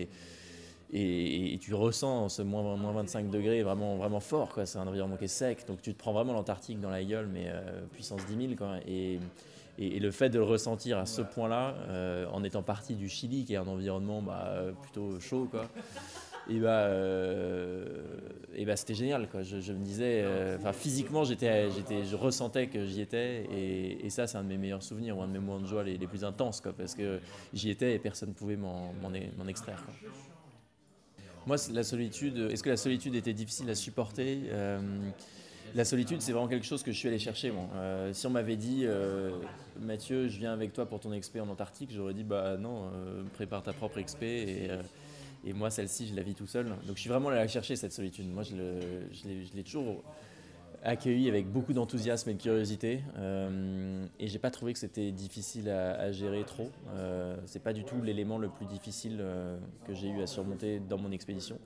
et, 0.91 1.57
tu 1.61 1.73
ressens 1.73 2.29
ce 2.29 2.41
moins, 2.41 2.75
moins 2.75 2.93
25 2.93 3.29
degrés 3.29 3.61
vraiment, 3.61 3.97
vraiment 3.97 4.19
fort. 4.19 4.57
C'est 4.65 4.79
un 4.79 4.87
environnement 4.87 5.17
qui 5.17 5.25
est 5.25 5.27
sec, 5.27 5.65
donc 5.67 5.81
tu 5.81 5.93
te 5.93 5.99
prends 5.99 6.13
vraiment 6.13 6.33
l'Antarctique 6.33 6.79
dans 6.79 6.89
la 6.89 7.03
gueule, 7.03 7.27
mais 7.31 7.45
euh, 7.47 7.81
puissance 7.93 8.25
10 8.25 8.47
000. 8.47 8.55
Quoi. 8.57 8.77
Et, 8.87 9.19
et, 9.77 9.99
le 9.99 10.11
fait 10.11 10.29
de 10.29 10.39
le 10.39 10.45
ressentir 10.45 10.97
à 10.97 11.05
ce 11.05 11.21
point-là, 11.21 11.75
euh, 11.89 12.25
en 12.31 12.43
étant 12.43 12.63
parti 12.63 12.95
du 12.95 13.07
Chili, 13.07 13.45
qui 13.45 13.53
est 13.53 13.57
un 13.57 13.67
environnement 13.67 14.21
bah, 14.23 14.63
plutôt 14.81 15.19
chaud, 15.19 15.47
quoi, 15.51 15.67
et 16.49 16.59
bah, 16.59 16.69
euh, 16.69 17.85
et 18.55 18.65
bah 18.65 18.75
c'était 18.75 18.95
génial 18.95 19.29
quoi. 19.29 19.43
Je, 19.43 19.71
me 19.71 19.83
disais, 19.83 20.25
enfin 20.57 20.73
physiquement 20.73 21.23
j'étais, 21.23 21.69
j'étais, 21.69 22.03
je 22.03 22.15
ressentais 22.15 22.65
que 22.65 22.87
j'y 22.87 23.01
étais 23.01 23.45
et, 23.53 24.09
ça 24.09 24.25
c'est 24.25 24.39
un 24.39 24.43
de 24.43 24.47
mes 24.47 24.57
meilleurs 24.57 24.81
souvenirs 24.81 25.19
ou 25.19 25.21
un 25.21 25.27
de 25.27 25.33
mes 25.33 25.39
moments 25.39 25.59
de 25.59 25.67
joie 25.67 25.83
les, 25.83 25.99
plus 26.07 26.23
intenses 26.23 26.59
quoi, 26.59 26.73
parce 26.73 26.95
que 26.95 27.19
j'y 27.53 27.69
étais 27.69 27.93
et 27.93 27.99
personne 27.99 28.29
ne 28.29 28.33
pouvait 28.33 28.57
m'en, 28.57 28.91
extraire. 29.47 29.83
Moi 31.47 31.57
la 31.71 31.83
solitude, 31.83 32.49
est-ce 32.51 32.63
que 32.63 32.69
la 32.69 32.77
solitude 32.77 33.15
était 33.15 33.33
difficile 33.33 33.69
à 33.69 33.75
supporter 33.75 34.41
euh, 34.51 34.79
la 35.75 35.85
solitude, 35.85 36.21
c'est 36.21 36.31
vraiment 36.31 36.47
quelque 36.47 36.65
chose 36.65 36.81
que 36.81 36.91
je 36.91 36.97
suis 36.97 37.07
allé 37.07 37.19
chercher. 37.19 37.51
Moi. 37.51 37.67
si 38.11 38.25
on 38.25 38.31
m'avait 38.31 38.55
dit, 38.55 38.87
Mathieu, 39.79 40.27
je 40.27 40.39
viens 40.39 40.51
avec 40.51 40.73
toi 40.73 40.87
pour 40.87 40.99
ton 40.99 41.13
expé 41.13 41.39
en 41.41 41.47
Antarctique, 41.47 41.91
j'aurais 41.93 42.15
dit, 42.15 42.23
bah 42.23 42.57
non, 42.57 42.89
prépare 43.33 43.61
ta 43.61 43.71
propre 43.71 43.99
expé 43.99 44.25
et, 44.25 44.71
et 45.45 45.53
moi, 45.53 45.69
celle-ci, 45.69 46.07
je 46.07 46.15
la 46.15 46.21
vis 46.21 46.35
tout 46.35 46.47
seul. 46.47 46.67
Donc 46.85 46.95
je 46.95 47.01
suis 47.01 47.09
vraiment 47.09 47.29
allé 47.29 47.37
la 47.37 47.47
chercher, 47.47 47.75
cette 47.75 47.93
solitude. 47.93 48.27
Moi, 48.27 48.43
je, 48.43 48.55
l'ai 49.55 49.63
toujours 49.63 50.03
accueillie 50.83 51.27
avec 51.27 51.47
beaucoup 51.51 51.73
d'enthousiasme 51.73 52.29
et 52.29 52.33
de 52.33 52.41
curiosité. 52.41 53.01
Euh, 53.17 54.05
et 54.19 54.27
j'ai 54.27 54.39
pas 54.39 54.51
trouvé 54.51 54.73
que 54.73 54.79
c'était 54.79 55.11
difficile 55.11 55.69
à, 55.69 56.11
gérer 56.11 56.43
trop. 56.43 56.69
Euh, 56.95 57.35
c'est 57.45 57.63
pas 57.63 57.73
du 57.73 57.83
tout 57.83 58.01
l'élément 58.01 58.37
le 58.37 58.49
plus 58.49 58.65
difficile 58.65 59.17
euh, 59.19 59.57
que 59.85 59.93
j'ai 59.93 60.09
eu 60.09 60.21
à 60.21 60.27
surmonter 60.27 60.79
dans 60.79 60.97
mon 60.97 61.11
expédition. 61.11 61.57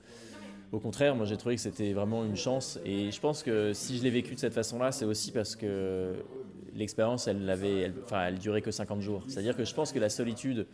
Au 0.72 0.80
contraire, 0.80 1.14
moi 1.14 1.24
j'ai 1.24 1.36
trouvé 1.36 1.54
que 1.54 1.60
c'était 1.60 1.92
vraiment 1.92 2.24
une 2.24 2.36
chance. 2.36 2.78
Et 2.84 3.10
je 3.10 3.20
pense 3.20 3.42
que 3.42 3.72
si 3.72 3.98
je 3.98 4.02
l'ai 4.02 4.10
vécu 4.10 4.34
de 4.34 4.40
cette 4.40 4.54
façon-là, 4.54 4.90
c'est 4.92 5.04
aussi 5.04 5.30
parce 5.30 5.54
que 5.54 6.14
l'expérience, 6.74 7.28
elle, 7.28 7.48
avait, 7.48 7.92
enfin, 8.04 8.26
elle 8.26 8.38
durait 8.38 8.62
que 8.62 8.70
50 8.70 9.00
jours. 9.00 9.22
C'est-à-dire 9.28 9.56
que 9.56 9.64
je 9.64 9.74
pense 9.74 9.92
que 9.92 10.00
la 10.00 10.08
solitude, 10.08 10.66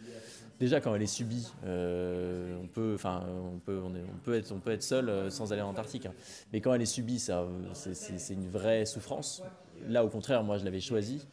déjà 0.61 0.81
quand 0.81 0.95
elle 0.95 1.03
est 1.03 1.07
subie, 1.07 1.49
euh, 1.65 2.55
on, 2.63 2.67
peut, 2.67 2.93
enfin, 2.95 3.25
on, 3.55 3.59
peut, 3.59 3.81
on, 3.83 3.93
peut 4.23 4.35
être, 4.35 4.53
on 4.53 4.61
peut 4.61 4.71
être 4.71 4.83
seul 4.83 5.09
euh, 5.09 5.31
sans 5.31 5.53
aller 5.53 5.63
en 5.63 5.71
Antarctique. 5.71 6.07
Hein. 6.07 6.15
Mais 6.53 6.61
quand 6.61 6.73
elle 6.75 6.83
est 6.83 6.87
subie, 6.87 7.19
ça, 7.19 7.47
c'est, 7.73 8.35
une 8.35 8.49
vraie 8.49 8.85
souffrance. 8.85 9.43
Là, 9.89 10.05
au 10.05 10.09
contraire, 10.09 10.45
moi, 10.45 10.59
je 10.59 10.65
l'avais 10.65 10.81
choisi. 10.81 11.27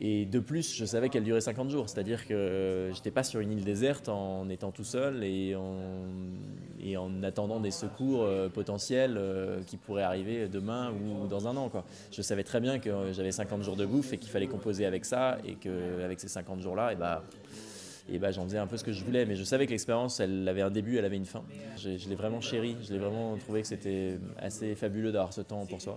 Et 0.00 0.26
de 0.26 0.40
plus, 0.40 0.74
je 0.74 0.84
savais 0.84 1.08
qu'elle 1.08 1.22
durait 1.22 1.40
50 1.40 1.70
jours, 1.70 1.88
c'est-à-dire 1.88 2.26
que 2.26 2.34
euh, 2.34 2.92
j'étais 2.94 3.12
pas 3.12 3.22
sur 3.22 3.38
une 3.40 3.52
île 3.52 3.64
déserte 3.64 4.08
en 4.08 4.48
étant 4.48 4.72
tout 4.72 4.82
seul 4.82 5.22
et 5.22 5.54
en, 5.54 7.22
attendant 7.22 7.60
des 7.60 7.70
secours 7.70 8.28
potentiels 8.52 9.18
qui 9.66 9.76
pourraient 9.76 10.02
arriver 10.02 10.48
demain 10.48 10.92
ou, 10.92 11.26
dans 11.26 11.48
un 11.48 11.56
an. 11.56 11.70
Je 12.12 12.22
savais 12.22 12.44
très 12.44 12.60
bien 12.60 12.78
que 12.78 13.12
j'avais 13.12 13.32
50 13.32 13.62
jours 13.62 13.76
de 13.76 13.86
bouffe 13.86 14.12
et 14.12 14.18
qu'il 14.18 14.30
fallait 14.30 14.46
composer 14.46 14.84
avec 14.84 15.04
ça 15.04 15.38
et 15.46 15.54
qu'avec 15.54 16.20
ces 16.20 16.28
50 16.28 16.60
jours-là, 16.60 16.92
et 16.92 16.96
bah, 16.96 17.22
et 18.08 18.18
bah, 18.18 18.30
j'en 18.30 18.44
faisais 18.44 18.58
un 18.58 18.66
peu 18.66 18.76
ce 18.76 18.84
que 18.84 18.92
je 18.92 19.04
voulais. 19.04 19.24
Mais 19.24 19.36
je 19.36 19.44
savais 19.44 19.66
que 19.66 19.70
l'expérience, 19.70 20.20
elle 20.20 20.46
avait 20.48 20.62
un 20.62 20.70
début, 20.70 20.98
elle 20.98 21.04
avait 21.04 21.16
une 21.16 21.24
fin. 21.24 21.42
Je, 21.76 22.08
l'ai 22.08 22.14
vraiment 22.14 22.40
chéri, 22.40 22.76
je 22.82 22.92
l'ai 22.92 22.98
vraiment 22.98 23.36
trouvé 23.36 23.62
que 23.62 23.68
c'était 23.68 24.18
assez 24.38 24.74
fabuleux 24.74 25.12
d'avoir 25.12 25.32
ce 25.32 25.40
temps 25.40 25.64
pour 25.66 25.80
soi. 25.80 25.96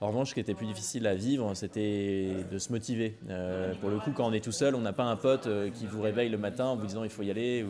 En 0.00 0.08
revanche, 0.08 0.30
ce 0.30 0.34
qui 0.34 0.40
était 0.40 0.54
plus 0.54 0.66
difficile 0.66 1.06
à 1.06 1.14
vivre, 1.14 1.54
c'était 1.54 2.44
de 2.50 2.58
se 2.58 2.72
motiver. 2.72 3.16
Euh, 3.30 3.74
pour 3.76 3.90
le 3.90 3.98
coup, 3.98 4.10
quand 4.10 4.26
on 4.26 4.32
est 4.32 4.42
tout 4.42 4.52
seul, 4.52 4.74
on 4.74 4.80
n'a 4.80 4.92
pas 4.92 5.04
un 5.04 5.16
pote 5.16 5.46
euh, 5.46 5.70
qui 5.70 5.86
vous 5.86 6.02
réveille 6.02 6.28
le 6.28 6.36
matin 6.36 6.66
en 6.66 6.76
vous 6.76 6.86
disant 6.86 7.04
il 7.04 7.10
faut 7.10 7.22
y 7.22 7.30
aller, 7.30 7.64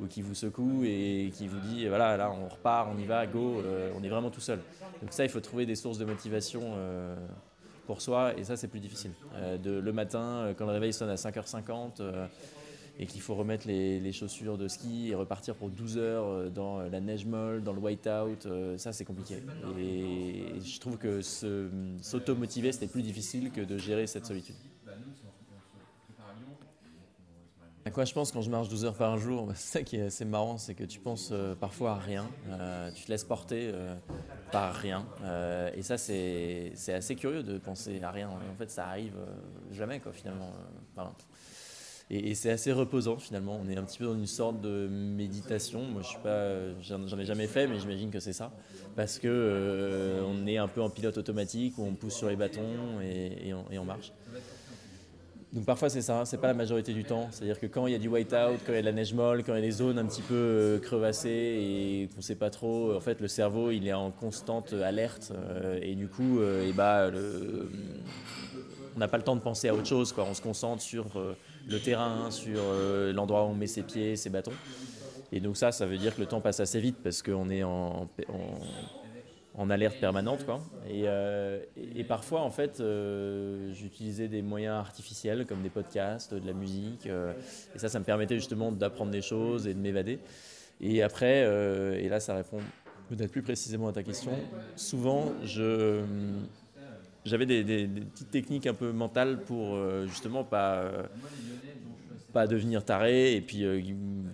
ou, 0.00 0.06
qui 0.06 0.20
vous 0.20 0.34
secoue 0.34 0.84
et 0.84 1.32
qui 1.34 1.48
vous 1.48 1.58
dit 1.60 1.88
voilà, 1.88 2.16
là 2.16 2.30
on 2.30 2.48
repart, 2.48 2.88
on 2.94 2.98
y 2.98 3.04
va, 3.04 3.26
go, 3.26 3.62
euh, 3.64 3.90
on 3.98 4.04
est 4.04 4.08
vraiment 4.08 4.30
tout 4.30 4.40
seul. 4.40 4.60
Donc 5.00 5.12
ça, 5.12 5.24
il 5.24 5.30
faut 5.30 5.40
trouver 5.40 5.64
des 5.64 5.74
sources 5.74 5.98
de 5.98 6.04
motivation 6.04 6.74
pour 7.86 8.00
soi, 8.00 8.38
et 8.38 8.44
ça 8.44 8.56
c'est 8.56 8.68
plus 8.68 8.80
difficile. 8.80 9.12
le 9.64 9.92
matin, 9.92 10.54
quand 10.56 10.66
le 10.66 10.72
réveil 10.72 10.92
sonne 10.92 11.10
à 11.10 11.16
5h50, 11.16 12.00
et 12.98 13.06
qu'il 13.06 13.20
faut 13.20 13.34
remettre 13.34 13.66
les, 13.66 14.12
chaussures 14.12 14.58
de 14.58 14.68
ski 14.68 15.08
et 15.10 15.14
repartir 15.14 15.54
pour 15.54 15.70
12 15.70 15.96
heures 15.96 16.26
euh, 16.26 16.50
dans 16.50 16.80
la 16.80 17.00
neige 17.00 17.24
molle, 17.24 17.62
dans 17.62 17.72
le 17.72 17.80
whiteout, 17.80 18.46
euh, 18.46 18.76
ça 18.76 18.92
c'est 18.92 19.04
compliqué. 19.04 19.42
Et 19.78 20.60
je 20.62 20.80
trouve 20.80 20.98
que 20.98 21.20
s'auto-motiver 21.22 22.72
c'était 22.72 22.86
plus 22.86 23.02
difficile 23.02 23.50
que 23.50 23.62
de 23.62 23.78
gérer 23.78 24.06
cette 24.06 24.26
solitude. 24.26 24.56
À 27.84 27.90
quoi 27.90 28.04
je 28.04 28.12
pense 28.12 28.30
quand 28.30 28.42
je 28.42 28.50
marche 28.50 28.68
12 28.68 28.84
heures 28.84 28.96
par 28.96 29.18
jour? 29.18 29.46
Bah, 29.46 29.54
C'est 29.56 29.78
ça 29.78 29.82
qui 29.82 29.96
est 29.96 30.02
assez 30.02 30.24
marrant, 30.24 30.56
c'est 30.56 30.74
que 30.74 30.84
tu 30.84 31.00
penses 31.00 31.30
euh, 31.32 31.56
parfois 31.56 31.92
à 31.92 31.98
rien, 31.98 32.28
tu 32.94 33.04
te 33.04 33.10
laisses 33.10 33.24
porter 33.24 33.72
par 34.52 34.74
rien. 34.74 35.06
Et 35.74 35.82
ça, 35.82 35.96
c'est 35.96 36.74
assez 36.88 37.16
curieux 37.16 37.42
de 37.42 37.58
penser 37.58 38.00
à 38.02 38.10
rien. 38.10 38.28
En 38.28 38.56
fait, 38.56 38.70
ça 38.70 38.86
arrive 38.86 39.16
jamais, 39.72 40.00
finalement. 40.12 40.52
Et, 42.12 42.34
c'est 42.34 42.50
assez 42.50 42.72
reposant, 42.72 43.16
finalement. 43.16 43.58
On 43.64 43.68
est 43.70 43.76
un 43.76 43.84
petit 43.84 43.98
peu 43.98 44.04
dans 44.04 44.14
une 44.14 44.26
sorte 44.26 44.60
de 44.60 44.86
méditation. 44.88 45.80
Moi, 45.80 46.02
je 46.02 46.08
suis 46.08 46.18
pas, 46.18 47.18
ai 47.18 47.24
jamais 47.24 47.46
fait, 47.46 47.66
mais 47.66 47.78
j'imagine 47.78 48.10
que 48.10 48.20
c'est 48.20 48.34
ça. 48.34 48.52
Parce 48.94 49.18
que 49.18 49.28
euh, 49.28 50.22
on 50.26 50.46
est 50.46 50.58
un 50.58 50.68
peu 50.68 50.82
en 50.82 50.90
pilote 50.90 51.16
automatique, 51.16 51.78
où 51.78 51.84
on 51.84 51.94
pousse 51.94 52.14
sur 52.14 52.28
les 52.28 52.36
bâtons 52.36 53.00
et, 53.02 53.48
et 53.48 53.78
on, 53.78 53.84
marche. 53.84 54.12
Donc 55.54 55.66
parfois 55.66 55.90
c'est 55.90 56.00
ça, 56.00 56.24
c'est 56.24 56.38
pas 56.38 56.46
la 56.46 56.54
majorité 56.54 56.94
du 56.94 57.04
temps. 57.04 57.28
C'est-à-dire 57.30 57.60
que 57.60 57.66
quand 57.66 57.86
il 57.86 57.92
y 57.92 57.96
a 57.96 57.98
du 57.98 58.08
whiteout, 58.08 58.58
quand 58.64 58.72
il 58.72 58.76
y 58.76 58.78
a 58.78 58.80
de 58.80 58.86
la 58.86 58.92
neige 58.92 59.12
molle, 59.12 59.42
quand 59.44 59.52
il 59.52 59.56
y 59.56 59.62
a 59.62 59.66
des 59.66 59.70
zones 59.70 59.98
un 59.98 60.06
petit 60.06 60.22
peu 60.22 60.34
euh, 60.34 60.78
crevassées 60.78 61.28
et 61.28 62.08
qu'on 62.14 62.22
sait 62.22 62.36
pas 62.36 62.48
trop, 62.48 62.94
en 62.94 63.00
fait 63.00 63.20
le 63.20 63.28
cerveau 63.28 63.70
il 63.70 63.86
est 63.86 63.92
en 63.92 64.10
constante 64.10 64.72
alerte 64.72 65.30
euh, 65.34 65.78
et 65.82 65.94
du 65.94 66.08
coup 66.08 66.40
euh, 66.40 66.72
bah, 66.72 67.10
on 68.94 68.98
n'a 68.98 69.08
pas 69.08 69.16
le 69.16 69.22
temps 69.22 69.36
de 69.36 69.40
penser 69.40 69.68
à 69.68 69.74
autre 69.74 69.86
chose. 69.86 70.14
On 70.16 70.34
se 70.34 70.42
concentre 70.42 70.82
sur 70.82 71.06
euh, 71.16 71.36
le 71.68 71.78
terrain, 71.78 72.30
sur 72.30 72.58
euh, 72.58 73.12
l'endroit 73.12 73.44
où 73.44 73.48
on 73.48 73.54
met 73.54 73.66
ses 73.66 73.82
pieds, 73.82 74.16
ses 74.16 74.30
bâtons. 74.30 74.52
Et 75.32 75.40
donc 75.40 75.56
ça, 75.56 75.72
ça 75.72 75.86
veut 75.86 75.96
dire 75.96 76.14
que 76.14 76.20
le 76.20 76.26
temps 76.26 76.40
passe 76.40 76.60
assez 76.60 76.80
vite 76.80 76.96
parce 77.02 77.22
qu'on 77.22 77.48
est 77.48 77.62
en, 77.62 78.08
alerte 79.70 79.98
permanente. 79.98 80.44
Quoi. 80.44 80.60
Et, 80.88 81.04
euh, 81.06 81.60
parfois, 82.06 82.42
en 82.42 82.50
fait, 82.50 82.80
euh, 82.80 83.72
j'utilisais 83.72 84.28
des 84.28 84.42
moyens 84.42 84.74
artificiels 84.74 85.46
comme 85.46 85.62
des 85.62 85.70
podcasts, 85.70 86.34
de 86.34 86.46
la 86.46 86.52
musique. 86.52 87.06
et 87.06 87.78
ça, 87.78 87.88
ça 87.88 87.98
me 87.98 88.04
permettait 88.04 88.36
justement 88.36 88.72
d'apprendre 88.72 89.10
des 89.10 89.22
choses 89.22 89.66
et 89.66 89.74
de 89.74 89.78
m'évader. 89.78 90.18
Et 90.80 91.02
après, 91.02 91.40
et 92.02 92.08
là, 92.08 92.20
ça 92.20 92.34
répond 92.34 92.58
peut-être 93.08 93.30
plus 93.30 93.42
précisément 93.42 93.88
à 93.88 93.92
ta 93.92 94.02
question. 94.02 94.32
Souvent, 94.76 95.32
je 95.44 96.02
j'avais 97.24 97.46
des, 97.46 97.86
petites 97.86 98.30
techniques 98.30 98.66
un 98.66 98.74
peu 98.74 98.92
mentales 98.92 99.40
pour 99.40 99.74
euh, 99.74 100.06
justement 100.06 100.44
pas 100.44 100.74
euh, 100.76 101.02
pas 102.32 102.46
devenir 102.46 102.84
taré 102.84 103.34
et 103.36 103.40
puis 103.40 103.64
euh, 103.64 103.80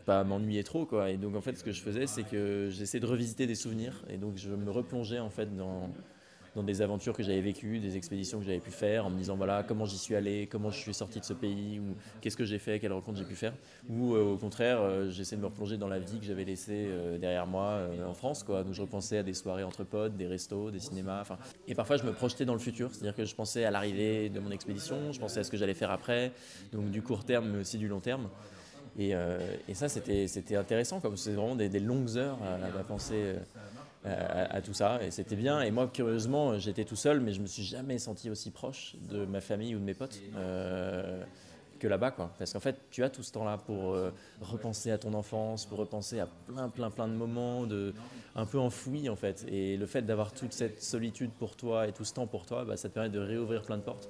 pas 0.06 0.24
m'ennuyer 0.24 0.64
trop 0.64 0.86
quoi. 0.86 1.10
Et 1.10 1.16
donc 1.16 1.36
en 1.36 1.40
fait 1.40 1.56
ce 1.56 1.64
que 1.64 1.72
je 1.72 1.80
faisais 1.80 2.06
c'est 2.06 2.22
que 2.22 2.68
j'essayais 2.70 3.00
de 3.00 3.06
revisiter 3.06 3.46
des 3.46 3.54
souvenirs 3.54 4.04
et 4.08 4.16
donc 4.16 4.36
je 4.36 4.50
me 4.50 4.70
replongeais 4.70 5.18
en 5.18 5.30
fait 5.30 5.54
dans 5.56 5.90
dans 6.58 6.64
des 6.64 6.82
aventures 6.82 7.16
que 7.16 7.22
j'avais 7.22 7.40
vécues, 7.40 7.78
des 7.78 7.96
expéditions 7.96 8.40
que 8.40 8.44
j'avais 8.44 8.58
pu 8.58 8.72
faire, 8.72 9.06
en 9.06 9.10
me 9.10 9.16
disant 9.16 9.36
voilà 9.36 9.62
comment 9.62 9.84
j'y 9.84 9.96
suis 9.96 10.16
allé, 10.16 10.48
comment 10.50 10.70
je 10.70 10.78
suis 10.78 10.92
sorti 10.92 11.20
de 11.20 11.24
ce 11.24 11.32
pays, 11.32 11.78
ou 11.78 11.94
qu'est-ce 12.20 12.36
que 12.36 12.44
j'ai 12.44 12.58
fait, 12.58 12.80
quelles 12.80 12.92
rencontres 12.92 13.18
j'ai 13.18 13.24
pu 13.24 13.36
faire, 13.36 13.52
ou 13.88 14.14
euh, 14.14 14.32
au 14.32 14.36
contraire 14.36 14.80
euh, 14.80 15.08
j'essaie 15.08 15.36
de 15.36 15.40
me 15.40 15.46
replonger 15.46 15.76
dans 15.76 15.86
la 15.86 16.00
vie 16.00 16.18
que 16.18 16.26
j'avais 16.26 16.44
laissée 16.44 16.88
euh, 16.88 17.16
derrière 17.16 17.46
moi 17.46 17.80
en 18.06 18.12
France, 18.12 18.42
quoi. 18.42 18.64
Donc 18.64 18.74
je 18.74 18.82
repensais 18.82 19.18
à 19.18 19.22
des 19.22 19.34
soirées 19.34 19.62
entre 19.62 19.84
potes, 19.84 20.16
des 20.16 20.26
restos, 20.26 20.72
des 20.72 20.80
cinémas, 20.80 21.20
enfin. 21.20 21.38
Et 21.68 21.76
parfois 21.76 21.96
je 21.96 22.02
me 22.02 22.12
projetais 22.12 22.44
dans 22.44 22.54
le 22.54 22.58
futur, 22.58 22.90
c'est-à-dire 22.92 23.14
que 23.14 23.24
je 23.24 23.34
pensais 23.36 23.64
à 23.64 23.70
l'arrivée 23.70 24.28
de 24.28 24.40
mon 24.40 24.50
expédition, 24.50 25.12
je 25.12 25.20
pensais 25.20 25.40
à 25.40 25.44
ce 25.44 25.50
que 25.52 25.56
j'allais 25.56 25.74
faire 25.74 25.92
après, 25.92 26.32
donc 26.72 26.90
du 26.90 27.02
court 27.02 27.24
terme 27.24 27.50
mais 27.52 27.60
aussi 27.60 27.78
du 27.78 27.86
long 27.86 28.00
terme. 28.00 28.28
Et, 28.98 29.12
et 29.68 29.74
ça, 29.74 29.88
c'était 29.88 30.56
intéressant, 30.56 30.98
comme 30.98 31.16
c'est 31.16 31.30
vraiment 31.30 31.54
des, 31.54 31.68
longues 31.78 32.16
heures 32.16 32.38
à, 32.42 32.82
penser 32.82 33.36
à, 34.04 34.60
tout 34.62 34.74
ça. 34.74 35.02
Et 35.02 35.10
c'était 35.10 35.36
bien. 35.36 35.60
Et 35.60 35.70
moi, 35.70 35.88
curieusement, 35.92 36.58
j'étais 36.58 36.84
tout 36.84 36.96
seul, 36.96 37.20
mais 37.20 37.32
je 37.32 37.40
me 37.40 37.46
suis 37.46 37.64
jamais 37.64 37.98
senti 37.98 38.30
aussi 38.30 38.50
proche 38.50 38.96
de 39.10 39.24
ma 39.24 39.40
famille 39.40 39.74
ou 39.74 39.78
de 39.78 39.84
mes 39.84 39.94
potes. 39.94 40.20
euh, 40.36 41.22
que 41.78 41.86
là-bas, 41.86 42.10
quoi. 42.10 42.32
Parce 42.38 42.52
qu'en 42.52 42.60
fait, 42.60 42.76
tu 42.90 43.02
as 43.02 43.10
tout 43.10 43.22
ce 43.22 43.32
temps-là 43.32 43.56
pour 43.58 43.94
euh, 43.94 44.10
repenser 44.40 44.90
à 44.90 44.98
ton 44.98 45.14
enfance, 45.14 45.64
pour 45.64 45.78
repenser 45.78 46.20
à 46.20 46.26
plein, 46.26 46.68
plein, 46.68 46.90
plein 46.90 47.08
de 47.08 47.14
moments 47.14 47.66
de, 47.66 47.94
un 48.34 48.46
peu 48.46 48.58
enfouis, 48.58 49.08
en 49.08 49.16
fait. 49.16 49.46
Et 49.48 49.76
le 49.76 49.86
fait 49.86 50.02
d'avoir 50.02 50.32
toute 50.32 50.52
cette 50.52 50.82
solitude 50.82 51.30
pour 51.30 51.56
toi 51.56 51.86
et 51.86 51.92
tout 51.92 52.04
ce 52.04 52.12
temps 52.14 52.26
pour 52.26 52.46
toi, 52.46 52.64
bah, 52.64 52.76
ça 52.76 52.88
te 52.88 52.94
permet 52.94 53.10
de 53.10 53.20
réouvrir 53.20 53.62
plein 53.62 53.78
de 53.78 53.82
portes. 53.82 54.08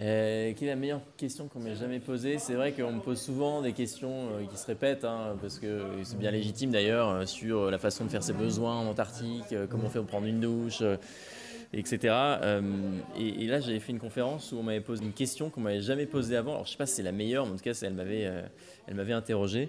Euh, 0.00 0.52
quelle 0.56 0.68
est 0.68 0.72
la 0.72 0.76
meilleure 0.76 1.02
question 1.16 1.46
qu'on 1.46 1.60
m'ait 1.60 1.76
jamais 1.76 2.00
posée 2.00 2.38
C'est 2.38 2.54
vrai 2.54 2.72
qu'on 2.72 2.90
me 2.90 3.00
pose 3.00 3.20
souvent 3.20 3.62
des 3.62 3.72
questions 3.72 4.28
euh, 4.32 4.44
qui 4.50 4.56
se 4.56 4.66
répètent, 4.66 5.04
hein, 5.04 5.36
parce 5.40 5.60
que 5.60 5.82
c'est 6.02 6.18
bien 6.18 6.32
légitime 6.32 6.72
d'ailleurs, 6.72 7.10
euh, 7.10 7.26
sur 7.26 7.70
la 7.70 7.78
façon 7.78 8.04
de 8.04 8.10
faire 8.10 8.24
ses 8.24 8.32
besoins 8.32 8.76
en 8.76 8.86
Antarctique, 8.86 9.54
comment 9.70 9.84
on 9.86 9.88
fait 9.88 10.00
pour 10.00 10.08
prendre 10.08 10.26
une 10.26 10.40
douche, 10.40 10.82
etc. 11.72 12.14
Et, 13.16 13.46
là, 13.46 13.60
j'avais 13.60 13.78
fait 13.78 13.92
une 13.92 14.00
conférence 14.00 14.50
où 14.50 14.56
on 14.56 14.64
m'avait 14.64 14.80
posé 14.80 15.04
une 15.04 15.12
question 15.12 15.48
qu'on 15.48 15.60
m'avait 15.60 15.80
jamais 15.80 16.06
posée 16.06 16.36
avant. 16.36 16.52
Alors, 16.54 16.66
je 16.66 16.72
sais 16.72 16.76
pas 16.76 16.86
si 16.86 16.96
c'est 16.96 17.02
la 17.02 17.12
meilleure, 17.12 17.46
mais 17.46 17.52
en 17.52 17.56
tout 17.56 17.62
cas, 17.62 17.78
elle 17.82 17.94
m'avait, 17.94 18.28
elle 18.88 18.94
m'avait 18.94 19.12
interrogé. 19.12 19.68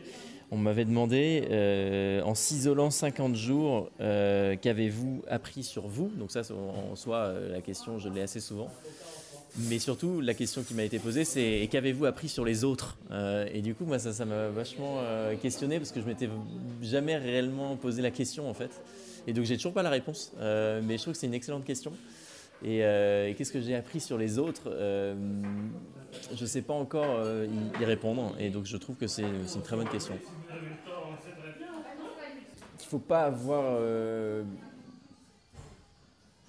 On 0.51 0.57
m'avait 0.57 0.85
demandé, 0.85 2.21
en 2.23 2.33
s'isolant 2.33 2.89
50 2.89 3.35
jours, 3.35 3.91
euh, 4.01 4.55
qu'avez-vous 4.59 5.23
appris 5.27 5.63
sur 5.63 5.87
vous? 5.87 6.11
Donc 6.17 6.31
ça, 6.31 6.41
en 6.51 6.95
soi, 6.95 7.33
la 7.51 7.61
question, 7.61 7.99
je 7.99 8.09
l'ai 8.09 8.21
assez 8.21 8.39
souvent. 8.39 8.69
Mais 9.57 9.79
surtout, 9.79 10.19
la 10.19 10.33
question 10.33 10.63
qui 10.63 10.73
m'a 10.73 10.83
été 10.83 10.99
posée, 10.99 11.23
c'est 11.23 11.67
qu'avez-vous 11.71 12.05
appris 12.05 12.27
sur 12.27 12.43
les 12.43 12.63
autres 12.65 12.97
Euh, 13.11 13.47
Et 13.53 13.61
du 13.61 13.73
coup, 13.73 13.85
moi, 13.85 13.99
ça, 13.99 14.11
ça 14.11 14.25
m'a 14.25 14.49
vachement 14.49 14.97
euh, 14.99 15.35
questionné 15.37 15.77
parce 15.79 15.91
que 15.91 16.01
je 16.01 16.05
m'étais 16.05 16.29
jamais 16.81 17.15
réellement 17.15 17.77
posé 17.77 18.01
la 18.01 18.11
question 18.11 18.49
en 18.49 18.53
fait. 18.53 18.81
Et 19.27 19.33
donc, 19.33 19.45
j'ai 19.45 19.55
toujours 19.55 19.73
pas 19.73 19.83
la 19.83 19.89
réponse. 19.89 20.33
Euh, 20.39 20.81
mais 20.83 20.97
je 20.97 21.03
trouve 21.03 21.13
que 21.13 21.19
c'est 21.19 21.27
une 21.27 21.33
excellente 21.33 21.63
question. 21.63 21.93
Et, 22.63 22.79
et 22.79 23.35
qu'est-ce 23.37 23.51
que 23.51 23.61
j'ai 23.61 23.75
appris 23.75 23.99
sur 23.99 24.17
les 24.17 24.39
autres 24.39 24.71
Je 26.35 26.45
sais 26.45 26.61
pas 26.61 26.73
encore 26.73 27.21
y, 27.45 27.81
y 27.81 27.85
répondre. 27.85 28.33
Et 28.39 28.49
donc, 28.49 28.65
je 28.65 28.77
trouve 28.77 28.95
que 28.95 29.07
c'est 29.07 29.23
une 29.23 29.61
très 29.63 29.75
bonne 29.75 29.89
question. 29.89 30.17
Il 32.79 32.85
faut 32.87 32.99
pas 32.99 33.23
avoir 33.23 33.77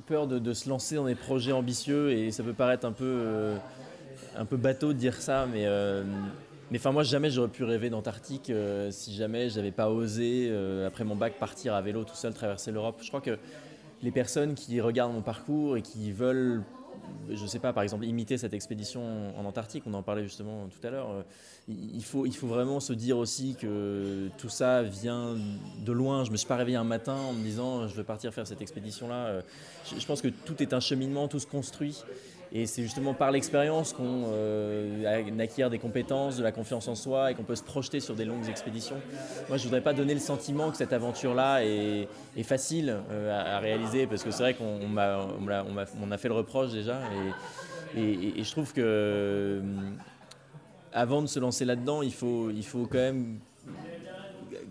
peur 0.07 0.27
de, 0.27 0.53
se 0.53 0.69
lancer 0.69 0.95
dans 0.95 1.05
des 1.05 1.15
projets 1.15 1.53
ambitieux 1.53 2.13
et 2.13 2.31
ça 2.31 2.43
peut 2.43 2.53
paraître 2.53 2.87
un 2.87 2.93
peu, 2.93 3.05
euh, 3.05 3.57
un 4.37 4.45
peu 4.45 4.57
bateau 4.57 4.93
de 4.93 4.99
dire 4.99 5.15
ça, 5.15 5.47
mais, 5.53 5.67
euh, 5.67 6.05
mais 6.71 6.79
enfin 6.79 6.93
moi 6.93 7.03
jamais 7.03 7.31
j'aurais 7.31 7.49
pu 7.49 7.65
rêver 7.65 7.91
d'Antarctique 7.91 8.51
euh, 8.51 8.91
si 8.91 9.15
jamais 9.15 9.51
j'avais 9.51 9.73
pas 9.73 9.91
osé 9.91 10.53
après 10.87 11.05
mon 11.05 11.17
bac 11.17 11.35
partir 11.39 11.75
à 11.75 11.83
vélo 11.83 12.05
tout 12.05 12.15
seul 12.15 12.33
traverser 12.33 12.71
l'Europe. 12.71 13.01
Je 13.03 13.09
crois 13.09 13.21
que 13.21 13.39
les 14.03 14.13
personnes 14.13 14.55
qui 14.55 14.81
regardent 14.81 15.15
mon 15.15 15.23
parcours 15.23 15.77
et 15.77 15.83
qui 15.83 16.13
veulent 16.13 16.63
je 17.31 17.47
sais 17.47 17.59
pas, 17.59 17.73
par 17.73 17.83
exemple, 17.83 18.05
imiter 18.05 18.39
cette 18.39 18.55
expédition 18.55 19.03
en 19.37 19.45
Antarctique, 19.45 19.85
on 19.87 19.95
en 19.95 20.03
parlait 20.03 20.25
justement 20.25 20.69
tout 20.69 20.87
à 20.87 20.91
l'heure, 20.91 21.11
euh, 21.11 21.23
il 21.69 22.05
faut, 22.05 22.27
il 22.27 22.35
faut 22.37 22.47
vraiment 22.47 22.81
se 22.81 22.93
dire 22.93 23.19
aussi 23.19 23.57
que 23.61 24.29
tout 24.39 24.49
ça 24.49 24.83
vient 24.83 25.37
de 25.85 25.93
loin. 25.93 26.25
Je 26.25 26.31
me 26.31 26.37
suis 26.37 26.47
pas 26.47 26.57
réveillé 26.57 26.77
un 26.77 26.85
matin 26.85 27.15
en 27.15 27.33
me 27.33 27.43
disant 27.43 27.89
je 27.89 27.95
veux 27.95 28.05
partir 28.05 28.33
faire 28.33 28.47
cette 28.47 28.63
expédition-là. 28.63 29.27
Euh, 29.27 29.43
je 29.97 30.07
pense 30.07 30.23
que 30.23 30.29
tout 30.29 30.63
est 30.63 30.73
un 30.73 30.81
cheminement, 30.81 31.27
tout 31.29 31.41
se 31.41 31.47
construit. 31.47 32.05
Et 32.59 32.65
c'est 32.65 32.83
justement 32.83 33.13
par 33.13 33.33
l'expérience 33.33 33.93
qu'on 33.93 34.25
euh, 34.29 35.39
acquiert 35.39 35.69
des 35.69 35.79
compétences, 35.79 36.39
de 36.39 36.43
la 36.43 36.53
confiance 36.53 36.89
en 36.89 36.95
soi 36.95 37.31
et 37.31 37.35
qu'on 37.35 37.43
peut 37.43 37.55
se 37.55 37.63
projeter 37.63 38.01
sur 38.01 38.15
des 38.15 38.25
longues 38.25 38.49
expéditions. 38.49 38.97
Moi, 39.51 39.59
je 39.59 39.65
voudrais 39.65 39.83
pas 39.83 39.93
donner 39.93 40.15
le 40.15 40.21
sentiment 40.21 40.71
que 40.71 40.79
cette 40.79 40.95
aventure-là 40.95 41.63
est, 41.63 42.09
facile 42.45 42.97
euh, 43.11 43.57
à, 43.57 43.59
réaliser 43.59 44.07
parce 44.07 44.25
que 44.25 44.31
c'est 44.31 44.43
vrai 44.43 44.55
qu'on 44.55 44.81
on 44.89 46.11
a 46.11 46.17
fait 46.17 46.29
le 46.29 46.35
reproche 46.35 46.73
déjà. 46.73 46.99
Et, 47.95 48.43
je 48.43 48.51
trouve 48.51 48.73
que 48.73 48.81
euh, 48.83 49.61
avant 50.95 51.21
de 51.21 51.27
se 51.27 51.39
lancer 51.39 51.67
là-dedans, 51.67 52.01
il 52.01 52.13
faut 52.15 52.89
quand 52.91 52.97
même 52.97 53.39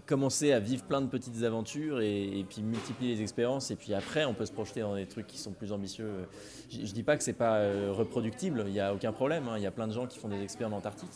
commencer 0.06 0.52
à 0.52 0.60
vivre 0.60 0.84
plein 0.84 1.02
de 1.02 1.08
petites 1.08 1.44
aventures 1.44 2.02
et, 2.02 2.46
puis 2.48 2.62
multiplier 2.62 3.16
les 3.16 3.22
expériences 3.22 3.72
et 3.72 3.76
puis 3.76 3.94
après 3.94 4.26
on 4.26 4.34
peut 4.34 4.46
se 4.46 4.52
projeter 4.52 4.82
dans 4.82 4.96
des 4.96 5.06
trucs 5.06 5.28
qui 5.28 5.38
sont 5.38 5.52
plus 5.52 5.72
ambitieux. 5.72 6.10
Je, 6.70 6.86
je 6.86 6.94
dis 6.94 7.04
pas 7.04 7.18
que 7.18 7.24
c'est 7.24 7.34
pas 7.34 7.56
euh, 7.56 7.92
reproductible, 7.92 8.64
il 8.68 8.74
n'y 8.74 8.80
a 8.80 8.94
aucun 8.94 9.12
problème, 9.12 9.48
hein. 9.48 9.58
il 9.58 9.64
y 9.64 9.68
a 9.68 9.72
plein 9.72 9.88
de 9.88 9.94
gens 9.94 10.06
qui 10.06 10.20
font 10.20 10.28
des 10.28 10.42
expériences 10.42 10.76
en 10.76 10.78
Antarctique. 10.78 11.10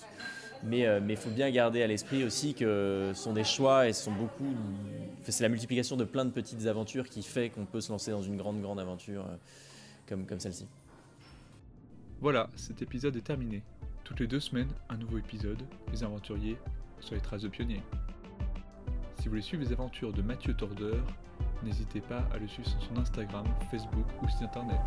Mais 0.63 0.86
euh, 0.86 0.99
il 1.08 1.17
faut 1.17 1.30
bien 1.30 1.49
garder 1.52 1.82
à 1.84 1.88
l'esprit 1.88 2.23
aussi 2.23 2.54
que 2.54 3.12
ce 3.13 3.21
sont 3.21 3.34
des 3.34 3.43
choix 3.43 3.88
et 3.88 3.93
ce 3.93 4.04
sont 4.04 4.12
beaucoup. 4.12 4.54
C'est 5.23 5.43
la 5.43 5.49
multiplication 5.49 5.95
de 5.95 6.04
plein 6.04 6.25
de 6.25 6.32
petites 6.32 6.65
aventures 6.65 7.08
qui 7.08 7.23
fait 7.23 7.49
qu'on 7.49 7.65
peut 7.65 7.82
se 7.82 7.91
lancer 7.91 8.12
dans 8.12 8.21
une 8.21 8.38
grande 8.38 8.62
grande 8.62 8.80
aventure 8.80 9.25
euh, 9.25 9.36
comme, 10.08 10.25
comme 10.25 10.39
celle-ci. 10.39 10.67
Voilà, 12.19 12.49
cet 12.56 12.82
épisode 12.82 13.15
est 13.15 13.21
terminé. 13.21 13.63
Toutes 14.04 14.19
les 14.19 14.28
deux 14.28 14.41
semaines, 14.41 14.69
un 14.89 14.97
nouveau 14.97 15.17
épisode, 15.17 15.62
Les 15.93 16.04
Aventuriers, 16.04 16.58
sur 16.99 17.15
les 17.15 17.21
traces 17.21 17.43
de 17.43 17.47
pionniers. 17.47 17.84
Si 19.19 19.25
vous 19.25 19.32
voulez 19.32 19.41
suivre 19.41 19.63
les 19.65 19.73
aventures 19.73 20.13
de 20.13 20.21
Mathieu 20.21 20.53
Tordeur, 20.53 21.03
n'hésitez 21.62 21.99
pas 21.99 22.23
à 22.34 22.38
le 22.38 22.47
suivre 22.47 22.69
sur 22.69 22.82
son 22.82 22.95
Instagram, 22.95 23.45
Facebook 23.69 24.05
ou 24.23 24.29
site 24.29 24.43
internet. 24.43 24.79